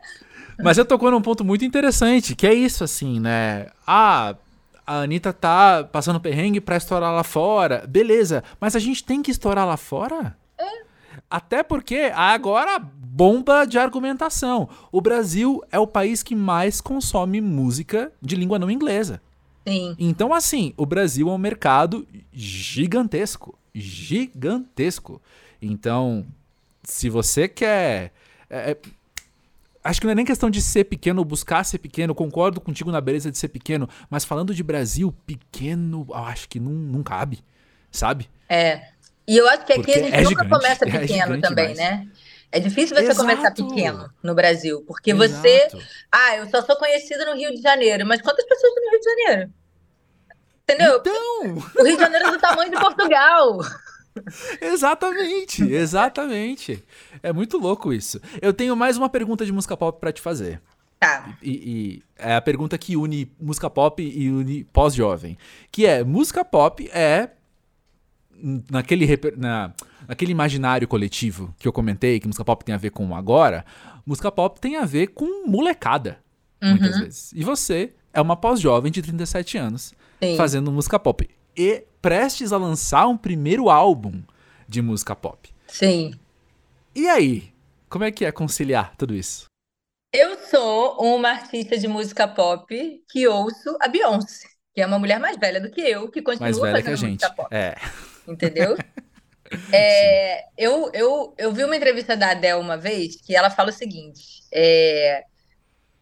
Mas 0.63 0.78
eu 0.78 0.86
tocou 0.86 1.12
num 1.12 1.21
ponto 1.21 1.43
muito 1.43 1.65
interessante, 1.65 2.36
que 2.36 2.47
é 2.47 2.54
isso, 2.54 2.84
assim, 2.84 3.19
né? 3.19 3.67
Ah, 3.88 4.36
a 4.86 5.02
Anitta 5.02 5.32
tá 5.32 5.84
passando 5.89 6.19
perrengue 6.19 6.60
pra 6.60 6.75
estourar 6.75 7.13
lá 7.13 7.23
fora. 7.23 7.86
Beleza, 7.88 8.43
mas 8.60 8.75
a 8.75 8.80
gente 8.80 9.04
tem 9.04 9.21
que 9.21 9.32
estourar 9.32 9.65
lá 9.65 9.78
fora? 9.78 10.36
É. 10.58 10.82
Até 11.30 11.63
porque 11.63 12.12
agora 12.13 12.82
bomba 13.12 13.65
de 13.65 13.80
argumentação. 13.80 14.69
O 14.91 15.02
Brasil 15.02 15.63
é 15.72 15.80
o 15.80 15.88
país 15.88 16.22
que 16.22 16.36
mais 16.36 16.80
consome 16.80 17.41
música 17.41 18.12
de 18.22 18.36
língua 18.36 18.60
não 18.60 18.69
inglesa. 18.69 19.22
Sim. 19.67 19.95
Então, 19.98 20.34
assim, 20.34 20.74
o 20.78 20.86
Brasil 20.86 21.28
é 21.28 21.32
um 21.32 21.38
mercado 21.38 22.08
gigantesco. 22.32 23.58
Gigantesco. 23.74 25.22
Então, 25.62 26.26
se 26.84 27.10
você 27.10 27.48
quer. 27.48 28.12
É, 28.50 28.72
é, 28.72 28.78
acho 29.84 30.00
que 30.00 30.08
não 30.08 30.12
é 30.12 30.15
nem 30.15 30.26
questão 30.26 30.50
de 30.50 30.62
ser 30.62 30.86
pequeno 30.86 31.19
ou 31.19 31.26
buscar 31.26 31.63
ser 31.63 31.80
pequeno, 31.80 32.15
concordo 32.15 32.62
contigo 32.62 32.91
na 32.91 33.02
beleza 33.02 33.32
de 33.32 33.38
ser 33.38 33.50
pequeno, 33.50 33.89
mas 34.10 34.24
falando 34.24 34.54
de 34.54 34.63
Brasil, 34.63 35.13
pequeno, 35.26 36.06
eu 36.10 36.15
acho 36.15 36.48
que 36.48 36.60
não, 36.60 36.72
não 36.72 37.04
cabe, 37.04 37.39
sabe? 37.91 38.30
É. 38.48 38.89
E 39.28 39.38
eu 39.38 39.48
acho 39.50 39.65
que 39.65 39.74
aqui 39.74 39.82
Porque 39.84 40.00
a 40.00 40.04
gente 40.04 40.13
é 40.13 40.22
nunca 40.24 40.43
gigante, 40.43 40.50
começa 40.50 40.86
é 40.89 41.00
pequeno 41.00 41.36
é 41.36 41.39
também, 41.39 41.76
né? 41.76 42.08
É 42.51 42.59
difícil 42.59 42.95
você 42.95 43.03
Exato. 43.03 43.19
começar 43.19 43.51
pequeno 43.51 44.09
no 44.23 44.33
Brasil, 44.33 44.83
porque 44.88 45.12
Exato. 45.12 45.33
você. 45.33 45.67
Ah, 46.12 46.38
eu 46.38 46.49
só 46.49 46.62
sou 46.63 46.75
conhecida 46.77 47.25
no 47.25 47.35
Rio 47.35 47.53
de 47.53 47.62
Janeiro, 47.62 48.05
mas 48.05 48.21
quantas 48.21 48.45
pessoas 48.45 48.73
tem 48.73 48.85
no 48.85 48.91
Rio 48.91 48.99
de 48.99 49.05
Janeiro? 49.05 49.53
Entendeu? 50.63 50.97
Então... 50.97 51.71
O 51.79 51.83
Rio 51.83 51.95
de 51.95 52.01
Janeiro 52.01 52.27
é 52.27 52.31
do 52.31 52.39
tamanho 52.39 52.71
de 52.71 52.79
Portugal. 52.79 53.59
exatamente, 54.62 55.63
exatamente. 55.63 56.83
É 57.21 57.31
muito 57.31 57.57
louco 57.57 57.93
isso. 57.93 58.19
Eu 58.41 58.53
tenho 58.53 58.75
mais 58.75 58.97
uma 58.97 59.09
pergunta 59.09 59.45
de 59.45 59.51
música 59.51 59.77
pop 59.77 59.99
para 59.99 60.12
te 60.12 60.21
fazer. 60.21 60.62
Tá. 60.99 61.33
E, 61.41 61.51
e, 61.51 62.03
é 62.17 62.35
a 62.35 62.41
pergunta 62.41 62.77
que 62.77 62.97
une 62.97 63.31
música 63.39 63.69
pop 63.69 64.03
e 64.03 64.29
une 64.29 64.65
pós-jovem. 64.65 65.38
Que 65.71 65.85
é, 65.85 66.03
música 66.03 66.43
pop 66.43 66.89
é 66.91 67.29
naquele, 68.69 69.08
na, 69.38 69.73
naquele 70.08 70.32
imaginário 70.32 70.88
coletivo 70.88 71.54
que 71.60 71.67
eu 71.67 71.73
comentei, 71.73 72.19
que 72.19 72.28
música 72.28 72.45
pop 72.45 72.63
tem 72.63 72.73
a 72.73 72.78
ver 72.78 72.91
com 72.91 73.15
agora, 73.15 73.65
música 74.06 74.32
pop 74.32 74.60
tem 74.60 74.75
a 74.75 74.86
ver 74.86 75.08
com 75.08 75.47
molecada, 75.47 76.19
uhum. 76.62 76.71
muitas 76.71 76.99
vezes. 76.99 77.32
E 77.34 77.43
você 77.43 77.93
é 78.13 78.21
uma 78.21 78.36
pós-jovem 78.36 78.91
de 78.91 79.02
37 79.02 79.58
anos 79.58 79.93
Sim. 80.21 80.36
fazendo 80.38 80.71
música 80.71 80.99
pop. 80.99 81.30
E 81.56 81.84
prestes 82.02 82.52
a 82.54 82.58
lançar 82.58 83.08
um 83.08 83.17
primeiro 83.17 83.69
álbum 83.69 84.21
de 84.67 84.82
música 84.82 85.15
pop. 85.15 85.49
Sim. 85.67 86.13
E 86.95 87.08
aí? 87.08 87.52
Como 87.89 88.04
é 88.04 88.12
que 88.12 88.23
é 88.23 88.32
conciliar 88.32 88.95
tudo 88.95 89.15
isso? 89.15 89.45
Eu 90.13 90.38
sou 90.39 90.97
uma 90.99 91.30
artista 91.30 91.78
de 91.78 91.88
música 91.88 92.28
pop 92.28 93.04
que 93.10 93.28
ouço 93.28 93.78
a 93.80 93.88
Beyoncé, 93.88 94.47
que 94.73 94.82
é 94.82 94.86
uma 94.86 94.97
mulher 94.97 95.19
mais 95.19 95.38
velha 95.38 95.62
do 95.62 95.69
que 95.69 95.82
eu, 95.82 96.10
que 96.10 96.21
continua 96.21 96.45
mais 96.45 96.58
velha 96.58 96.71
fazendo 96.71 96.86
que 96.86 96.91
a 96.91 96.95
gente. 96.95 97.21
música 97.21 97.36
pop. 97.36 97.47
É 97.54 97.75
entendeu? 98.32 98.78
É, 99.74 100.44
eu, 100.56 100.92
eu, 100.94 101.34
eu 101.36 101.52
vi 101.52 101.63
uma 101.63 101.76
entrevista 101.76 102.15
da 102.15 102.32
Adele 102.32 102.60
uma 102.60 102.78
vez 102.78 103.20
que 103.20 103.36
ela 103.36 103.50
fala 103.50 103.70
o 103.70 103.74
seguinte: 103.74 104.44
é, 104.54 105.24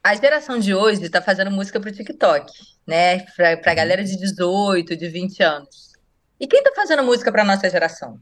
a 0.03 0.15
geração 0.15 0.59
de 0.59 0.73
hoje 0.73 1.03
está 1.03 1.21
fazendo 1.21 1.51
música 1.51 1.79
para 1.79 1.89
o 1.89 1.93
TikTok, 1.93 2.51
né? 2.85 3.19
Para 3.35 3.53
a 3.53 3.55
uhum. 3.55 3.75
galera 3.75 4.03
de 4.03 4.17
18, 4.17 4.97
de 4.97 5.07
20 5.07 5.43
anos. 5.43 5.93
E 6.39 6.47
quem 6.47 6.59
está 6.59 6.73
fazendo 6.75 7.03
música 7.03 7.31
para 7.31 7.43
nossa 7.43 7.69
geração? 7.69 8.19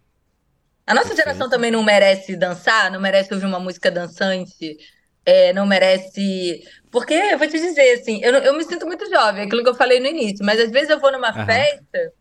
A 0.86 0.94
nossa 0.94 1.16
geração 1.16 1.50
também 1.50 1.72
não 1.72 1.84
merece 1.84 2.36
dançar, 2.36 2.92
não 2.92 3.00
merece 3.00 3.34
ouvir 3.34 3.48
uma 3.48 3.60
música 3.60 3.90
dançante, 3.90 4.78
é, 5.26 5.52
não 5.54 5.66
merece. 5.66 6.64
Porque, 6.92 7.14
eu 7.14 7.38
vou 7.40 7.48
te 7.48 7.60
dizer, 7.60 8.00
assim, 8.00 8.24
eu, 8.24 8.32
eu 8.36 8.54
me 8.56 8.64
sinto 8.64 8.86
muito 8.86 9.10
jovem, 9.10 9.46
aquilo 9.46 9.64
que 9.64 9.70
eu 9.70 9.76
falei 9.76 10.00
no 10.00 10.06
início, 10.06 10.46
mas 10.46 10.60
às 10.60 10.70
vezes 10.70 10.92
eu 10.92 11.00
vou 11.00 11.12
numa 11.12 11.36
uhum. 11.36 11.46
festa 11.46 12.14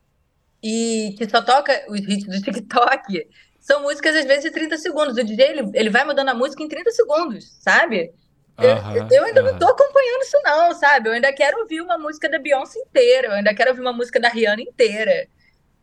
e 0.64 1.14
que 1.18 1.29
só 1.29 1.42
toca 1.42 1.85
os 1.90 2.00
hits 2.00 2.24
do 2.27 2.40
TikTok, 2.40 3.29
são 3.61 3.83
músicas 3.83 4.16
às 4.16 4.24
vezes 4.24 4.44
de 4.44 4.50
30 4.50 4.79
segundos. 4.79 5.18
O 5.18 5.22
DJ 5.22 5.46
ele, 5.46 5.70
ele 5.74 5.90
vai 5.90 6.07
mudando 6.07 6.31
a 6.31 6.35
música 6.35 6.62
em 6.62 6.68
30 6.68 6.90
segundos, 6.90 7.44
sabe? 7.61 8.11
Eu, 8.57 9.09
eu 9.11 9.24
ainda 9.24 9.42
não 9.42 9.59
tô 9.59 9.66
acompanhando 9.66 10.22
isso, 10.22 10.40
não, 10.42 10.74
sabe? 10.74 11.11
Eu 11.11 11.12
ainda 11.12 11.30
quero 11.34 11.59
ouvir 11.61 11.82
uma 11.82 11.99
música 11.99 12.30
da 12.30 12.38
Beyoncé 12.38 12.78
inteira, 12.78 13.28
eu 13.28 13.32
ainda 13.32 13.55
quero 13.55 13.70
ouvir 13.70 13.82
uma 13.82 13.93
música 13.93 14.18
da 14.18 14.30
Rihanna 14.30 14.62
inteira. 14.62 15.28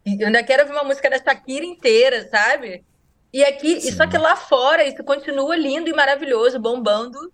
Eu 0.04 0.28
ainda 0.28 0.42
quero 0.42 0.64
ouvir 0.64 0.74
uma 0.74 0.84
música 0.84 1.12
da 1.12 1.20
Shakira 1.20 1.64
inteira, 1.64 2.28
sabe? 2.28 2.84
E 3.32 3.44
aqui, 3.44 3.80
Sim. 3.80 3.92
só 3.92 4.08
que 4.08 4.18
lá 4.18 4.36
fora, 4.36 4.84
isso 4.84 5.04
continua 5.04 5.56
lindo 5.56 5.92
e 5.92 5.94
maravilhoso, 5.94 6.60
bombando. 6.60 7.32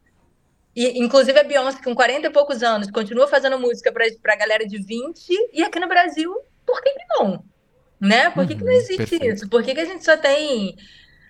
E, 0.75 0.99
inclusive 1.01 1.39
a 1.39 1.43
Beyoncé, 1.45 1.81
com 1.81 1.95
40 1.95 2.27
e 2.27 2.29
poucos 2.29 2.61
anos, 2.61 2.91
continua 2.91 3.25
fazendo 3.25 3.57
música 3.57 3.89
pra, 3.89 4.05
pra 4.21 4.35
galera 4.35 4.67
de 4.67 4.77
20, 4.77 5.49
e 5.53 5.63
aqui 5.63 5.79
no 5.79 5.87
Brasil 5.87 6.35
por 6.67 6.81
que, 6.81 6.91
que 6.91 7.05
não? 7.17 7.43
Né? 7.99 8.29
Por 8.29 8.45
que, 8.45 8.53
uhum, 8.53 8.59
que 8.59 8.65
não 8.65 8.73
uhum, 8.73 8.77
existe 8.77 8.97
perfeito. 8.97 9.25
isso? 9.25 9.49
Por 9.49 9.63
que, 9.63 9.73
que 9.73 9.79
a 9.79 9.85
gente 9.85 10.03
só 10.03 10.17
tem. 10.17 10.75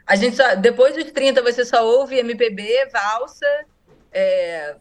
A 0.05 0.15
gente 0.15 0.35
só. 0.35 0.55
Depois 0.55 0.95
dos 0.95 1.11
30, 1.11 1.41
você 1.43 1.63
só 1.63 1.85
ouve 1.85 2.17
MPB, 2.17 2.89
valsa. 2.91 3.45
É... 4.11 4.75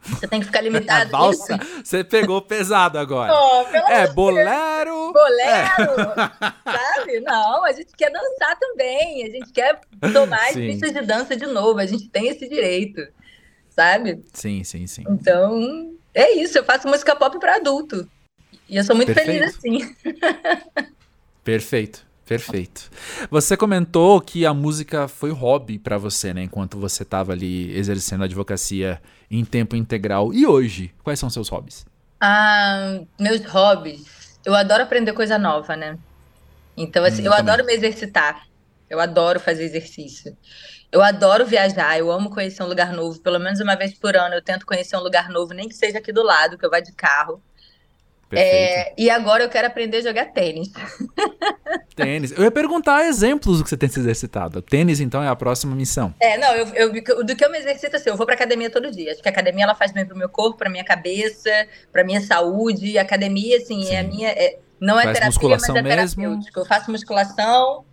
Você 0.00 0.28
tem 0.28 0.38
que 0.38 0.46
ficar 0.46 0.60
limitado. 0.62 1.10
valsa? 1.10 1.58
Você 1.82 2.04
pegou 2.04 2.40
pesado 2.40 2.98
agora. 2.98 3.32
Oh, 3.34 3.64
é, 3.90 4.06
bolero. 4.08 5.12
Bolero. 5.12 5.40
É. 5.42 6.92
Sabe? 6.94 7.20
Não, 7.20 7.64
a 7.64 7.72
gente 7.72 7.92
quer 7.96 8.12
dançar 8.12 8.56
também. 8.58 9.24
A 9.24 9.30
gente 9.30 9.50
quer 9.50 9.80
tomar 10.12 10.48
as 10.48 10.54
pistas 10.54 10.92
de 10.92 11.00
dança 11.02 11.34
de 11.34 11.46
novo. 11.46 11.80
A 11.80 11.86
gente 11.86 12.08
tem 12.08 12.28
esse 12.28 12.48
direito. 12.48 13.00
sabe? 13.70 14.22
Sim, 14.32 14.62
sim, 14.62 14.86
sim. 14.86 15.04
Então, 15.08 15.96
é 16.14 16.32
isso, 16.32 16.58
eu 16.58 16.64
faço 16.64 16.88
música 16.88 17.16
pop 17.16 17.38
para 17.40 17.56
adulto. 17.56 18.08
E 18.68 18.76
eu 18.76 18.84
sou 18.84 18.94
muito 18.94 19.12
Perfeito. 19.12 19.54
feliz 19.54 19.56
assim. 19.56 19.96
Perfeito. 21.42 22.08
Perfeito. 22.28 22.90
Você 23.30 23.56
comentou 23.56 24.20
que 24.20 24.44
a 24.44 24.52
música 24.52 25.08
foi 25.08 25.30
hobby 25.30 25.78
para 25.78 25.96
você, 25.96 26.34
né? 26.34 26.42
Enquanto 26.42 26.78
você 26.78 27.02
estava 27.02 27.32
ali 27.32 27.74
exercendo 27.74 28.20
a 28.20 28.24
advocacia 28.26 29.00
em 29.30 29.42
tempo 29.46 29.74
integral. 29.74 30.34
E 30.34 30.46
hoje, 30.46 30.94
quais 31.02 31.18
são 31.18 31.30
seus 31.30 31.48
hobbies? 31.48 31.86
Ah, 32.20 33.00
meus 33.18 33.42
hobbies. 33.46 34.38
Eu 34.44 34.54
adoro 34.54 34.82
aprender 34.82 35.14
coisa 35.14 35.38
nova, 35.38 35.74
né? 35.74 35.98
Então, 36.76 37.02
assim, 37.02 37.22
hum, 37.22 37.26
eu, 37.26 37.32
eu 37.32 37.38
adoro 37.38 37.64
me 37.64 37.72
exercitar. 37.72 38.46
Eu 38.90 39.00
adoro 39.00 39.40
fazer 39.40 39.64
exercício. 39.64 40.36
Eu 40.92 41.02
adoro 41.02 41.46
viajar, 41.46 41.98
eu 41.98 42.10
amo 42.10 42.28
conhecer 42.28 42.62
um 42.62 42.66
lugar 42.66 42.92
novo. 42.92 43.20
Pelo 43.20 43.38
menos 43.38 43.58
uma 43.60 43.74
vez 43.74 43.94
por 43.98 44.14
ano 44.16 44.34
eu 44.34 44.42
tento 44.42 44.66
conhecer 44.66 44.96
um 44.98 45.02
lugar 45.02 45.30
novo, 45.30 45.54
nem 45.54 45.66
que 45.66 45.74
seja 45.74 45.96
aqui 45.96 46.12
do 46.12 46.22
lado, 46.22 46.58
que 46.58 46.66
eu 46.66 46.70
vá 46.70 46.80
de 46.80 46.92
carro. 46.92 47.42
É, 48.36 48.92
e 48.98 49.08
agora 49.08 49.42
eu 49.42 49.48
quero 49.48 49.66
aprender 49.66 49.98
a 49.98 50.02
jogar 50.02 50.26
tênis. 50.26 50.68
Tênis. 51.96 52.30
Eu 52.32 52.44
ia 52.44 52.50
perguntar 52.50 53.06
exemplos 53.06 53.58
do 53.58 53.64
que 53.64 53.70
você 53.70 53.76
tem 53.76 53.88
se 53.88 53.98
exercitado. 53.98 54.60
Tênis, 54.60 55.00
então, 55.00 55.22
é 55.22 55.28
a 55.28 55.34
próxima 55.34 55.74
missão. 55.74 56.14
É, 56.20 56.36
não, 56.36 56.54
eu, 56.54 56.66
eu, 56.74 57.24
do 57.24 57.34
que 57.34 57.44
eu 57.44 57.50
me 57.50 57.58
exercito, 57.58 57.96
assim, 57.96 58.10
eu 58.10 58.16
vou 58.16 58.26
pra 58.26 58.34
academia 58.34 58.70
todo 58.70 58.90
dia. 58.90 59.12
Acho 59.12 59.22
que 59.22 59.28
a 59.28 59.32
academia 59.32 59.64
ela 59.64 59.74
faz 59.74 59.92
bem 59.92 60.04
pro 60.04 60.16
meu 60.16 60.28
corpo, 60.28 60.58
pra 60.58 60.70
minha 60.70 60.84
cabeça, 60.84 61.50
pra 61.90 62.04
minha 62.04 62.20
saúde. 62.20 62.98
A 62.98 63.02
academia, 63.02 63.56
assim, 63.56 63.82
Sim. 63.82 63.94
é 63.94 63.98
a 64.00 64.02
minha. 64.02 64.28
É, 64.28 64.58
não 64.78 65.00
é 65.00 65.04
faz 65.04 65.18
terapia, 65.18 65.48
mas 65.48 65.68
é 65.68 65.82
terapêutico. 65.82 66.60
Eu 66.60 66.66
faço 66.66 66.90
musculação. 66.90 67.84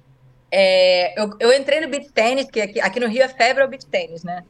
É, 0.51 1.19
eu, 1.19 1.29
eu 1.39 1.53
entrei 1.53 1.81
no 1.81 1.87
beat 1.87 2.11
tênis, 2.11 2.45
que 2.45 2.61
aqui, 2.61 2.79
aqui 2.79 2.99
no 2.99 3.07
Rio 3.07 3.23
é 3.23 3.29
febre 3.29 3.63
é 3.63 3.65
o 3.65 3.69
beat 3.69 3.85
tênis, 3.85 4.23
né? 4.23 4.43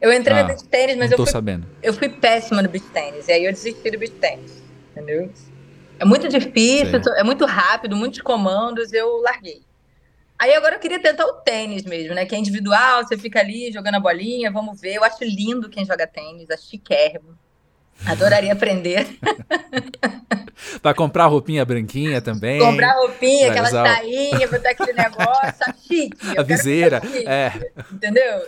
Eu 0.00 0.12
entrei 0.12 0.38
ah, 0.38 0.42
no 0.42 0.48
beat 0.48 0.62
tênis, 0.62 0.96
mas 0.96 1.10
eu 1.10 1.18
fui, 1.18 1.26
sabendo. 1.26 1.66
eu 1.82 1.92
fui 1.92 2.08
péssima 2.08 2.62
no 2.62 2.68
beat 2.68 2.84
tênis. 2.92 3.28
E 3.28 3.32
aí 3.32 3.44
eu 3.44 3.52
desisti 3.52 3.90
do 3.90 3.98
beat 3.98 4.14
tênis 4.14 4.65
entendeu? 4.96 5.30
É 5.98 6.04
muito 6.04 6.28
difícil, 6.28 7.02
Sim. 7.02 7.10
é 7.16 7.22
muito 7.22 7.44
rápido, 7.44 7.96
muitos 7.96 8.20
comandos, 8.20 8.92
eu 8.92 9.20
larguei. 9.20 9.62
Aí 10.38 10.54
agora 10.54 10.76
eu 10.76 10.78
queria 10.78 11.00
tentar 11.00 11.24
o 11.24 11.32
tênis 11.34 11.84
mesmo, 11.84 12.14
né? 12.14 12.26
Que 12.26 12.34
é 12.34 12.38
individual, 12.38 13.02
você 13.02 13.16
fica 13.16 13.40
ali 13.40 13.72
jogando 13.72 13.94
a 13.94 14.00
bolinha, 14.00 14.50
vamos 14.50 14.78
ver. 14.78 14.94
Eu 14.94 15.04
acho 15.04 15.24
lindo 15.24 15.70
quem 15.70 15.84
joga 15.86 16.06
tênis, 16.06 16.50
acho 16.50 16.68
chiquérrimo. 16.68 17.38
Adoraria 18.04 18.52
aprender. 18.52 19.06
Vai 20.82 20.92
comprar 20.92 21.26
roupinha 21.26 21.64
branquinha 21.64 22.20
também. 22.20 22.58
Comprar 22.58 22.92
roupinha, 22.96 23.50
aquela 23.50 23.70
sainha, 23.70 24.46
botar 24.48 24.70
aquele 24.70 24.92
negócio, 24.92 25.64
chique. 25.88 26.38
A 26.38 26.42
viseira, 26.42 27.00
chique, 27.00 27.26
é. 27.26 27.52
Entendeu? 27.90 28.42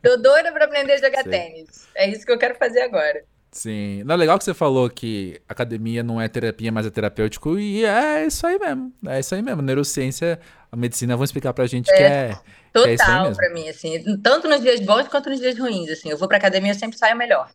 Tô 0.00 0.16
doida 0.16 0.52
pra 0.52 0.66
aprender 0.66 0.92
a 0.92 0.98
jogar 0.98 1.24
Sim. 1.24 1.30
tênis. 1.30 1.88
É 1.96 2.08
isso 2.08 2.24
que 2.24 2.30
eu 2.30 2.38
quero 2.38 2.54
fazer 2.54 2.82
agora. 2.82 3.24
Sim. 3.52 4.04
Não, 4.04 4.14
é 4.14 4.18
legal 4.18 4.38
que 4.38 4.44
você 4.44 4.54
falou 4.54 4.88
que 4.88 5.40
academia 5.48 6.02
não 6.02 6.20
é 6.20 6.28
terapia, 6.28 6.70
mas 6.70 6.86
é 6.86 6.90
terapêutico. 6.90 7.58
E 7.58 7.84
é 7.84 8.26
isso 8.26 8.46
aí 8.46 8.58
mesmo. 8.58 8.92
É 9.06 9.18
isso 9.18 9.34
aí 9.34 9.42
mesmo. 9.42 9.60
Neurociência, 9.60 10.40
a 10.70 10.76
medicina 10.76 11.16
vão 11.16 11.24
explicar 11.24 11.52
pra 11.52 11.66
gente 11.66 11.90
é, 11.90 11.96
que 11.96 12.02
é. 12.02 12.40
Total 12.72 13.24
que 13.24 13.32
é 13.32 13.34
pra 13.34 13.50
mim, 13.52 13.68
assim. 13.68 14.20
Tanto 14.22 14.48
nos 14.48 14.60
dias 14.60 14.80
bons 14.80 15.08
quanto 15.08 15.30
nos 15.30 15.40
dias 15.40 15.58
ruins. 15.58 15.90
Assim. 15.90 16.10
Eu 16.10 16.16
vou 16.16 16.28
pra 16.28 16.36
academia, 16.36 16.70
eu 16.70 16.78
sempre 16.78 16.96
saio 16.96 17.16
melhor. 17.16 17.50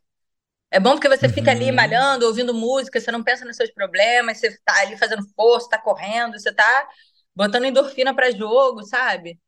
É 0.70 0.80
bom 0.80 0.92
porque 0.92 1.08
você 1.08 1.30
fica 1.30 1.52
ali 1.52 1.70
uhum. 1.70 1.76
malhando, 1.76 2.26
ouvindo 2.26 2.54
música, 2.54 3.00
você 3.00 3.10
não 3.10 3.24
pensa 3.24 3.46
nos 3.46 3.56
seus 3.56 3.72
problemas, 3.72 4.40
você 4.40 4.58
tá 4.66 4.82
ali 4.82 4.98
fazendo 4.98 5.26
força, 5.34 5.70
tá 5.70 5.78
correndo, 5.78 6.38
você 6.38 6.52
tá 6.52 6.88
botando 7.34 7.66
endorfina 7.66 8.14
para 8.14 8.32
jogo, 8.32 8.84
sabe? 8.84 9.40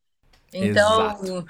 Então, 0.54 1.12
Exato. 1.12 1.46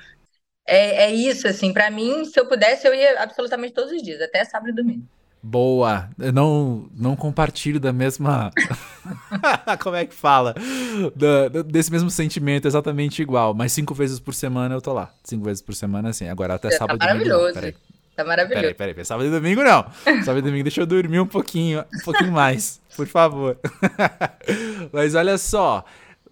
É, 0.67 1.05
é 1.05 1.13
isso, 1.13 1.47
assim, 1.47 1.71
para 1.71 1.89
mim, 1.89 2.25
se 2.25 2.37
eu 2.37 2.45
pudesse, 2.45 2.85
eu 2.85 2.93
ia 2.93 3.23
absolutamente 3.23 3.73
todos 3.73 3.91
os 3.91 4.03
dias, 4.03 4.21
até 4.21 4.43
sábado 4.43 4.69
e 4.69 4.73
domingo. 4.73 5.07
Boa. 5.41 6.09
Eu 6.19 6.33
não, 6.33 6.89
não 6.93 7.15
compartilho 7.15 7.79
da 7.79 7.93
mesma. 7.93 8.51
Como 9.79 9.95
é 9.95 10.05
que 10.05 10.13
fala? 10.13 10.53
Da, 11.15 11.61
desse 11.63 11.89
mesmo 11.89 12.09
sentimento, 12.09 12.67
exatamente 12.67 13.21
igual. 13.21 13.53
Mas 13.53 13.71
cinco 13.71 13.93
vezes 13.93 14.19
por 14.19 14.33
semana 14.33 14.75
eu 14.75 14.81
tô 14.81 14.91
lá. 14.91 15.13
Cinco 15.23 15.45
vezes 15.45 15.61
por 15.61 15.73
semana, 15.73 16.09
assim. 16.09 16.27
Agora 16.27 16.55
até 16.55 16.69
tá 16.69 16.77
sábado 16.77 16.97
e 16.97 16.99
domingo. 16.99 17.29
Maravilhoso. 17.29 17.53
Peraí. 17.53 17.75
Tá 18.15 18.25
maravilhoso. 18.25 18.61
Peraí, 18.61 18.73
peraí, 18.73 18.93
peraí. 18.93 19.05
Sábado 19.05 19.27
e 19.27 19.31
domingo 19.31 19.63
não. 19.63 19.85
Sábado 20.25 20.39
e 20.39 20.41
domingo 20.41 20.63
deixa 20.63 20.81
eu 20.81 20.85
dormir 20.85 21.19
um 21.19 21.27
pouquinho, 21.27 21.85
um 21.93 22.03
pouquinho 22.03 22.31
mais, 22.31 22.81
por 22.95 23.07
favor. 23.07 23.57
Mas 24.91 25.15
olha 25.15 25.37
só 25.37 25.85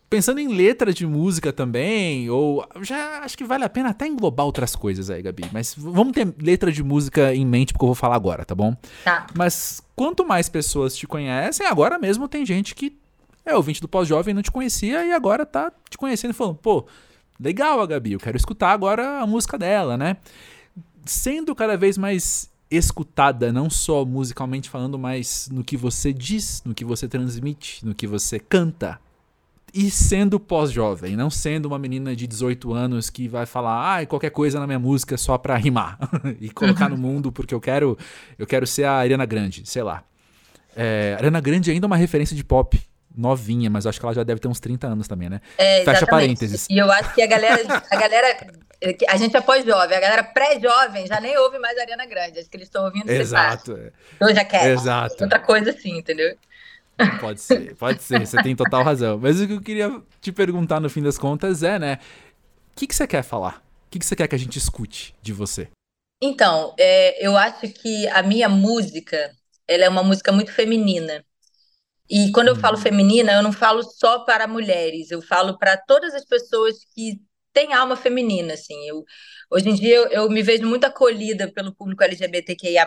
pensando 0.10 0.40
em 0.40 0.48
letra 0.48 0.94
de 0.94 1.06
música 1.06 1.52
também, 1.52 2.30
ou 2.30 2.66
já 2.82 3.20
acho 3.20 3.38
que 3.38 3.44
vale 3.44 3.64
a 3.64 3.70
pena 3.70 3.90
até 3.90 4.08
englobar 4.08 4.46
outras 4.46 4.76
coisas 4.76 5.10
aí, 5.10 5.22
Gabi. 5.22 5.44
Mas 5.52 5.74
vamos 5.78 6.14
ter 6.14 6.34
letra 6.40 6.72
de 6.72 6.84
música 6.84 7.34
em 7.34 7.46
mente 7.46 7.74
porque 7.74 7.84
eu 7.84 7.90
vou 7.90 7.96
falar 7.96 8.16
agora, 8.16 8.46
tá 8.46 8.56
bom? 8.56 8.76
Tá. 9.04 9.28
Mas 9.36 9.82
quanto 9.96 10.26
mais 10.26 10.50
pessoas 10.50 10.96
te 10.96 11.08
conhecem, 11.08 11.66
agora 11.66 11.98
mesmo 11.98 12.28
tem 12.28 12.46
gente 12.46 12.76
que 12.76 12.98
é 13.46 13.56
ouvinte 13.56 13.82
do 13.82 13.88
pós-jovem 13.88 14.34
não 14.34 14.42
te 14.42 14.52
conhecia 14.52 15.06
e 15.06 15.12
agora 15.12 15.46
tá 15.46 15.72
te 15.90 15.98
conhecendo 15.98 16.32
e 16.32 16.34
falando, 16.34 16.56
pô, 16.56 16.86
legal 17.40 17.80
a 17.82 17.86
Gabi, 17.86 18.14
eu 18.14 18.20
quero 18.20 18.38
escutar 18.38 18.72
agora 18.72 19.20
a 19.20 19.28
música 19.28 19.58
dela, 19.58 19.98
né? 19.98 20.18
Sendo 21.06 21.54
cada 21.54 21.78
vez 21.78 21.98
mais 21.98 22.50
escutada, 22.70 23.54
não 23.54 23.70
só 23.70 24.04
musicalmente 24.04 24.70
falando, 24.70 24.98
mas 24.98 25.48
no 25.52 25.64
que 25.64 25.78
você 25.78 26.12
diz, 26.12 26.64
no 26.66 26.74
que 26.74 26.84
você 26.84 27.08
transmite, 27.08 27.86
no 27.86 27.94
que 27.94 28.08
você 28.08 28.40
canta, 28.40 29.00
e 29.74 29.92
sendo 29.92 30.40
pós-jovem, 30.40 31.16
não 31.16 31.30
sendo 31.30 31.66
uma 31.66 31.78
menina 31.78 32.16
de 32.16 32.26
18 32.26 32.74
anos 32.74 33.10
que 33.10 33.28
vai 33.28 33.46
falar, 33.46 34.00
ah, 34.00 34.06
qualquer 34.06 34.30
coisa 34.30 34.60
na 34.60 34.66
minha 34.66 34.80
música 34.80 35.18
só 35.18 35.38
pra 35.38 35.56
rimar 35.58 35.98
e 36.40 36.50
colocar 36.50 36.90
no 36.90 36.98
mundo 36.98 37.32
porque 37.32 37.54
eu 37.54 37.60
quero, 37.60 37.98
eu 38.40 38.48
quero 38.48 38.66
ser 38.66 38.86
a 38.86 38.94
Ariana 38.94 39.26
Grande, 39.26 39.64
sei 39.66 39.84
lá. 39.84 40.04
É, 40.76 41.16
Ariana 41.18 41.42
Grande 41.42 41.72
ainda 41.72 41.86
é 41.86 41.88
uma 41.88 41.98
referência 41.98 42.36
de 42.36 42.44
pop 42.44 42.82
novinha, 43.18 43.70
mas 43.70 43.86
acho 43.86 44.00
que 44.00 44.06
ela 44.06 44.14
já 44.14 44.24
deve 44.24 44.40
ter 44.40 44.48
uns 44.48 44.60
30 44.60 44.88
anos 44.88 45.08
também, 45.08 45.30
né? 45.30 45.42
É, 45.58 45.84
Fecha 45.84 46.06
parênteses. 46.06 46.68
E 46.70 46.78
eu 46.78 46.92
acho 46.92 47.14
que 47.14 47.22
a 47.22 47.28
galera, 47.28 47.84
a 47.90 47.96
galera, 47.96 48.48
a 49.08 49.18
gente 49.18 49.36
é 49.36 49.42
pós-jovem, 49.42 49.98
a 49.98 50.02
galera 50.02 50.24
pré-jovem 50.24 51.08
já 51.08 51.20
nem 51.20 51.38
ouve 51.38 51.58
mais 51.60 51.78
a 51.78 51.82
Ariana 51.82 52.06
Grande, 52.06 52.40
acho 52.40 52.50
que 52.50 52.58
eles 52.58 52.68
estão 52.68 52.84
ouvindo 52.84 53.10
Exato. 53.10 53.78
Então 54.16 54.34
já 54.34 54.44
quer. 54.44 54.70
Exato. 54.70 55.24
Outra 55.24 55.40
coisa 55.40 55.72
assim, 55.72 55.98
entendeu? 55.98 56.36
Pode 57.20 57.42
ser, 57.42 57.76
pode 57.76 58.02
ser, 58.02 58.26
você 58.26 58.42
tem 58.42 58.56
total 58.56 58.84
razão. 58.84 59.18
Mas 59.18 59.40
o 59.40 59.48
que 59.48 59.54
eu 59.54 59.62
queria 59.62 60.02
te 60.22 60.32
perguntar 60.32 60.80
no 60.80 60.90
fim 60.90 61.02
das 61.02 61.18
contas 61.18 61.64
é, 61.64 61.78
né? 61.78 62.00
O 62.72 62.76
que, 62.76 62.88
que 62.88 62.96
você 62.96 63.08
quer 63.08 63.24
falar? 63.24 63.64
O 63.88 63.90
que, 63.92 64.00
que 64.00 64.06
você 64.06 64.16
quer 64.16 64.28
que 64.28 64.36
a 64.36 64.40
gente 64.40 64.58
escute 64.58 65.16
de 65.22 65.34
você? 65.34 65.70
Então, 66.22 66.74
é, 66.80 67.26
eu 67.26 67.38
acho 67.38 67.68
que 67.70 68.08
a 68.08 68.24
minha 68.24 68.48
música, 68.48 69.32
ela 69.68 69.86
é 69.86 69.90
uma 69.90 70.04
música 70.04 70.32
muito 70.32 70.52
feminina. 70.52 71.24
E 72.10 72.32
quando 72.32 72.50
eu 72.50 72.56
falo 72.56 72.78
hum. 72.78 72.82
feminina, 72.82 73.34
eu 73.34 73.44
não 73.44 73.52
falo 73.52 73.84
só 73.84 74.20
para 74.20 74.48
mulheres, 74.48 75.12
eu 75.12 75.22
falo 75.22 75.58
para 75.58 75.76
todas 75.78 76.14
as 76.14 76.26
pessoas 76.26 76.86
que 76.94 77.20
têm 77.52 77.74
alma 77.74 77.96
feminina, 77.96 78.54
assim. 78.54 78.88
Eu, 78.88 79.04
hoje 79.50 79.70
em 79.70 79.76
dia 79.76 79.96
eu, 79.96 80.08
eu 80.08 80.30
me 80.30 80.44
vejo 80.44 80.66
muito 80.66 80.86
acolhida 80.86 81.52
pelo 81.52 81.74
público 81.74 82.04
LGBTQIA+, 82.04 82.86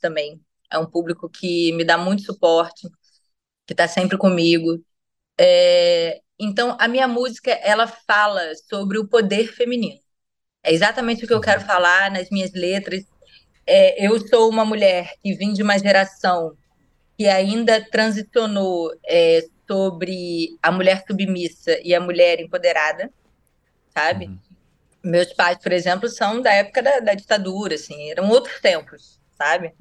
também. 0.00 0.40
É 0.70 0.78
um 0.78 0.86
público 0.86 1.28
que 1.28 1.72
me 1.72 1.84
dá 1.84 1.98
muito 1.98 2.22
suporte 2.22 2.88
que 3.70 3.74
está 3.74 3.86
sempre 3.86 4.18
comigo. 4.18 4.84
É, 5.38 6.20
então, 6.36 6.76
a 6.80 6.88
minha 6.88 7.06
música, 7.06 7.52
ela 7.52 7.86
fala 7.86 8.52
sobre 8.68 8.98
o 8.98 9.06
poder 9.06 9.46
feminino. 9.52 10.00
É 10.60 10.72
exatamente 10.74 11.24
o 11.24 11.28
que 11.28 11.32
eu 11.32 11.40
quero 11.40 11.60
falar 11.60 12.10
nas 12.10 12.28
minhas 12.30 12.52
letras. 12.52 13.04
É, 13.64 14.04
eu 14.04 14.18
sou 14.26 14.50
uma 14.50 14.64
mulher 14.64 15.12
que 15.22 15.34
vim 15.34 15.52
de 15.52 15.62
uma 15.62 15.78
geração 15.78 16.56
que 17.16 17.28
ainda 17.28 17.80
transicionou 17.80 18.92
é, 19.06 19.44
sobre 19.70 20.58
a 20.60 20.72
mulher 20.72 21.04
submissa 21.06 21.78
e 21.84 21.94
a 21.94 22.00
mulher 22.00 22.40
empoderada, 22.40 23.08
sabe? 23.94 24.26
Uhum. 24.26 24.38
Meus 25.04 25.32
pais, 25.32 25.58
por 25.58 25.70
exemplo, 25.70 26.08
são 26.08 26.42
da 26.42 26.52
época 26.52 26.82
da, 26.82 26.98
da 26.98 27.14
ditadura, 27.14 27.76
assim, 27.76 28.10
eram 28.10 28.28
outros 28.30 28.60
tempos, 28.60 29.20
sabe? 29.38 29.72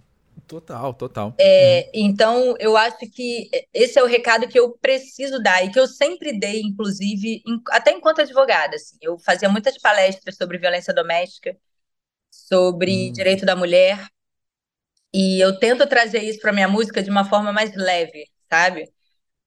Total, 0.50 0.91
total. 0.95 1.36
É, 1.38 1.84
uhum. 1.84 1.91
Então, 1.93 2.56
eu 2.58 2.76
acho 2.76 2.97
que 3.12 3.52
esse 3.72 4.00
é 4.00 4.04
o 4.04 4.08
recado 4.08 4.47
que 4.47 4.60
eu 4.60 4.72
preciso 4.80 5.39
dar 5.39 5.64
e 5.64 5.72
que 5.72 5.80
eu 5.80 5.88
sempre 5.88 6.39
dei, 6.39 6.62
inclusive, 6.62 7.43
em, 7.45 7.62
até 7.70 7.91
enquanto 7.91 8.22
advogada. 8.22 8.76
Assim, 8.76 8.97
eu 9.00 9.20
fazia 9.20 9.47
muitas 9.47 9.78
palestras 9.78 10.36
sobre 10.36 10.58
violência 10.58 10.91
doméstica, 10.91 11.56
sobre 12.32 13.10
hum. 13.10 13.14
direito 13.14 13.45
da 13.45 13.56
mulher, 13.56 14.08
e 15.14 15.39
eu 15.39 15.60
tento 15.60 15.86
trazer 15.86 16.24
isso 16.24 16.39
para 16.39 16.52
minha 16.52 16.68
música 16.68 17.04
de 17.04 17.12
uma 17.12 17.26
forma 17.26 17.54
mais 17.54 17.76
leve, 17.76 18.26
sabe? 18.50 18.91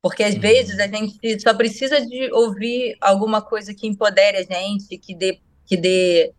Porque 0.00 0.22
às 0.22 0.36
hum. 0.36 0.40
vezes 0.40 0.78
a 0.78 0.86
gente 0.86 1.40
só 1.40 1.52
precisa 1.52 2.00
de 2.00 2.32
ouvir 2.32 2.96
alguma 3.00 3.42
coisa 3.42 3.74
que 3.74 3.88
empodere 3.88 4.36
a 4.36 4.42
gente, 4.44 4.96
que 4.98 5.16
dê, 5.16 5.40
que 5.66 5.76
dê, 5.76 6.32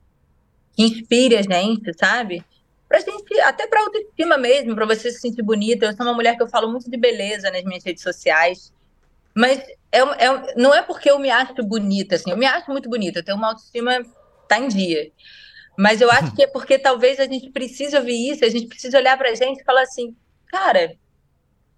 que 0.71 0.83
inspire 0.83 1.35
a 1.35 1.41
gente, 1.41 1.93
sabe? 1.99 2.45
Pra 2.93 2.99
gente, 2.99 3.39
até 3.39 3.65
pra 3.65 3.81
autoestima 3.81 4.37
mesmo, 4.37 4.75
pra 4.75 4.85
você 4.85 5.11
se 5.11 5.19
sentir 5.19 5.41
bonita. 5.41 5.87
Eu 5.87 5.93
sou 5.93 6.05
uma 6.05 6.13
mulher 6.13 6.37
que 6.37 6.43
eu 6.43 6.47
falo 6.47 6.69
muito 6.69 6.91
de 6.91 6.95
beleza 6.97 7.49
nas 7.49 7.63
minhas 7.63 7.83
redes 7.83 8.03
sociais. 8.03 8.71
Mas 9.33 9.59
é, 9.91 9.99
é, 9.99 10.55
não 10.55 10.75
é 10.75 10.83
porque 10.83 11.09
eu 11.09 11.17
me 11.17 11.31
acho 11.31 11.55
bonita, 11.63 12.15
assim, 12.15 12.29
eu 12.29 12.37
me 12.37 12.45
acho 12.45 12.69
muito 12.69 12.87
bonita, 12.87 13.17
eu 13.17 13.25
tenho 13.25 13.37
uma 13.37 13.47
autoestima 13.47 13.99
tá 14.47 14.59
em 14.59 14.67
dia. 14.67 15.11
Mas 15.75 16.01
eu 16.01 16.11
acho 16.11 16.33
que 16.37 16.43
é 16.43 16.47
porque 16.47 16.77
talvez 16.77 17.19
a 17.19 17.25
gente 17.25 17.49
precise 17.49 17.97
ouvir 17.97 18.29
isso, 18.29 18.45
a 18.45 18.49
gente 18.49 18.67
precisa 18.67 18.99
olhar 18.99 19.17
pra 19.17 19.33
gente 19.33 19.61
e 19.61 19.63
falar 19.63 19.81
assim, 19.81 20.15
cara, 20.45 20.95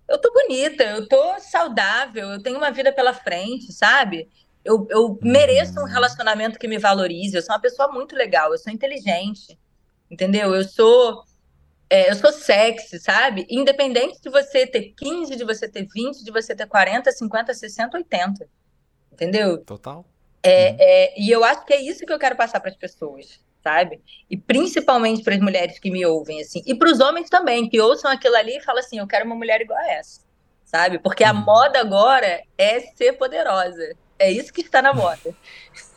eu 0.09 0.19
tô 0.19 0.33
bonita, 0.33 0.83
eu 0.83 1.07
tô 1.07 1.39
saudável, 1.39 2.29
eu 2.29 2.43
tenho 2.43 2.57
uma 2.57 2.71
vida 2.71 2.91
pela 2.91 3.13
frente, 3.13 3.71
sabe? 3.71 4.29
Eu, 4.65 4.85
eu 4.89 5.17
mereço 5.21 5.79
um 5.79 5.83
uhum. 5.83 5.87
relacionamento 5.87 6.59
que 6.59 6.67
me 6.67 6.77
valorize, 6.77 7.37
eu 7.37 7.41
sou 7.41 7.55
uma 7.55 7.61
pessoa 7.61 7.89
muito 7.89 8.17
legal, 8.17 8.51
eu 8.51 8.57
sou 8.57 8.73
inteligente, 8.73 9.57
entendeu? 10.09 10.53
Eu 10.53 10.63
sou 10.63 11.23
é, 11.89 12.09
eu 12.09 12.15
sou 12.15 12.31
sexy, 12.31 12.99
sabe? 12.99 13.45
Independente 13.49 14.19
de 14.19 14.29
você 14.29 14.65
ter 14.65 14.93
15, 14.97 15.35
de 15.35 15.43
você 15.43 15.67
ter 15.69 15.85
20, 15.85 16.23
de 16.23 16.31
você 16.31 16.55
ter 16.55 16.67
40, 16.67 17.11
50, 17.11 17.53
60, 17.53 17.97
80. 17.97 18.49
Entendeu? 19.11 19.57
Total. 19.63 20.03
É, 20.41 20.69
uhum. 20.69 20.77
é, 20.79 21.13
e 21.19 21.31
eu 21.31 21.43
acho 21.43 21.65
que 21.65 21.73
é 21.73 21.81
isso 21.81 22.05
que 22.05 22.11
eu 22.11 22.19
quero 22.19 22.35
passar 22.35 22.59
para 22.59 22.69
as 22.69 22.75
pessoas, 22.75 23.39
sabe? 23.63 24.01
E 24.29 24.35
principalmente 24.35 25.23
para 25.23 25.35
as 25.35 25.41
mulheres 25.41 25.79
que 25.79 25.91
me 25.91 26.05
ouvem, 26.05 26.41
assim. 26.41 26.61
E 26.65 26.75
para 26.75 26.91
os 26.91 26.99
homens 26.99 27.29
também, 27.29 27.69
que 27.69 27.79
ouçam 27.79 28.11
aquilo 28.11 28.35
ali 28.35 28.57
e 28.57 28.61
falam 28.61 28.79
assim: 28.79 28.99
eu 28.99 29.07
quero 29.07 29.25
uma 29.25 29.35
mulher 29.35 29.61
igual 29.61 29.79
a 29.79 29.91
essa, 29.91 30.21
sabe? 30.63 30.99
Porque 30.99 31.23
a 31.23 31.31
uhum. 31.31 31.45
moda 31.45 31.79
agora 31.79 32.43
é 32.57 32.79
ser 32.79 33.13
poderosa. 33.13 33.95
É 34.17 34.31
isso 34.31 34.53
que 34.53 34.61
está 34.61 34.81
na 34.81 34.93
moda. 34.93 35.19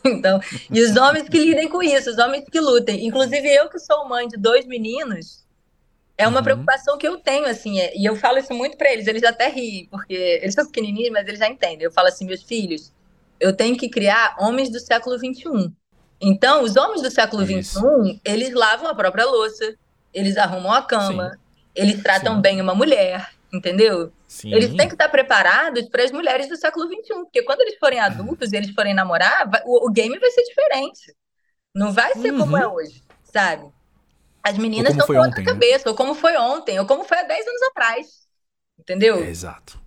Então, 0.04 0.40
e 0.70 0.80
os 0.80 0.96
homens 0.96 1.28
que 1.28 1.38
lidem 1.38 1.68
com 1.68 1.82
isso, 1.82 2.08
os 2.08 2.18
homens 2.18 2.44
que 2.50 2.60
lutem. 2.60 3.04
Inclusive, 3.04 3.46
eu 3.52 3.68
que 3.68 3.80
sou 3.80 4.08
mãe 4.08 4.28
de 4.28 4.36
dois 4.38 4.64
meninos, 4.64 5.44
é 6.16 6.26
uma 6.26 6.38
uhum. 6.38 6.44
preocupação 6.44 6.96
que 6.96 7.06
eu 7.06 7.18
tenho, 7.18 7.46
assim, 7.46 7.80
é, 7.80 7.94
e 7.96 8.06
eu 8.06 8.16
falo 8.16 8.38
isso 8.38 8.54
muito 8.54 8.76
para 8.76 8.92
eles, 8.92 9.06
eles 9.06 9.22
até 9.24 9.48
riem, 9.48 9.86
porque 9.90 10.14
eles 10.14 10.54
são 10.54 10.64
pequenininhos, 10.64 11.10
mas 11.10 11.26
eles 11.26 11.38
já 11.38 11.48
entendem. 11.48 11.82
Eu 11.82 11.92
falo 11.92 12.08
assim, 12.08 12.24
meus 12.24 12.42
filhos, 12.42 12.92
eu 13.38 13.52
tenho 13.54 13.76
que 13.76 13.88
criar 13.88 14.36
homens 14.38 14.70
do 14.70 14.80
século 14.80 15.18
XXI. 15.18 15.72
Então, 16.20 16.62
os 16.62 16.76
homens 16.76 17.02
do 17.02 17.10
século 17.10 17.44
XXI, 17.44 18.20
eles 18.24 18.52
lavam 18.52 18.88
a 18.88 18.94
própria 18.94 19.26
louça, 19.26 19.74
eles 20.12 20.36
arrumam 20.36 20.72
a 20.72 20.82
cama, 20.82 21.30
Sim. 21.30 21.38
eles 21.74 22.02
tratam 22.02 22.36
Sim. 22.36 22.40
bem 22.40 22.60
uma 22.60 22.74
mulher, 22.74 23.28
entendeu? 23.52 24.12
Sim. 24.26 24.52
Eles 24.52 24.74
têm 24.74 24.88
que 24.88 24.94
estar 24.94 25.08
preparados 25.08 25.88
para 25.88 26.04
as 26.04 26.10
mulheres 26.10 26.48
do 26.48 26.56
século 26.56 26.86
XXI, 26.86 27.14
porque 27.22 27.42
quando 27.42 27.60
eles 27.62 27.78
forem 27.78 27.98
adultos 27.98 28.52
e 28.52 28.56
eles 28.56 28.70
forem 28.70 28.94
namorar, 28.94 29.48
o, 29.64 29.86
o, 29.86 29.90
game 29.90 30.18
vai 30.18 30.30
ser 30.30 30.42
diferente. 30.42 31.14
Não 31.74 31.92
vai 31.92 32.12
ser 32.14 32.32
uhum. 32.32 32.40
como 32.40 32.56
é 32.56 32.66
hoje, 32.66 33.02
sabe? 33.24 33.70
As 34.42 34.56
meninas 34.56 34.92
estão 34.92 35.06
com 35.06 35.16
outra 35.16 35.40
né? 35.40 35.44
cabeça, 35.44 35.88
ou 35.88 35.94
como 35.94 36.14
foi 36.14 36.36
ontem, 36.36 36.78
ou 36.78 36.86
como 36.86 37.04
foi 37.04 37.18
há 37.18 37.22
10 37.22 37.46
anos 37.46 37.62
atrás. 37.62 38.06
Entendeu? 38.78 39.22
É, 39.22 39.28
exato. 39.28 39.80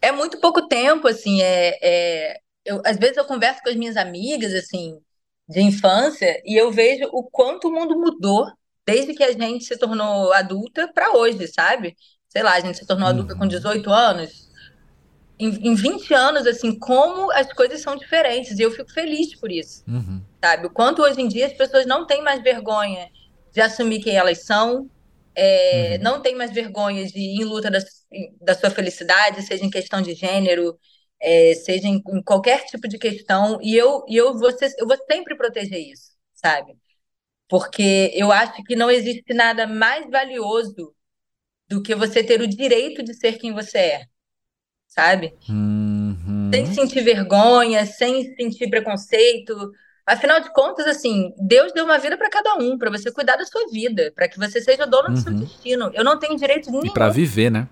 É 0.00 0.12
muito 0.12 0.38
pouco 0.38 0.68
tempo, 0.68 1.08
assim. 1.08 1.42
É, 1.42 1.78
é, 1.82 2.38
eu, 2.64 2.82
às 2.84 2.98
vezes 2.98 3.16
eu 3.16 3.24
converso 3.24 3.62
com 3.62 3.70
as 3.70 3.76
minhas 3.76 3.96
amigas, 3.96 4.52
assim, 4.52 5.00
de 5.48 5.60
infância, 5.60 6.40
e 6.44 6.56
eu 6.56 6.70
vejo 6.70 7.08
o 7.12 7.22
quanto 7.24 7.68
o 7.68 7.72
mundo 7.72 7.98
mudou 7.98 8.46
desde 8.86 9.14
que 9.14 9.24
a 9.24 9.32
gente 9.32 9.64
se 9.64 9.78
tornou 9.78 10.32
adulta 10.32 10.90
para 10.92 11.12
hoje, 11.16 11.46
sabe? 11.48 11.96
Sei 12.34 12.42
lá, 12.42 12.54
a 12.54 12.60
gente 12.60 12.78
se 12.78 12.86
tornou 12.86 13.08
adulta 13.08 13.36
com 13.36 13.46
18 13.46 13.86
uhum. 13.86 13.94
anos. 13.94 14.50
Em, 15.38 15.48
em 15.68 15.74
20 15.74 16.12
anos, 16.14 16.46
assim, 16.46 16.78
como 16.78 17.30
as 17.32 17.52
coisas 17.52 17.80
são 17.80 17.96
diferentes. 17.96 18.58
E 18.58 18.62
eu 18.62 18.70
fico 18.70 18.90
feliz 18.90 19.34
por 19.36 19.52
isso. 19.52 19.84
Uhum. 19.86 20.20
Sabe? 20.42 20.66
O 20.66 20.70
quanto 20.70 21.02
hoje 21.02 21.20
em 21.20 21.28
dia 21.28 21.46
as 21.46 21.52
pessoas 21.52 21.86
não 21.86 22.06
têm 22.06 22.22
mais 22.22 22.42
vergonha 22.42 23.08
de 23.52 23.60
assumir 23.60 24.00
quem 24.00 24.16
elas 24.16 24.44
são, 24.44 24.90
é, 25.34 25.96
uhum. 25.96 26.02
não 26.02 26.20
tem 26.20 26.34
mais 26.34 26.52
vergonha 26.52 27.06
de 27.06 27.18
ir 27.18 27.40
em 27.40 27.44
luta 27.44 27.70
da, 27.70 27.78
da 28.40 28.54
sua 28.54 28.70
felicidade, 28.70 29.42
seja 29.42 29.64
em 29.64 29.70
questão 29.70 30.02
de 30.02 30.14
gênero, 30.14 30.78
é, 31.20 31.54
seja 31.54 31.86
em, 31.86 32.02
em, 32.08 32.22
qualquer 32.22 32.64
tipo 32.66 32.88
de 32.88 32.98
questão, 32.98 33.58
e 33.62 33.76
eu, 33.76 34.04
e 34.08 34.16
eu, 34.16 34.36
vou, 34.36 34.50
ser, 34.52 34.72
eu 34.78 34.86
vou 34.86 34.96
sempre 35.10 35.36
proteger 35.36 35.78
isso, 35.78 36.12
sabe? 36.34 36.76
Porque 37.48 38.10
eu 38.14 38.32
acho 38.32 38.62
que 38.64 38.76
não 38.76 38.90
existe 38.90 39.32
nada 39.34 39.66
mais 39.66 40.08
valioso 40.10 40.94
do 41.68 41.82
que 41.82 41.94
você 41.94 42.22
ter 42.22 42.40
o 42.40 42.46
direito 42.46 43.02
de 43.02 43.14
ser 43.14 43.38
quem 43.38 43.52
você 43.52 43.78
é, 43.78 44.06
sabe? 44.86 45.34
Uhum. 45.48 46.50
Sem 46.52 46.66
sentir 46.66 47.02
vergonha, 47.02 47.86
sem 47.86 48.34
sentir 48.36 48.68
preconceito, 48.68 49.72
Afinal 50.06 50.38
de 50.38 50.52
contas, 50.52 50.86
assim, 50.86 51.32
Deus 51.38 51.72
deu 51.72 51.84
uma 51.84 51.98
vida 51.98 52.16
para 52.18 52.28
cada 52.28 52.56
um, 52.56 52.76
para 52.76 52.90
você 52.90 53.10
cuidar 53.10 53.36
da 53.36 53.46
sua 53.46 53.66
vida, 53.68 54.12
para 54.14 54.28
que 54.28 54.38
você 54.38 54.60
seja 54.60 54.86
dono 54.86 55.08
uhum. 55.08 55.14
do 55.14 55.20
seu 55.20 55.32
uhum. 55.32 55.40
destino. 55.40 55.90
Eu 55.94 56.04
não 56.04 56.18
tenho 56.18 56.36
direito 56.36 56.70
nenhum. 56.70 56.84
E 56.84 56.92
para 56.92 57.08
viver, 57.08 57.50
né? 57.50 57.66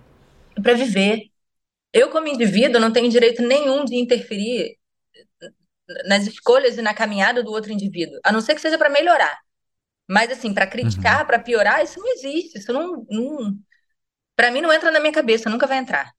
Para 0.63 0.73
viver. 0.73 1.31
Eu, 1.93 2.09
como 2.09 2.27
indivíduo, 2.27 2.81
não 2.81 2.91
tenho 2.91 3.11
direito 3.11 3.43
nenhum 3.43 3.85
de 3.85 3.97
interferir 3.97 4.79
nas 6.07 6.27
escolhas 6.27 6.79
e 6.79 6.83
na 6.83 6.95
caminhada 6.95 7.43
do 7.43 7.51
outro 7.51 7.71
indivíduo, 7.71 8.19
a 8.25 8.33
não 8.33 8.41
ser 8.41 8.55
que 8.55 8.63
seja 8.63 8.79
para 8.79 8.89
melhorar. 8.89 9.39
Mas, 10.09 10.31
assim, 10.31 10.55
para 10.55 10.67
criticar, 10.67 11.21
uhum. 11.21 11.27
para 11.27 11.39
piorar, 11.39 11.85
isso 11.85 12.01
não 12.01 12.09
existe. 12.15 12.59
Isso 12.59 12.73
não. 12.73 13.07
não... 13.11 13.59
Para 14.37 14.51
mim, 14.51 14.61
não 14.61 14.73
entra 14.73 14.91
na 14.91 15.01
minha 15.01 15.13
cabeça, 15.13 15.51
nunca 15.51 15.67
vai 15.67 15.79
entrar. 15.79 16.13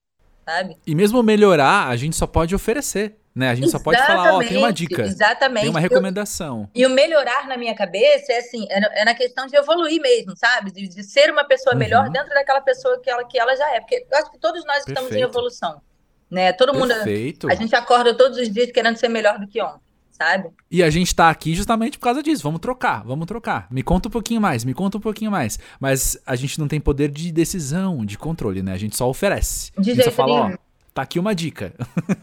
Sabe? 0.46 0.78
E 0.86 0.94
mesmo 0.94 1.24
melhorar, 1.24 1.88
a 1.88 1.96
gente 1.96 2.16
só 2.16 2.28
pode 2.28 2.54
oferecer. 2.54 3.18
Né? 3.36 3.50
A 3.50 3.56
gente 3.56 3.66
exatamente, 3.66 3.72
só 3.72 3.84
pode 3.84 4.06
falar, 4.06 4.34
ó, 4.34 4.38
oh, 4.38 4.40
tem 4.48 4.58
uma 4.58 4.72
dica. 4.72 5.02
Exatamente. 5.02 5.64
Tem 5.64 5.70
uma 5.72 5.80
recomendação. 5.80 6.70
E 6.76 6.86
o 6.86 6.90
melhorar 6.90 7.48
na 7.48 7.58
minha 7.58 7.74
cabeça 7.74 8.32
é 8.32 8.38
assim, 8.38 8.68
é, 8.70 9.02
é 9.02 9.06
na 9.06 9.16
questão 9.16 9.48
de 9.48 9.56
evoluir 9.56 10.00
mesmo, 10.00 10.38
sabe? 10.38 10.72
De, 10.72 10.88
de 10.88 11.04
ser 11.04 11.32
uma 11.32 11.44
pessoa 11.44 11.74
uhum. 11.74 11.80
melhor 11.80 12.10
dentro 12.12 12.30
daquela 12.30 12.62
pessoa 12.62 13.02
que 13.02 13.10
ela, 13.10 13.26
que 13.26 13.40
ela 13.40 13.56
já 13.56 13.74
é. 13.74 13.80
Porque 13.80 14.06
eu 14.10 14.18
acho 14.20 14.30
que 14.30 14.38
todos 14.38 14.64
nós 14.66 14.86
Perfeito. 14.86 15.00
estamos 15.00 15.16
em 15.16 15.22
evolução. 15.22 15.82
Né? 16.30 16.54
Todo 16.54 16.76
mundo. 16.76 16.94
Perfeito. 16.94 17.50
A 17.50 17.56
gente 17.56 17.76
acorda 17.76 18.16
todos 18.16 18.38
os 18.38 18.52
dias 18.52 18.72
querendo 18.72 18.98
ser 18.98 19.08
melhor 19.08 19.40
do 19.40 19.48
que 19.48 19.60
ontem. 19.62 19.82
Sabe? 20.14 20.50
E 20.70 20.84
a 20.84 20.90
gente 20.90 21.14
tá 21.14 21.30
aqui 21.30 21.56
justamente 21.56 21.98
por 21.98 22.06
causa 22.06 22.24
disso. 22.24 22.44
Vamos 22.44 22.62
trocar, 22.62 23.04
vamos 23.04 23.26
trocar. 23.26 23.68
Me 23.70 23.84
conta 23.84 24.08
um 24.08 24.12
pouquinho 24.12 24.40
mais, 24.40 24.64
me 24.64 24.74
conta 24.74 24.98
um 24.98 25.02
pouquinho 25.02 25.32
mais. 25.32 25.60
Mas 25.80 26.18
a 26.26 26.36
gente 26.36 26.60
não 26.60 26.68
tem 26.68 26.80
poder 26.80 27.10
de 27.10 27.32
decisão, 27.32 28.06
de 28.06 28.18
controle, 28.18 28.62
né? 28.62 28.74
A 28.74 28.78
gente 28.78 28.96
só 28.96 29.10
oferece. 29.10 29.72
De 29.78 29.92
a 29.92 29.96
gente 29.96 30.06
só 30.06 30.12
fala, 30.12 30.34
ó, 30.34 30.58
Tá 30.94 31.02
aqui 31.02 31.18
uma 31.18 31.34
dica. 31.34 31.74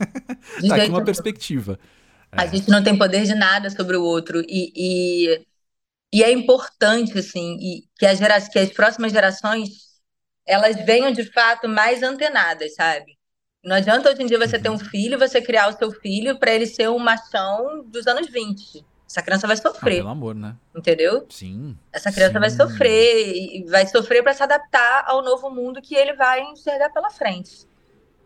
tá 0.69 0.77
aqui 0.77 0.89
uma 0.89 1.05
perspectiva. 1.05 1.79
A 2.31 2.45
é. 2.45 2.49
gente 2.49 2.71
não 2.71 2.83
tem 2.83 2.97
poder 2.97 3.25
de 3.25 3.35
nada 3.35 3.69
sobre 3.69 3.97
o 3.97 4.03
outro. 4.03 4.41
E, 4.49 4.73
e, 4.77 5.47
e 6.15 6.23
é 6.23 6.31
importante, 6.31 7.19
assim, 7.19 7.57
e 7.61 7.89
que, 7.99 8.07
as 8.07 8.49
que 8.49 8.59
as 8.59 8.71
próximas 8.71 9.11
gerações 9.11 9.91
elas 10.47 10.77
venham 10.85 11.13
de 11.13 11.25
fato 11.33 11.69
mais 11.69 12.03
antenadas, 12.03 12.75
sabe? 12.75 13.19
Não 13.63 13.77
adianta 13.77 14.11
hoje 14.11 14.23
em 14.23 14.27
dia 14.27 14.39
você 14.39 14.59
ter 14.59 14.69
um 14.69 14.73
uhum. 14.73 14.79
filho, 14.79 15.19
você 15.19 15.41
criar 15.43 15.69
o 15.69 15.77
seu 15.77 15.91
filho 15.91 16.39
para 16.39 16.53
ele 16.53 16.67
ser 16.67 16.89
um 16.89 16.99
machão 16.99 17.85
dos 17.87 18.07
anos 18.07 18.29
20. 18.29 18.85
Essa 19.07 19.23
criança 19.23 19.47
vai 19.47 19.57
sofrer. 19.57 19.97
Ah, 19.97 19.99
pelo 19.99 20.09
amor, 20.09 20.35
né? 20.35 20.57
Entendeu? 20.75 21.27
Sim. 21.29 21.77
Essa 21.93 22.13
criança 22.13 22.35
sim. 22.35 22.39
vai 22.39 22.51
sofrer 22.51 23.33
e 23.35 23.65
vai 23.69 23.87
sofrer 23.87 24.23
para 24.23 24.33
se 24.33 24.43
adaptar 24.43 25.05
ao 25.07 25.23
novo 25.23 25.51
mundo 25.51 25.83
que 25.83 25.95
ele 25.95 26.15
vai 26.15 26.41
enxergar 26.43 26.91
pela 26.91 27.11
frente 27.11 27.69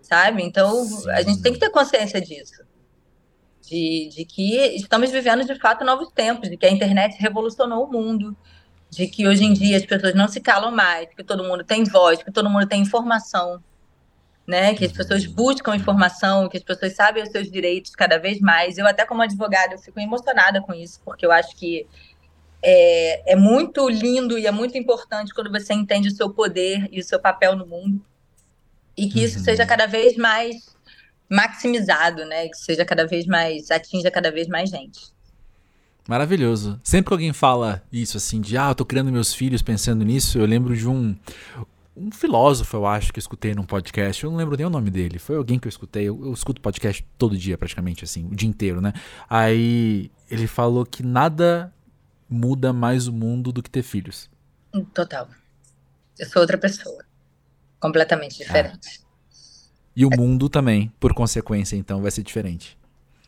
sabe? 0.05 0.43
Então, 0.43 0.85
Sim. 0.85 1.11
a 1.11 1.23
gente 1.23 1.41
tem 1.41 1.53
que 1.53 1.59
ter 1.59 1.71
consciência 1.71 2.21
disso. 2.21 2.63
De, 3.63 4.11
de 4.15 4.25
que 4.27 4.59
estamos 4.77 5.11
vivendo 5.11 5.45
de 5.45 5.59
fato 5.59 5.85
novos 5.85 6.11
tempos, 6.11 6.51
de 6.51 6.57
que 6.57 6.67
a 6.67 6.71
internet 6.71 7.17
revolucionou 7.19 7.85
o 7.87 7.91
mundo, 7.91 8.37
de 8.91 9.07
que 9.07 9.27
hoje 9.27 9.45
em 9.45 9.55
dia 9.55 9.79
as 9.79 9.87
pessoas 9.87 10.15
não 10.15 10.29
se 10.29 10.41
calam 10.41 10.71
mais, 10.71 11.09
que 11.15 11.25
todo 11.25 11.43
mundo 11.43 11.65
tem 11.65 11.83
voz, 11.85 12.23
que 12.23 12.31
todo 12.31 12.51
mundo 12.51 12.67
tem 12.67 12.83
informação, 12.83 13.63
né? 14.47 14.75
Que 14.75 14.85
as 14.85 14.93
pessoas 14.93 15.27
buscam 15.27 15.75
informação, 15.75 16.49
que 16.49 16.57
as 16.57 16.63
pessoas 16.63 16.95
sabem 16.95 17.23
os 17.23 17.31
seus 17.31 17.51
direitos 17.51 17.93
cada 17.95 18.19
vez 18.19 18.41
mais. 18.41 18.79
Eu 18.79 18.87
até 18.87 19.05
como 19.05 19.23
advogada 19.23 19.75
eu 19.75 19.79
fico 19.79 19.99
emocionada 20.01 20.61
com 20.61 20.75
isso, 20.75 21.01
porque 21.05 21.25
eu 21.25 21.33
acho 21.33 21.57
que 21.57 21.87
é, 22.63 23.33
é 23.33 23.37
muito 23.37 23.89
lindo 23.89 24.39
e 24.39 24.47
é 24.47 24.51
muito 24.51 24.77
importante 24.79 25.35
quando 25.35 25.51
você 25.51 25.75
entende 25.75 26.09
o 26.09 26.15
seu 26.15 26.31
poder 26.31 26.89
e 26.91 27.01
o 27.01 27.05
seu 27.05 27.21
papel 27.21 27.57
no 27.57 27.67
mundo 27.67 28.05
e 28.97 29.09
que 29.09 29.23
isso 29.23 29.39
uhum. 29.39 29.45
seja 29.45 29.67
cada 29.67 29.87
vez 29.87 30.17
mais 30.17 30.75
maximizado, 31.29 32.25
né? 32.25 32.49
Que 32.49 32.57
seja 32.57 32.85
cada 32.85 33.07
vez 33.07 33.27
mais 33.27 33.71
atinja 33.71 34.11
cada 34.11 34.31
vez 34.31 34.47
mais 34.49 34.71
gente. 34.71 35.13
Maravilhoso. 36.07 36.79
Sempre 36.85 37.09
que 37.09 37.15
alguém 37.15 37.33
fala 37.33 37.83
isso 37.91 38.19
assim 38.19 38.41
de 38.41 38.59
ah, 38.59 38.71
eu 38.71 38.75
tô 38.75 38.85
criando 38.85 39.11
meus 39.11 39.33
filhos 39.33 39.63
pensando 39.63 40.05
nisso, 40.05 40.39
eu 40.39 40.47
lembro 40.47 40.77
de 40.77 40.87
um 40.87 41.17
um 41.97 42.11
filósofo, 42.11 42.77
eu 42.77 42.87
acho, 42.87 43.13
que 43.13 43.19
eu 43.19 43.21
escutei 43.21 43.55
num 43.55 43.65
podcast. 43.65 44.25
Eu 44.25 44.31
não 44.31 44.39
lembro 44.39 44.57
nem 44.57 44.67
o 44.67 44.71
nome 44.71 44.91
dele. 44.91 45.19
Foi 45.19 45.37
alguém 45.37 45.59
que 45.59 45.67
eu 45.67 45.71
escutei. 45.71 46.05
Eu, 46.05 46.25
eu 46.25 46.33
escuto 46.33 46.61
podcast 46.61 47.07
todo 47.17 47.37
dia, 47.37 47.57
praticamente, 47.57 48.05
assim, 48.05 48.27
o 48.27 48.35
dia 48.35 48.49
inteiro, 48.49 48.81
né? 48.81 48.93
Aí 49.29 50.11
ele 50.31 50.47
falou 50.47 50.85
que 50.85 51.03
nada 51.03 51.73
muda 52.29 52.73
mais 52.73 53.07
o 53.07 53.13
mundo 53.13 53.53
do 53.53 53.63
que 53.63 53.71
ter 53.71 53.83
filhos. 53.83 54.29
Total. 54.93 55.29
Eu 56.19 56.27
sou 56.27 56.43
outra 56.43 56.59
pessoa 56.59 57.05
completamente 57.79 58.43
é. 58.43 58.47
diferente. 58.47 59.01
E 59.97 60.05
o 60.05 60.11
mundo 60.11 60.49
também, 60.49 60.93
por 60.99 61.15
consequência, 61.15 61.77
então, 61.77 62.03
vai 62.03 62.11
ser 62.11 62.23
diferente. 62.25 62.77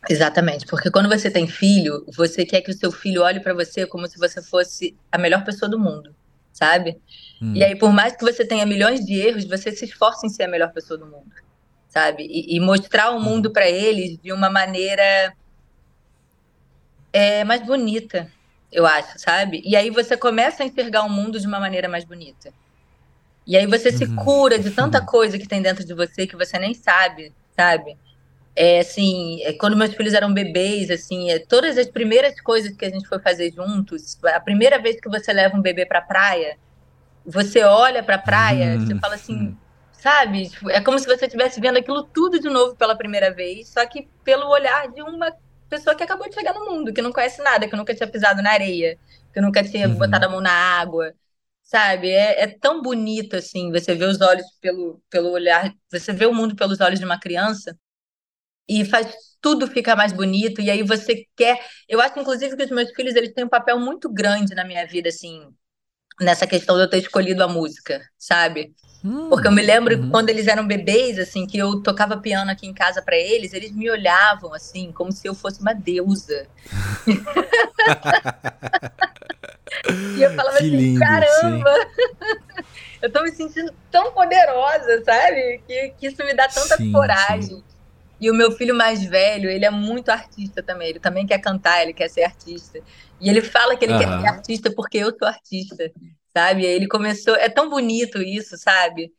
Exatamente, 0.09 0.65
porque 0.65 0.91
quando 0.91 1.09
você 1.09 1.29
tem 1.29 1.47
filho, 1.47 2.05
você 2.15 2.45
quer 2.45 2.61
que 2.61 2.71
o 2.71 2.77
seu 2.77 2.91
filho 2.91 3.23
olhe 3.23 3.39
para 3.39 3.53
você 3.53 3.85
como 3.85 4.07
se 4.07 4.17
você 4.17 4.41
fosse 4.41 4.95
a 5.11 5.17
melhor 5.17 5.43
pessoa 5.43 5.69
do 5.69 5.79
mundo, 5.79 6.13
sabe? 6.57 6.99
Hum. 7.41 7.53
E 7.55 7.63
aí, 7.63 7.75
por 7.75 7.91
mais 7.93 8.15
que 8.15 8.23
você 8.23 8.45
tenha 8.45 8.65
milhões 8.65 9.05
de 9.05 9.13
erros, 9.13 9.45
você 9.45 9.71
se 9.71 9.85
esforça 9.85 10.25
em 10.25 10.29
ser 10.29 10.43
a 10.43 10.47
melhor 10.47 10.73
pessoa 10.73 10.97
do 10.97 11.05
mundo, 11.05 11.31
sabe? 11.87 12.23
E, 12.23 12.55
e 12.55 12.59
mostrar 12.59 13.11
o 13.11 13.19
mundo 13.19 13.49
hum. 13.49 13.53
para 13.53 13.69
eles 13.69 14.17
de 14.17 14.31
uma 14.33 14.49
maneira 14.49 15.33
é, 17.13 17.43
mais 17.43 17.63
bonita, 17.63 18.31
eu 18.71 18.87
acho, 18.87 19.19
sabe? 19.19 19.61
E 19.63 19.75
aí 19.75 19.91
você 19.91 20.17
começa 20.17 20.63
a 20.63 20.65
enxergar 20.65 21.03
o 21.03 21.09
mundo 21.09 21.39
de 21.39 21.45
uma 21.45 21.59
maneira 21.59 21.87
mais 21.87 22.03
bonita. 22.03 22.51
E 23.45 23.55
aí 23.55 23.65
você 23.65 23.91
se 23.91 24.03
uhum. 24.03 24.15
cura 24.17 24.59
de 24.59 24.71
tanta 24.71 24.99
coisa 24.99 25.37
que 25.37 25.47
tem 25.47 25.61
dentro 25.61 25.85
de 25.85 25.93
você 25.93 26.27
que 26.27 26.35
você 26.35 26.59
nem 26.59 26.73
sabe, 26.73 27.31
sabe? 27.55 27.97
É 28.59 28.79
assim, 28.79 29.39
é, 29.43 29.53
quando 29.53 29.77
meus 29.77 29.93
filhos 29.93 30.15
eram 30.15 30.33
bebês, 30.33 30.89
assim, 30.89 31.29
é, 31.29 31.37
todas 31.37 31.77
as 31.77 31.85
primeiras 31.85 32.41
coisas 32.41 32.75
que 32.75 32.85
a 32.85 32.89
gente 32.89 33.07
foi 33.07 33.19
fazer 33.19 33.53
juntos, 33.53 34.17
a 34.25 34.39
primeira 34.39 34.81
vez 34.81 34.99
que 34.99 35.07
você 35.07 35.31
leva 35.31 35.55
um 35.55 35.61
bebê 35.61 35.85
pra 35.85 36.01
praia, 36.01 36.57
você 37.23 37.61
olha 37.63 38.01
pra 38.01 38.17
praia, 38.17 38.73
uhum. 38.73 38.79
você 38.87 38.95
fala 38.97 39.13
assim, 39.13 39.55
sabe? 39.91 40.49
Tipo, 40.49 40.71
é 40.71 40.81
como 40.81 40.97
se 40.97 41.05
você 41.05 41.25
estivesse 41.25 41.61
vendo 41.61 41.77
aquilo 41.77 42.01
tudo 42.05 42.39
de 42.39 42.49
novo 42.49 42.75
pela 42.75 42.97
primeira 42.97 43.31
vez, 43.31 43.69
só 43.69 43.85
que 43.85 44.09
pelo 44.23 44.49
olhar 44.49 44.91
de 44.91 45.03
uma 45.03 45.31
pessoa 45.69 45.95
que 45.95 46.01
acabou 46.01 46.27
de 46.27 46.33
chegar 46.33 46.55
no 46.55 46.65
mundo, 46.65 46.91
que 46.91 47.01
não 47.01 47.11
conhece 47.11 47.43
nada, 47.43 47.67
que 47.67 47.75
nunca 47.75 47.93
tinha 47.93 48.09
pisado 48.09 48.41
na 48.41 48.53
areia, 48.53 48.97
que 49.31 49.39
nunca 49.39 49.63
tinha 49.63 49.87
uhum. 49.87 49.93
botado 49.93 50.25
a 50.25 50.29
mão 50.29 50.41
na 50.41 50.51
água, 50.51 51.13
sabe? 51.61 52.09
É, 52.09 52.41
é, 52.41 52.47
tão 52.47 52.81
bonito 52.81 53.35
assim, 53.35 53.71
você 53.71 53.93
vê 53.93 54.05
os 54.05 54.19
olhos 54.19 54.47
pelo, 54.59 54.99
pelo 55.11 55.29
olhar, 55.29 55.71
você 55.91 56.11
vê 56.11 56.25
o 56.25 56.33
mundo 56.33 56.55
pelos 56.55 56.81
olhos 56.81 56.97
de 56.97 57.05
uma 57.05 57.19
criança 57.19 57.77
e 58.67 58.85
faz 58.85 59.07
tudo 59.41 59.67
ficar 59.67 59.95
mais 59.95 60.11
bonito 60.11 60.61
e 60.61 60.69
aí 60.69 60.83
você 60.83 61.25
quer. 61.35 61.59
Eu 61.87 62.01
acho 62.01 62.19
inclusive 62.19 62.55
que 62.55 62.63
os 62.63 62.71
meus 62.71 62.91
filhos 62.91 63.15
eles 63.15 63.33
têm 63.33 63.45
um 63.45 63.49
papel 63.49 63.79
muito 63.79 64.09
grande 64.11 64.55
na 64.55 64.65
minha 64.65 64.85
vida 64.85 65.09
assim, 65.09 65.41
nessa 66.19 66.47
questão 66.47 66.75
de 66.75 66.83
eu 66.83 66.89
ter 66.89 66.97
escolhido 66.97 67.43
a 67.43 67.47
música, 67.47 68.01
sabe? 68.17 68.73
Hum, 69.05 69.29
Porque 69.29 69.47
eu 69.47 69.51
me 69.51 69.61
lembro 69.61 69.95
uhum. 69.95 70.09
quando 70.09 70.29
eles 70.29 70.47
eram 70.47 70.65
bebês, 70.65 71.19
assim, 71.19 71.45
que 71.45 71.57
eu 71.57 71.81
tocava 71.81 72.17
piano 72.17 72.49
aqui 72.49 72.65
em 72.65 72.73
casa 72.73 73.01
para 73.01 73.15
eles, 73.15 73.53
eles 73.53 73.71
me 73.71 73.89
olhavam 73.89 74.53
assim, 74.53 74.91
como 74.91 75.11
se 75.11 75.27
eu 75.27 75.35
fosse 75.35 75.61
uma 75.61 75.73
deusa. 75.73 76.47
e 80.17 80.21
eu 80.21 80.33
falava 80.33 80.57
que 80.57 80.63
assim, 80.65 80.75
lindo, 80.75 80.99
caramba! 80.99 81.73
eu 83.01 83.11
tô 83.11 83.21
me 83.21 83.31
sentindo 83.31 83.71
tão 83.91 84.11
poderosa, 84.11 85.03
sabe? 85.05 85.61
Que, 85.67 85.89
que 85.97 86.07
isso 86.07 86.23
me 86.25 86.33
dá 86.33 86.47
tanta 86.47 86.75
sim, 86.77 86.91
coragem. 86.91 87.57
Sim. 87.57 87.76
E 88.19 88.31
o 88.31 88.33
meu 88.33 88.51
filho 88.51 88.75
mais 88.75 89.03
velho, 89.05 89.49
ele 89.49 89.65
é 89.65 89.69
muito 89.69 90.09
artista 90.09 90.63
também. 90.63 90.89
Ele 90.89 90.99
também 90.99 91.25
quer 91.25 91.39
cantar, 91.39 91.83
ele 91.83 91.93
quer 91.93 92.09
ser 92.09 92.23
artista. 92.23 92.79
E 93.19 93.29
ele 93.29 93.41
fala 93.41 93.75
que 93.75 93.85
ele 93.85 93.93
uhum. 93.93 93.99
quer 93.99 94.19
ser 94.19 94.27
artista 94.27 94.71
porque 94.75 94.97
eu 94.97 95.15
sou 95.17 95.27
artista 95.27 95.91
sabe? 96.37 96.61
E 96.61 96.65
ele 96.65 96.87
começou, 96.87 97.35
é 97.35 97.49
tão 97.49 97.67
bonito 97.69 98.21
isso, 98.21 98.55
sabe? 98.57 99.11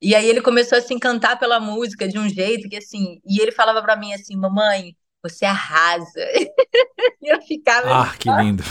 E 0.00 0.14
aí 0.14 0.26
ele 0.26 0.40
começou 0.40 0.78
a 0.78 0.80
se 0.80 0.94
encantar 0.94 1.38
pela 1.38 1.60
música 1.60 2.08
de 2.08 2.18
um 2.18 2.28
jeito 2.28 2.68
que 2.68 2.76
assim, 2.76 3.20
e 3.26 3.40
ele 3.40 3.52
falava 3.52 3.82
para 3.82 3.96
mim 3.96 4.14
assim, 4.14 4.36
mamãe, 4.36 4.96
você 5.22 5.44
arrasa. 5.44 6.20
e 7.22 7.32
eu 7.32 7.40
ficava 7.42 7.90
Ah, 7.90 8.02
assim, 8.04 8.18
que 8.18 8.30
lindo. 8.30 8.62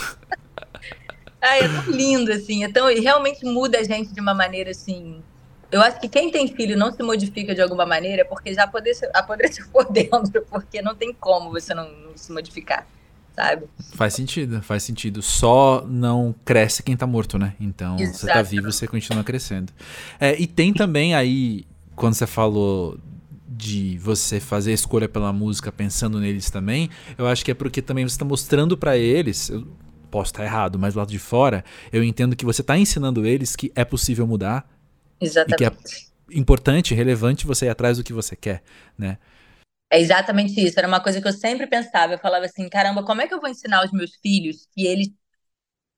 ah, 1.41 1.57
é 1.57 1.67
tão 1.67 1.91
lindo 1.91 2.31
assim, 2.31 2.63
então 2.63 2.87
realmente 2.87 3.45
muda 3.45 3.79
a 3.79 3.83
gente 3.83 4.11
de 4.11 4.19
uma 4.19 4.33
maneira 4.33 4.71
assim. 4.71 5.23
Eu 5.73 5.81
acho 5.81 5.99
que 5.99 6.07
quem 6.07 6.29
tem 6.29 6.47
filho 6.47 6.77
não 6.77 6.91
se 6.91 7.01
modifica 7.01 7.55
de 7.55 7.61
alguma 7.61 7.83
maneira 7.85 8.23
porque 8.23 8.53
já 8.53 8.63
apodreceu, 8.63 9.09
apodreceu 9.13 9.65
por 9.73 9.91
dentro, 9.91 10.45
porque 10.49 10.81
não 10.81 10.95
tem 10.95 11.11
como 11.11 11.49
você 11.49 11.73
não, 11.73 11.91
não 11.91 12.15
se 12.15 12.31
modificar 12.31 12.85
sabe? 13.35 13.65
Faz 13.95 14.13
sentido, 14.13 14.61
faz 14.61 14.83
sentido. 14.83 15.19
Só 15.23 15.83
não 15.87 16.35
cresce 16.45 16.83
quem 16.83 16.95
tá 16.95 17.07
morto, 17.07 17.39
né? 17.39 17.55
Então, 17.59 17.97
Exato. 17.99 18.17
você 18.19 18.27
tá 18.27 18.41
vivo, 18.43 18.71
você 18.71 18.87
continua 18.87 19.23
crescendo. 19.23 19.73
É, 20.19 20.39
e 20.39 20.45
tem 20.45 20.71
também 20.71 21.15
aí, 21.15 21.65
quando 21.95 22.13
você 22.13 22.27
falou 22.27 22.99
de 23.47 23.97
você 23.97 24.39
fazer 24.39 24.69
a 24.69 24.75
escolha 24.75 25.09
pela 25.09 25.33
música 25.33 25.71
pensando 25.71 26.19
neles 26.19 26.51
também, 26.51 26.91
eu 27.17 27.25
acho 27.25 27.43
que 27.43 27.49
é 27.49 27.53
porque 27.55 27.81
também 27.81 28.07
você 28.07 28.13
está 28.13 28.25
mostrando 28.25 28.77
para 28.77 28.97
eles, 28.97 29.49
eu 29.49 29.67
posso 30.11 30.31
estar 30.31 30.43
errado, 30.43 30.77
mas 30.77 30.93
do 30.93 30.99
lado 30.99 31.09
de 31.09 31.17
fora, 31.17 31.65
eu 31.91 32.03
entendo 32.03 32.35
que 32.35 32.45
você 32.45 32.61
está 32.61 32.77
ensinando 32.77 33.25
eles 33.25 33.55
que 33.55 33.71
é 33.75 33.83
possível 33.83 34.27
mudar. 34.27 34.67
Exatamente. 35.23 35.53
E 35.53 35.69
que 36.27 36.35
é 36.35 36.39
importante, 36.39 36.93
relevante 36.93 37.45
você 37.45 37.65
ir 37.65 37.69
atrás 37.69 37.97
do 37.97 38.03
que 38.03 38.13
você 38.13 38.35
quer, 38.35 38.63
né? 38.97 39.17
É 39.91 39.99
exatamente 39.99 40.59
isso. 40.59 40.79
Era 40.79 40.87
uma 40.87 40.99
coisa 40.99 41.21
que 41.21 41.27
eu 41.27 41.33
sempre 41.33 41.67
pensava. 41.67 42.13
Eu 42.13 42.19
falava 42.19 42.45
assim: 42.45 42.67
caramba, 42.67 43.03
como 43.03 43.21
é 43.21 43.27
que 43.27 43.33
eu 43.33 43.39
vou 43.39 43.49
ensinar 43.49 43.85
os 43.85 43.91
meus 43.91 44.15
filhos 44.15 44.67
que 44.73 44.87
eles 44.87 45.09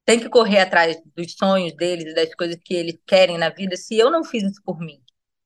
têm 0.05 0.19
que 0.19 0.29
correr 0.29 0.59
atrás 0.59 0.97
dos 1.15 1.33
sonhos 1.33 1.73
deles 1.73 2.11
e 2.11 2.13
das 2.13 2.35
coisas 2.35 2.57
que 2.63 2.73
eles 2.73 2.97
querem 3.05 3.37
na 3.37 3.49
vida 3.49 3.75
se 3.77 3.97
eu 3.97 4.11
não 4.11 4.23
fiz 4.23 4.43
isso 4.43 4.61
por 4.63 4.79
mim? 4.79 5.01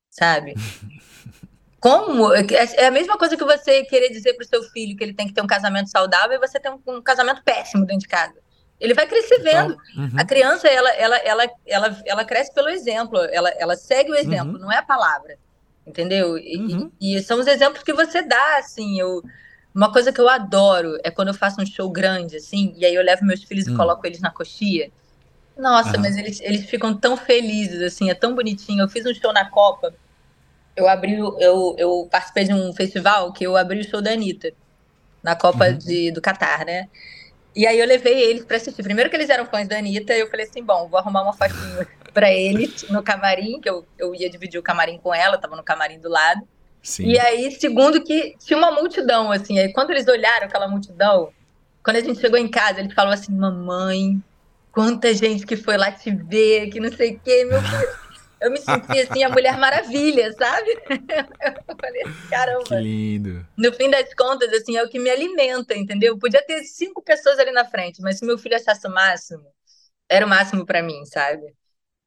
Sabe? 0.10 0.56
Como? 1.80 2.34
É, 2.34 2.44
é 2.76 2.88
a 2.88 2.92
mesma 2.92 3.18
coisa 3.18 3.38
que 3.38 3.44
você 3.44 3.84
querer 3.86 4.10
dizer 4.10 4.34
para 4.34 4.44
o 4.44 4.48
seu 4.48 4.64
filho 4.72 4.98
que 4.98 5.04
ele 5.04 5.14
tem 5.14 5.28
que 5.28 5.34
ter 5.34 5.42
um 5.42 5.48
casamento 5.48 5.90
saudável 5.90 6.36
e 6.36 6.40
você 6.40 6.60
tem 6.60 6.72
um, 6.72 6.82
um 6.88 7.02
casamento 7.02 7.42
péssimo 7.44 7.86
dentro 7.86 8.02
de 8.02 8.08
casa. 8.08 8.36
Ele 8.80 8.94
vai 8.94 9.08
crescer 9.08 9.40
vendo. 9.40 9.78
Uhum. 9.96 10.12
A 10.18 10.24
criança, 10.24 10.68
ela, 10.68 10.90
ela, 10.92 11.18
ela, 11.18 11.52
ela, 11.68 12.02
ela 12.06 12.26
cresce 12.26 12.54
pelo 12.54 12.70
exemplo. 12.70 13.20
Ela, 13.32 13.50
ela 13.52 13.76
segue 13.76 14.12
o 14.12 14.16
exemplo, 14.16 14.54
uhum. 14.54 14.60
não 14.60 14.72
é 14.72 14.78
a 14.78 14.84
palavra 14.84 15.38
entendeu? 15.90 16.34
Uhum. 16.34 16.92
E, 17.02 17.16
e, 17.16 17.24
são 17.24 17.40
os 17.40 17.48
exemplos 17.48 17.84
que 17.84 17.94
você 17.94 18.22
dá, 18.22 18.58
assim, 18.58 19.00
eu... 19.00 19.24
Uma 19.74 19.92
coisa 19.92 20.12
que 20.12 20.20
eu 20.20 20.28
adoro 20.28 20.98
é 21.04 21.12
quando 21.12 21.28
eu 21.28 21.34
faço 21.34 21.62
um 21.62 21.66
show 21.66 21.90
grande, 21.90 22.38
assim, 22.38 22.74
e 22.76 22.86
aí 22.86 22.94
eu 22.94 23.04
levo 23.04 23.24
meus 23.24 23.44
filhos 23.44 23.66
uhum. 23.66 23.72
e 23.72 23.74
hum. 23.76 23.78
coloco 23.78 24.06
eles 24.06 24.20
na 24.20 24.32
coxia. 24.32 24.90
Nossa, 25.56 25.96
uhum. 25.96 26.02
mas 26.02 26.18
eles, 26.18 26.42
eles 26.42 26.66
ficam 26.66 26.96
tão 26.96 27.16
felizes, 27.16 27.82
assim, 27.82 28.10
é 28.10 28.16
tão 28.16 28.34
bonitinho. 28.34 28.82
Eu 28.82 28.90
fiz 28.90 29.06
um 29.06 29.14
show 29.14 29.32
na 29.32 29.48
Copa, 29.50 29.94
eu 30.76 30.88
abri, 30.88 31.14
eu, 31.14 31.76
eu 31.78 32.08
participei 32.10 32.46
de 32.46 32.54
um 32.54 32.74
festival 32.74 33.32
que 33.32 33.46
eu 33.46 33.56
abri 33.56 33.80
o 33.80 33.88
show 33.88 34.02
da 34.02 34.12
Anitta, 34.12 34.52
na 35.22 35.36
Copa 35.36 35.68
uhum. 35.68 35.78
de, 35.78 36.12
do 36.12 36.22
Catar, 36.22 36.66
né? 36.66 36.90
E 37.60 37.68
aí 37.68 37.78
eu 37.78 37.86
levei 37.86 38.22
eles 38.22 38.46
para 38.46 38.56
assistir. 38.56 38.82
Primeiro 38.82 39.10
que 39.10 39.18
eles 39.18 39.30
eram 39.30 39.46
fãs 39.46 39.68
da 39.68 39.78
Anitta, 39.78 40.14
eu 40.14 40.30
falei 40.30 40.46
assim, 40.46 40.64
bom, 40.64 40.88
vou 40.88 40.98
arrumar 40.98 41.24
uma 41.24 41.34
faixinha 41.34 41.86
para 42.14 42.32
eles 42.32 42.86
no 42.90 43.04
camarim, 43.04 43.60
que 43.60 43.70
eu, 43.70 43.86
eu 43.98 44.16
ia 44.16 44.30
dividir 44.30 44.58
o 44.58 44.64
camarim 44.64 44.98
com 44.98 45.14
ela, 45.14 45.38
tava 45.38 45.58
no 45.58 45.64
camarim 45.64 46.00
do 46.00 46.08
lado. 46.08 46.40
Sim. 46.82 47.08
E 47.08 47.20
aí, 47.20 47.52
segundo 47.52 48.02
que 48.02 48.34
tinha 48.40 48.58
uma 48.58 48.72
multidão, 48.72 49.30
assim, 49.30 49.60
aí 49.60 49.74
quando 49.74 49.90
eles 49.90 50.08
olharam 50.08 50.46
aquela 50.46 50.70
multidão, 50.70 51.34
quando 51.84 51.98
a 51.98 52.00
gente 52.00 52.22
chegou 52.22 52.40
em 52.40 52.48
casa, 52.48 52.80
eles 52.80 52.94
falaram 52.94 53.16
assim, 53.16 53.34
mamãe, 53.34 54.24
quanta 54.72 55.14
gente 55.14 55.46
que 55.46 55.58
foi 55.58 55.76
lá 55.76 55.92
te 55.92 56.12
ver, 56.12 56.70
que 56.70 56.80
não 56.80 56.90
sei 56.94 57.16
o 57.16 57.20
quê, 57.20 57.44
meu 57.44 57.62
filho. 57.62 57.90
Eu 58.42 58.52
me 58.52 58.58
senti 58.58 59.00
assim, 59.00 59.24
a 59.24 59.30
Mulher 59.30 59.58
Maravilha, 59.58 60.32
sabe? 60.34 60.70
Eu 60.90 61.76
falei 61.80 62.02
assim, 62.04 62.30
caramba. 62.30 62.64
Que 62.64 62.76
lindo. 62.76 63.48
No 63.58 63.74
fim 63.74 63.90
das 63.90 64.14
contas, 64.14 64.52
assim, 64.54 64.78
é 64.78 64.84
o 64.84 64.90
que 64.90 65.00
me 65.00 65.10
alimenta, 65.10 65.76
entendeu? 65.76 66.18
Podia 66.18 66.42
ter 66.46 66.64
cinco 66.64 67.02
pessoas 67.02 67.38
ali 67.40 67.52
na 67.52 67.66
frente, 67.66 68.02
mas 68.02 68.18
se 68.18 68.26
meu 68.26 68.38
filho 68.38 68.56
achasse 68.56 68.88
o 68.88 68.92
máximo, 68.92 69.46
era 70.08 70.26
o 70.26 70.30
máximo 70.30 70.66
para 70.66 70.82
mim, 70.82 71.06
sabe? 71.06 71.54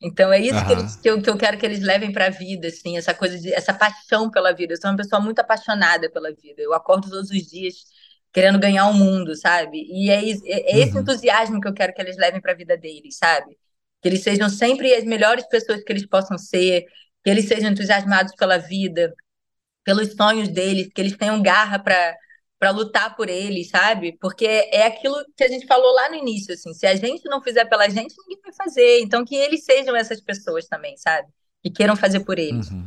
Então 0.03 0.33
é 0.33 0.41
isso 0.41 0.59
uhum. 0.59 0.67
que, 0.67 0.73
eles, 0.73 0.97
que, 0.97 1.11
eu, 1.11 1.23
que 1.23 1.31
eu 1.31 1.37
quero 1.37 1.57
que 1.57 1.65
eles 1.65 1.81
levem 1.81 2.13
para 2.13 2.27
a 2.27 2.31
vida, 2.31 2.67
assim, 2.69 2.97
essa 2.97 3.15
coisa 3.15 3.39
de 3.39 3.53
essa 3.53 3.73
paixão 3.73 4.31
pela 4.31 4.53
vida. 4.53 4.73
Eu 4.73 4.81
sou 4.81 4.91
uma 4.91 4.97
pessoa 4.97 5.21
muito 5.21 5.39
apaixonada 5.39 6.11
pela 6.11 6.33
vida. 6.33 6.61
Eu 6.61 6.75
acordo 6.75 7.09
todos 7.09 7.31
os 7.31 7.47
dias 7.47 7.85
querendo 8.33 8.59
ganhar 8.59 8.89
o 8.89 8.95
mundo, 8.95 9.37
sabe? 9.37 9.87
E 9.89 10.11
é, 10.11 10.19
é, 10.19 10.73
é 10.73 10.81
esse 10.81 10.95
uhum. 10.95 11.03
entusiasmo 11.03 11.61
que 11.61 11.69
eu 11.69 11.75
quero 11.75 11.95
que 11.95 12.01
eles 12.01 12.17
levem 12.17 12.41
para 12.41 12.53
a 12.53 12.57
vida 12.57 12.77
deles, 12.77 13.17
sabe? 13.17 13.57
Que 14.03 14.09
eles 14.09 14.23
sejam 14.23 14.49
sempre 14.49 14.93
as 14.95 15.05
melhores 15.05 15.47
pessoas 15.49 15.83
que 15.83 15.93
eles 15.93 16.07
possam 16.07 16.37
ser, 16.37 16.85
que 17.25 17.31
eles 17.31 17.47
sejam 17.47 17.71
entusiasmados 17.71 18.35
pela 18.37 18.59
vida, 18.59 19.15
pelos 19.85 20.13
sonhos 20.15 20.49
deles, 20.49 20.89
que 20.95 21.01
eles 21.01 21.17
tenham 21.17 21.43
garra 21.43 21.79
para 21.79 22.17
para 22.63 22.71
lutar 22.71 23.17
por 23.17 23.29
eles, 23.29 23.71
sabe? 23.71 24.17
Porque 24.21 24.47
é 24.47 24.87
aquilo 24.87 25.17
que 25.37 25.43
a 25.43 25.49
gente 25.49 25.67
falou 25.67 25.93
lá 25.95 26.09
no 26.11 26.15
início, 26.15 26.55
assim, 26.55 26.73
se 26.73 26.87
a 26.87 26.95
gente 26.95 27.29
não 27.29 27.43
fizer 27.43 27.65
pela 27.65 27.89
gente, 27.89 28.15
ninguém 28.17 28.41
vai 28.41 28.53
fazer. 28.53 29.01
Então 29.01 29.25
que 29.25 29.35
eles 29.35 29.65
sejam 29.65 29.97
essas 29.97 30.21
pessoas 30.21 30.69
também, 30.69 30.97
sabe? 30.97 31.27
Que 31.61 31.69
queiram 31.69 31.97
fazer 31.97 32.21
por 32.21 32.39
eles. 32.39 32.71
Uhum. 32.71 32.87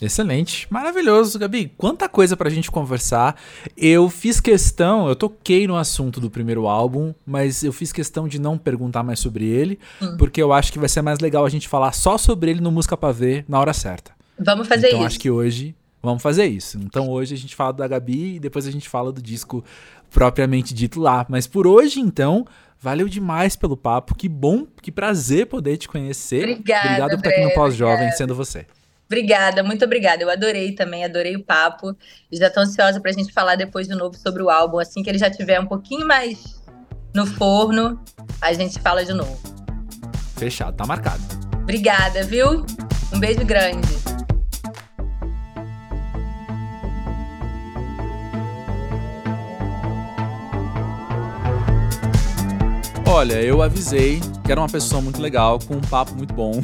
Excelente, 0.00 0.66
maravilhoso, 0.70 1.38
Gabi. 1.38 1.72
Quanta 1.76 2.08
coisa 2.08 2.36
pra 2.36 2.50
gente 2.50 2.70
conversar. 2.70 3.36
Eu 3.76 4.10
fiz 4.10 4.40
questão, 4.40 5.08
eu 5.08 5.16
toquei 5.16 5.66
no 5.66 5.76
assunto 5.76 6.20
do 6.20 6.30
primeiro 6.30 6.66
álbum, 6.66 7.14
mas 7.24 7.62
eu 7.62 7.72
fiz 7.72 7.92
questão 7.92 8.28
de 8.28 8.38
não 8.38 8.58
perguntar 8.58 9.02
mais 9.02 9.18
sobre 9.20 9.46
ele, 9.46 9.78
hum. 10.02 10.16
porque 10.18 10.42
eu 10.42 10.52
acho 10.52 10.72
que 10.72 10.78
vai 10.78 10.88
ser 10.88 11.02
mais 11.02 11.20
legal 11.20 11.46
a 11.46 11.48
gente 11.48 11.68
falar 11.68 11.92
só 11.92 12.18
sobre 12.18 12.50
ele 12.50 12.60
no 12.60 12.70
Música 12.70 12.96
Pra 12.96 13.12
Ver 13.12 13.44
na 13.48 13.58
hora 13.58 13.72
certa. 13.72 14.12
Vamos 14.38 14.68
fazer 14.68 14.88
então, 14.88 14.88
isso. 14.88 14.96
Então 14.96 15.06
acho 15.06 15.20
que 15.20 15.30
hoje 15.30 15.74
Vamos 16.06 16.22
fazer 16.22 16.46
isso. 16.46 16.78
Então 16.78 17.08
hoje 17.08 17.34
a 17.34 17.36
gente 17.36 17.56
fala 17.56 17.72
da 17.72 17.88
Gabi 17.88 18.36
e 18.36 18.38
depois 18.38 18.64
a 18.64 18.70
gente 18.70 18.88
fala 18.88 19.10
do 19.10 19.20
disco 19.20 19.64
propriamente 20.08 20.72
dito 20.72 21.00
lá. 21.00 21.26
Mas 21.28 21.48
por 21.48 21.66
hoje, 21.66 21.98
então, 21.98 22.46
valeu 22.80 23.08
demais 23.08 23.56
pelo 23.56 23.76
papo. 23.76 24.14
Que 24.14 24.28
bom, 24.28 24.68
que 24.80 24.92
prazer 24.92 25.46
poder 25.46 25.76
te 25.76 25.88
conhecer. 25.88 26.44
Obrigada. 26.44 26.86
Obrigado 26.86 27.10
por 27.10 27.16
estar 27.16 27.30
aqui 27.30 27.44
no 27.44 27.54
Pós-Jovem 27.54 28.12
sendo 28.12 28.36
você. 28.36 28.66
Obrigada, 29.06 29.62
muito 29.62 29.84
obrigada. 29.84 30.22
Eu 30.22 30.30
adorei 30.30 30.72
também, 30.72 31.04
adorei 31.04 31.36
o 31.36 31.44
papo. 31.44 31.96
E 32.30 32.36
já 32.36 32.48
estou 32.48 32.62
ansiosa 32.62 33.00
para 33.00 33.10
a 33.10 33.14
gente 33.14 33.32
falar 33.32 33.54
depois 33.54 33.86
de 33.86 33.94
novo 33.94 34.16
sobre 34.16 34.42
o 34.42 34.50
álbum. 34.50 34.78
Assim 34.78 35.02
que 35.02 35.08
ele 35.08 35.18
já 35.18 35.30
tiver 35.30 35.60
um 35.60 35.66
pouquinho 35.66 36.06
mais 36.06 36.60
no 37.14 37.24
forno, 37.24 38.02
a 38.40 38.52
gente 38.52 38.80
fala 38.80 39.04
de 39.04 39.12
novo. 39.12 39.40
Fechado, 40.36 40.76
tá 40.76 40.84
marcado. 40.84 41.22
Obrigada, 41.62 42.24
viu? 42.24 42.66
Um 43.14 43.20
beijo 43.20 43.44
grande. 43.44 43.88
Olha, 53.08 53.40
eu 53.40 53.62
avisei 53.62 54.20
que 54.44 54.52
era 54.52 54.60
uma 54.60 54.68
pessoa 54.68 55.00
muito 55.00 55.22
legal, 55.22 55.58
com 55.60 55.76
um 55.76 55.80
papo 55.80 56.14
muito 56.14 56.34
bom. 56.34 56.60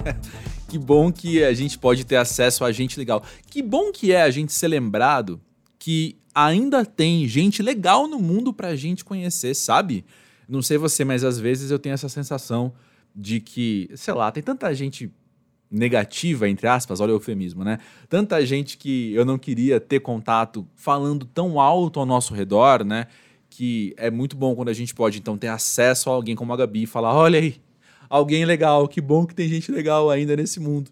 que 0.74 0.78
bom 0.78 1.12
que 1.12 1.44
a 1.44 1.54
gente 1.54 1.78
pode 1.78 2.04
ter 2.04 2.16
acesso 2.16 2.64
a 2.64 2.72
gente 2.72 2.98
legal. 2.98 3.22
Que 3.48 3.62
bom 3.62 3.92
que 3.92 4.10
é 4.10 4.22
a 4.22 4.30
gente 4.30 4.52
ser 4.52 4.66
lembrado 4.66 5.40
que 5.78 6.16
ainda 6.34 6.84
tem 6.84 7.28
gente 7.28 7.62
legal 7.62 8.08
no 8.08 8.18
mundo 8.18 8.52
pra 8.52 8.74
gente 8.74 9.04
conhecer, 9.04 9.54
sabe? 9.54 10.04
Não 10.48 10.60
sei 10.60 10.76
você, 10.76 11.04
mas 11.04 11.22
às 11.22 11.38
vezes 11.38 11.70
eu 11.70 11.78
tenho 11.78 11.92
essa 11.92 12.08
sensação 12.08 12.72
de 13.14 13.38
que, 13.38 13.88
sei 13.94 14.14
lá, 14.14 14.32
tem 14.32 14.42
tanta 14.42 14.74
gente 14.74 15.12
negativa, 15.70 16.48
entre 16.48 16.66
aspas, 16.66 16.98
olha 16.98 17.12
o 17.12 17.16
eufemismo, 17.16 17.62
né? 17.62 17.78
Tanta 18.08 18.44
gente 18.44 18.76
que 18.76 19.14
eu 19.14 19.24
não 19.24 19.38
queria 19.38 19.78
ter 19.78 20.00
contato 20.00 20.66
falando 20.74 21.24
tão 21.24 21.60
alto 21.60 22.00
ao 22.00 22.06
nosso 22.06 22.34
redor, 22.34 22.84
né? 22.84 23.06
que 23.48 23.94
é 23.96 24.10
muito 24.10 24.36
bom 24.36 24.52
quando 24.56 24.68
a 24.68 24.72
gente 24.72 24.92
pode, 24.92 25.18
então, 25.18 25.38
ter 25.38 25.46
acesso 25.46 26.10
a 26.10 26.12
alguém 26.12 26.34
como 26.34 26.52
a 26.52 26.56
Gabi 26.56 26.82
e 26.82 26.86
falar: 26.86 27.14
olha 27.14 27.38
aí, 27.38 27.54
alguém 28.14 28.44
legal, 28.44 28.86
que 28.86 29.00
bom 29.00 29.26
que 29.26 29.34
tem 29.34 29.48
gente 29.48 29.72
legal 29.72 30.08
ainda 30.08 30.36
nesse 30.36 30.60
mundo. 30.60 30.88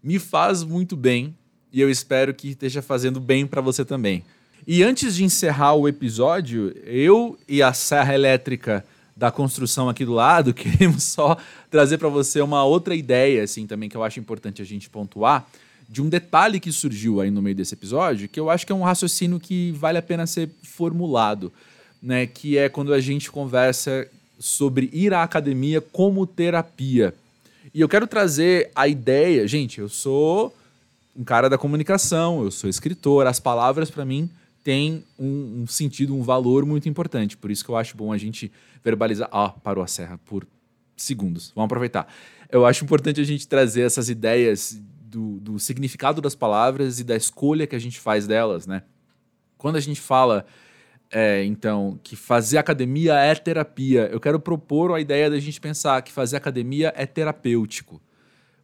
Me 0.00 0.20
faz 0.20 0.62
muito 0.62 0.96
bem 0.96 1.34
e 1.72 1.80
eu 1.80 1.90
espero 1.90 2.32
que 2.32 2.50
esteja 2.50 2.80
fazendo 2.80 3.18
bem 3.18 3.44
para 3.44 3.60
você 3.60 3.84
também. 3.84 4.22
E 4.64 4.80
antes 4.84 5.16
de 5.16 5.24
encerrar 5.24 5.74
o 5.74 5.88
episódio, 5.88 6.72
eu 6.84 7.36
e 7.48 7.60
a 7.60 7.72
Serra 7.72 8.14
Elétrica 8.14 8.84
da 9.16 9.32
construção 9.32 9.88
aqui 9.88 10.04
do 10.04 10.12
lado 10.12 10.54
queremos 10.54 11.02
só 11.02 11.36
trazer 11.68 11.98
para 11.98 12.08
você 12.08 12.40
uma 12.40 12.62
outra 12.62 12.94
ideia, 12.94 13.42
assim, 13.42 13.66
também 13.66 13.88
que 13.88 13.96
eu 13.96 14.04
acho 14.04 14.20
importante 14.20 14.62
a 14.62 14.64
gente 14.64 14.88
pontuar, 14.88 15.50
de 15.88 16.00
um 16.00 16.08
detalhe 16.08 16.60
que 16.60 16.70
surgiu 16.70 17.20
aí 17.20 17.32
no 17.32 17.42
meio 17.42 17.56
desse 17.56 17.74
episódio, 17.74 18.28
que 18.28 18.38
eu 18.38 18.48
acho 18.48 18.64
que 18.64 18.70
é 18.70 18.76
um 18.76 18.84
raciocínio 18.84 19.40
que 19.40 19.72
vale 19.72 19.98
a 19.98 20.02
pena 20.02 20.24
ser 20.24 20.48
formulado 20.62 21.52
né, 22.02 22.26
que 22.26 22.56
é 22.56 22.68
quando 22.68 22.94
a 22.94 23.00
gente 23.00 23.30
conversa 23.30 24.06
sobre 24.40 24.88
ir 24.92 25.12
à 25.12 25.22
academia 25.22 25.80
como 25.80 26.26
terapia. 26.26 27.14
E 27.72 27.80
eu 27.80 27.88
quero 27.88 28.06
trazer 28.06 28.70
a 28.74 28.88
ideia, 28.88 29.46
gente, 29.46 29.78
eu 29.78 29.88
sou 29.88 30.56
um 31.14 31.22
cara 31.22 31.50
da 31.50 31.58
comunicação, 31.58 32.42
eu 32.42 32.50
sou 32.50 32.68
escritor, 32.68 33.26
as 33.26 33.38
palavras 33.38 33.90
para 33.90 34.04
mim 34.04 34.30
têm 34.64 35.04
um, 35.18 35.62
um, 35.62 35.66
sentido, 35.66 36.16
um 36.16 36.22
valor 36.22 36.64
muito 36.64 36.88
importante. 36.88 37.36
Por 37.36 37.50
isso 37.50 37.62
que 37.62 37.70
eu 37.70 37.76
acho 37.76 37.96
bom 37.96 38.12
a 38.12 38.18
gente 38.18 38.50
verbalizar. 38.82 39.28
Ah, 39.30 39.50
parou 39.50 39.84
a 39.84 39.86
serra 39.86 40.18
por 40.24 40.46
segundos. 40.96 41.52
Vamos 41.54 41.66
aproveitar. 41.66 42.12
Eu 42.50 42.64
acho 42.64 42.84
importante 42.84 43.20
a 43.20 43.24
gente 43.24 43.46
trazer 43.46 43.82
essas 43.82 44.08
ideias 44.08 44.80
do, 45.02 45.38
do 45.40 45.58
significado 45.58 46.20
das 46.20 46.34
palavras 46.34 46.98
e 46.98 47.04
da 47.04 47.16
escolha 47.16 47.66
que 47.66 47.76
a 47.76 47.78
gente 47.78 48.00
faz 48.00 48.26
delas, 48.26 48.66
né? 48.66 48.82
Quando 49.58 49.76
a 49.76 49.80
gente 49.80 50.00
fala 50.00 50.46
é, 51.12 51.44
então, 51.44 51.98
que 52.04 52.14
fazer 52.14 52.58
academia 52.58 53.14
é 53.14 53.34
terapia. 53.34 54.08
Eu 54.12 54.20
quero 54.20 54.38
propor 54.38 54.94
a 54.94 55.00
ideia 55.00 55.28
da 55.28 55.40
gente 55.40 55.60
pensar 55.60 56.00
que 56.02 56.12
fazer 56.12 56.36
academia 56.36 56.92
é 56.96 57.04
terapêutico. 57.04 58.00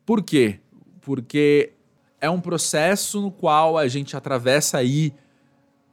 Por 0.05 0.23
quê? 0.23 0.61
Porque 1.01 1.73
é 2.21 2.31
um 2.31 2.41
processo 2.41 3.21
no 3.21 3.33
qual 3.33 3.77
a 3.77 3.89
gente 3.89 4.17
atravessa 4.17 4.79
aí 4.79 5.13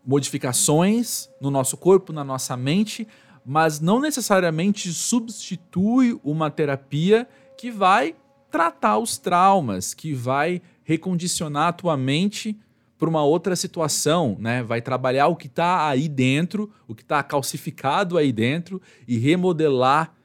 modificações 0.06 1.28
no 1.41 1.49
nosso 1.49 1.76
corpo, 1.76 2.14
na 2.14 2.24
nossa 2.24 2.56
mente, 2.56 3.08
mas 3.43 3.80
não 3.80 3.99
necessariamente 3.99 4.93
substitui 4.93 6.20
uma 6.24 6.51
terapia 6.51 7.28
que 7.58 7.72
vai 7.72 8.16
tratar 8.51 8.99
os 8.99 9.18
traumas, 9.18 9.93
que 9.93 10.14
vai 10.14 10.62
recondicionar 10.84 11.70
a 11.70 11.74
tua 11.74 11.97
mente 11.97 12.56
para 13.04 13.10
uma 13.10 13.24
outra 13.26 13.54
situação, 13.54 14.38
né? 14.39 14.64
Vai 14.64 14.82
trabalhar 14.82 15.28
o 15.28 15.36
que 15.36 15.47
está 15.47 15.89
aí 15.89 16.08
dentro, 16.08 16.72
o 16.88 16.95
que 16.95 17.01
está 17.01 17.22
calcificado 17.22 18.18
aí 18.18 18.32
dentro 18.32 18.82
e 19.06 19.18
remodelar 19.18 20.16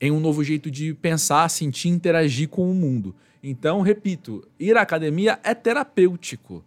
em 0.00 0.10
um 0.10 0.18
novo 0.18 0.42
jeito 0.42 0.70
de 0.70 0.94
pensar, 0.94 1.46
sentir, 1.50 1.90
interagir 1.90 2.48
com 2.48 2.70
o 2.70 2.74
mundo. 2.74 3.14
Então, 3.42 3.82
repito, 3.82 4.48
ir 4.58 4.78
à 4.78 4.80
academia 4.80 5.38
é 5.44 5.54
terapêutico. 5.54 6.64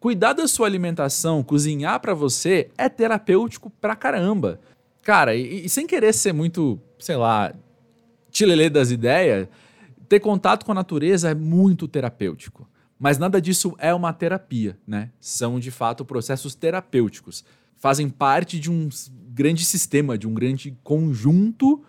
Cuidar 0.00 0.32
da 0.32 0.48
sua 0.48 0.66
alimentação, 0.66 1.42
cozinhar 1.42 2.00
para 2.00 2.14
você 2.14 2.70
é 2.78 2.88
terapêutico 2.88 3.68
pra 3.68 3.94
caramba. 3.94 4.58
Cara, 5.02 5.34
e, 5.36 5.66
e, 5.66 5.68
sem 5.68 5.86
querer 5.86 6.14
ser 6.14 6.32
muito, 6.32 6.80
sei 6.98 7.16
lá, 7.16 7.54
tilelê 8.30 8.70
das 8.70 8.90
ideias, 8.90 9.46
ter 10.08 10.20
contato 10.20 10.64
com 10.64 10.72
a 10.72 10.74
natureza 10.74 11.28
é 11.28 11.34
muito 11.34 11.86
terapêutico. 11.86 12.66
Mas 12.98 13.18
nada 13.18 13.40
disso 13.40 13.74
é 13.78 13.92
uma 13.92 14.12
terapia, 14.12 14.78
né? 14.86 15.10
São 15.20 15.58
de 15.58 15.70
fato 15.70 16.04
processos 16.04 16.54
terapêuticos. 16.54 17.44
Fazem 17.76 18.08
parte 18.08 18.58
de 18.58 18.70
um 18.70 18.88
grande 19.30 19.64
sistema, 19.64 20.16
de 20.16 20.26
um 20.26 20.34
grande 20.34 20.76
conjunto 20.82 21.82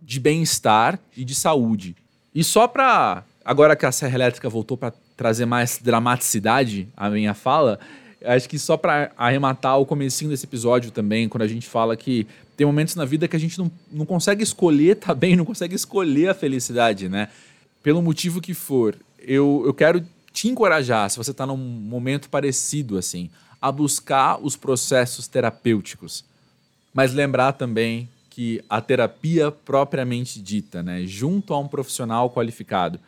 de 0.00 0.20
bem-estar 0.20 0.98
e 1.16 1.24
de 1.24 1.34
saúde. 1.34 1.96
E 2.34 2.44
só 2.44 2.68
para 2.68 3.24
agora 3.44 3.74
que 3.74 3.86
a 3.86 3.92
Serra 3.92 4.14
Elétrica 4.14 4.48
voltou 4.48 4.76
para 4.76 4.92
trazer 5.16 5.46
mais 5.46 5.78
dramaticidade 5.82 6.88
à 6.96 7.10
minha 7.10 7.34
fala, 7.34 7.78
acho 8.24 8.48
que 8.48 8.58
só 8.58 8.76
para 8.76 9.10
arrematar 9.16 9.78
o 9.78 9.86
comecinho 9.86 10.30
desse 10.30 10.46
episódio 10.46 10.90
também, 10.90 11.28
quando 11.28 11.42
a 11.42 11.48
gente 11.48 11.66
fala 11.66 11.96
que 11.96 12.26
tem 12.56 12.66
momentos 12.66 12.94
na 12.94 13.04
vida 13.04 13.26
que 13.26 13.36
a 13.36 13.40
gente 13.40 13.58
não, 13.58 13.70
não 13.90 14.06
consegue 14.06 14.42
escolher 14.42 14.96
tá 14.96 15.14
bem, 15.14 15.34
não 15.36 15.44
consegue 15.44 15.74
escolher 15.74 16.28
a 16.28 16.34
felicidade, 16.34 17.08
né? 17.08 17.28
Pelo 17.82 18.02
motivo 18.02 18.40
que 18.40 18.52
for. 18.52 18.96
Eu, 19.18 19.62
eu 19.66 19.74
quero 19.74 20.04
te 20.32 20.48
encorajar, 20.48 21.10
se 21.10 21.16
você 21.16 21.30
está 21.30 21.46
num 21.46 21.56
momento 21.56 22.28
parecido 22.28 22.96
assim, 22.96 23.30
a 23.60 23.70
buscar 23.70 24.38
os 24.42 24.56
processos 24.56 25.26
terapêuticos. 25.26 26.24
Mas 26.94 27.12
lembrar 27.12 27.52
também 27.52 28.08
que 28.30 28.64
a 28.68 28.80
terapia 28.80 29.50
propriamente 29.50 30.40
dita, 30.40 30.82
né, 30.82 31.04
junto 31.04 31.52
a 31.52 31.58
um 31.58 31.68
profissional 31.68 32.30
qualificado, 32.30 32.98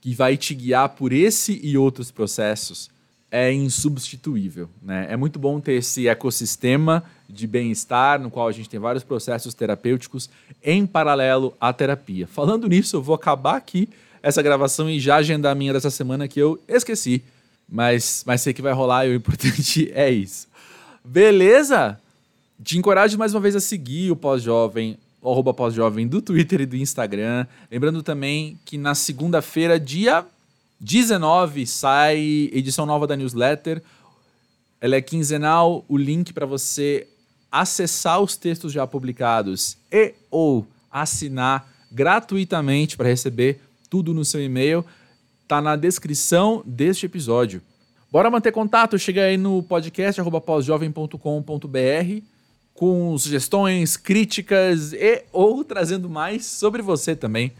que 0.00 0.14
vai 0.14 0.36
te 0.36 0.54
guiar 0.54 0.90
por 0.90 1.12
esse 1.12 1.58
e 1.62 1.76
outros 1.76 2.10
processos, 2.10 2.90
é 3.30 3.52
insubstituível. 3.52 4.68
Né? 4.82 5.06
É 5.10 5.16
muito 5.16 5.38
bom 5.38 5.60
ter 5.60 5.74
esse 5.74 6.08
ecossistema 6.08 7.04
de 7.28 7.46
bem-estar, 7.46 8.20
no 8.20 8.30
qual 8.30 8.48
a 8.48 8.52
gente 8.52 8.68
tem 8.68 8.80
vários 8.80 9.04
processos 9.04 9.52
terapêuticos 9.54 10.30
em 10.62 10.86
paralelo 10.86 11.54
à 11.60 11.72
terapia. 11.72 12.26
Falando 12.26 12.68
nisso, 12.68 12.96
eu 12.96 13.02
vou 13.02 13.14
acabar 13.14 13.56
aqui 13.56 13.88
essa 14.22 14.42
gravação 14.42 14.88
e 14.88 14.98
já 15.00 15.16
agendar 15.16 15.52
a 15.52 15.54
minha 15.54 15.72
dessa 15.72 15.90
semana 15.90 16.28
que 16.28 16.40
eu 16.40 16.60
esqueci. 16.68 17.22
Mas, 17.68 18.22
mas 18.26 18.40
sei 18.40 18.52
que 18.52 18.62
vai 18.62 18.72
rolar 18.72 19.06
e 19.06 19.10
o 19.10 19.14
importante 19.16 19.90
é 19.94 20.10
isso. 20.10 20.48
Beleza? 21.04 22.00
Te 22.62 22.78
encorajo 22.78 23.16
mais 23.18 23.34
uma 23.34 23.40
vez 23.40 23.54
a 23.54 23.60
seguir 23.60 24.10
o 24.10 24.16
Pós-Jovem, 24.16 24.98
o 25.22 25.30
arroba 25.30 25.54
Pós-Jovem 25.54 26.08
do 26.08 26.20
Twitter 26.20 26.62
e 26.62 26.66
do 26.66 26.76
Instagram. 26.76 27.46
Lembrando 27.70 28.02
também 28.02 28.58
que 28.64 28.76
na 28.76 28.94
segunda-feira, 28.94 29.78
dia 29.78 30.24
19, 30.80 31.66
sai 31.66 32.50
edição 32.52 32.86
nova 32.86 33.06
da 33.06 33.16
newsletter. 33.16 33.82
Ela 34.80 34.96
é 34.96 35.00
quinzenal, 35.00 35.84
o 35.88 35.96
link 35.96 36.32
para 36.32 36.46
você 36.46 37.06
acessar 37.50 38.20
os 38.20 38.36
textos 38.36 38.72
já 38.72 38.86
publicados 38.86 39.76
e 39.90 40.14
ou 40.30 40.66
assinar 40.90 41.68
gratuitamente 41.90 42.96
para 42.96 43.08
receber 43.08 43.60
tudo 43.88 44.14
no 44.14 44.24
seu 44.24 44.42
e-mail, 44.42 44.84
tá 45.46 45.60
na 45.60 45.76
descrição 45.76 46.62
deste 46.66 47.06
episódio. 47.06 47.62
Bora 48.10 48.30
manter 48.30 48.52
contato, 48.52 48.98
chega 48.98 49.24
aí 49.24 49.36
no 49.36 49.62
podcast 49.62 50.20
com 52.74 53.18
sugestões, 53.18 53.96
críticas 53.96 54.92
e 54.92 55.24
ou 55.32 55.64
trazendo 55.64 56.08
mais 56.08 56.46
sobre 56.46 56.80
você 56.80 57.16
também. 57.16 57.52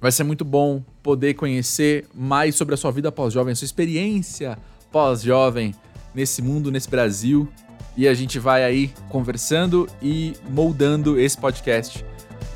Vai 0.00 0.12
ser 0.12 0.24
muito 0.24 0.44
bom 0.44 0.82
poder 1.02 1.34
conhecer 1.34 2.06
mais 2.14 2.54
sobre 2.54 2.74
a 2.74 2.76
sua 2.78 2.90
vida 2.90 3.12
pós-jovem, 3.12 3.54
sua 3.54 3.66
experiência 3.66 4.56
pós-jovem 4.90 5.74
nesse 6.14 6.40
mundo, 6.40 6.70
nesse 6.70 6.88
Brasil. 6.88 7.48
E 7.96 8.08
a 8.08 8.14
gente 8.14 8.38
vai 8.38 8.64
aí 8.64 8.90
conversando 9.08 9.86
e 10.00 10.32
moldando 10.48 11.20
esse 11.20 11.36
podcast 11.36 12.04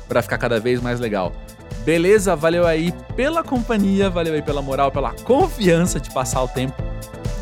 para 0.07 0.21
ficar 0.21 0.37
cada 0.37 0.59
vez 0.59 0.81
mais 0.81 0.99
legal. 0.99 1.44
Beleza? 1.85 2.35
Valeu 2.35 2.65
aí 2.65 2.91
pela 3.15 3.43
companhia, 3.43 4.09
valeu 4.09 4.33
aí 4.33 4.41
pela 4.41 4.61
moral, 4.61 4.91
pela 4.91 5.11
confiança 5.11 5.99
de 5.99 6.11
passar 6.11 6.41
o 6.41 6.47
tempo 6.47 6.73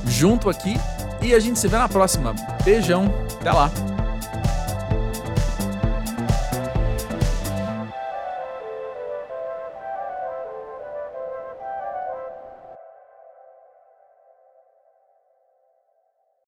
junto 0.05 0.49
aqui. 0.49 0.75
E 1.21 1.33
a 1.33 1.39
gente 1.39 1.57
se 1.57 1.67
vê 1.69 1.77
na 1.77 1.87
próxima. 1.87 2.35
Beijão, 2.65 3.11
até 3.39 3.51
lá. 3.53 3.71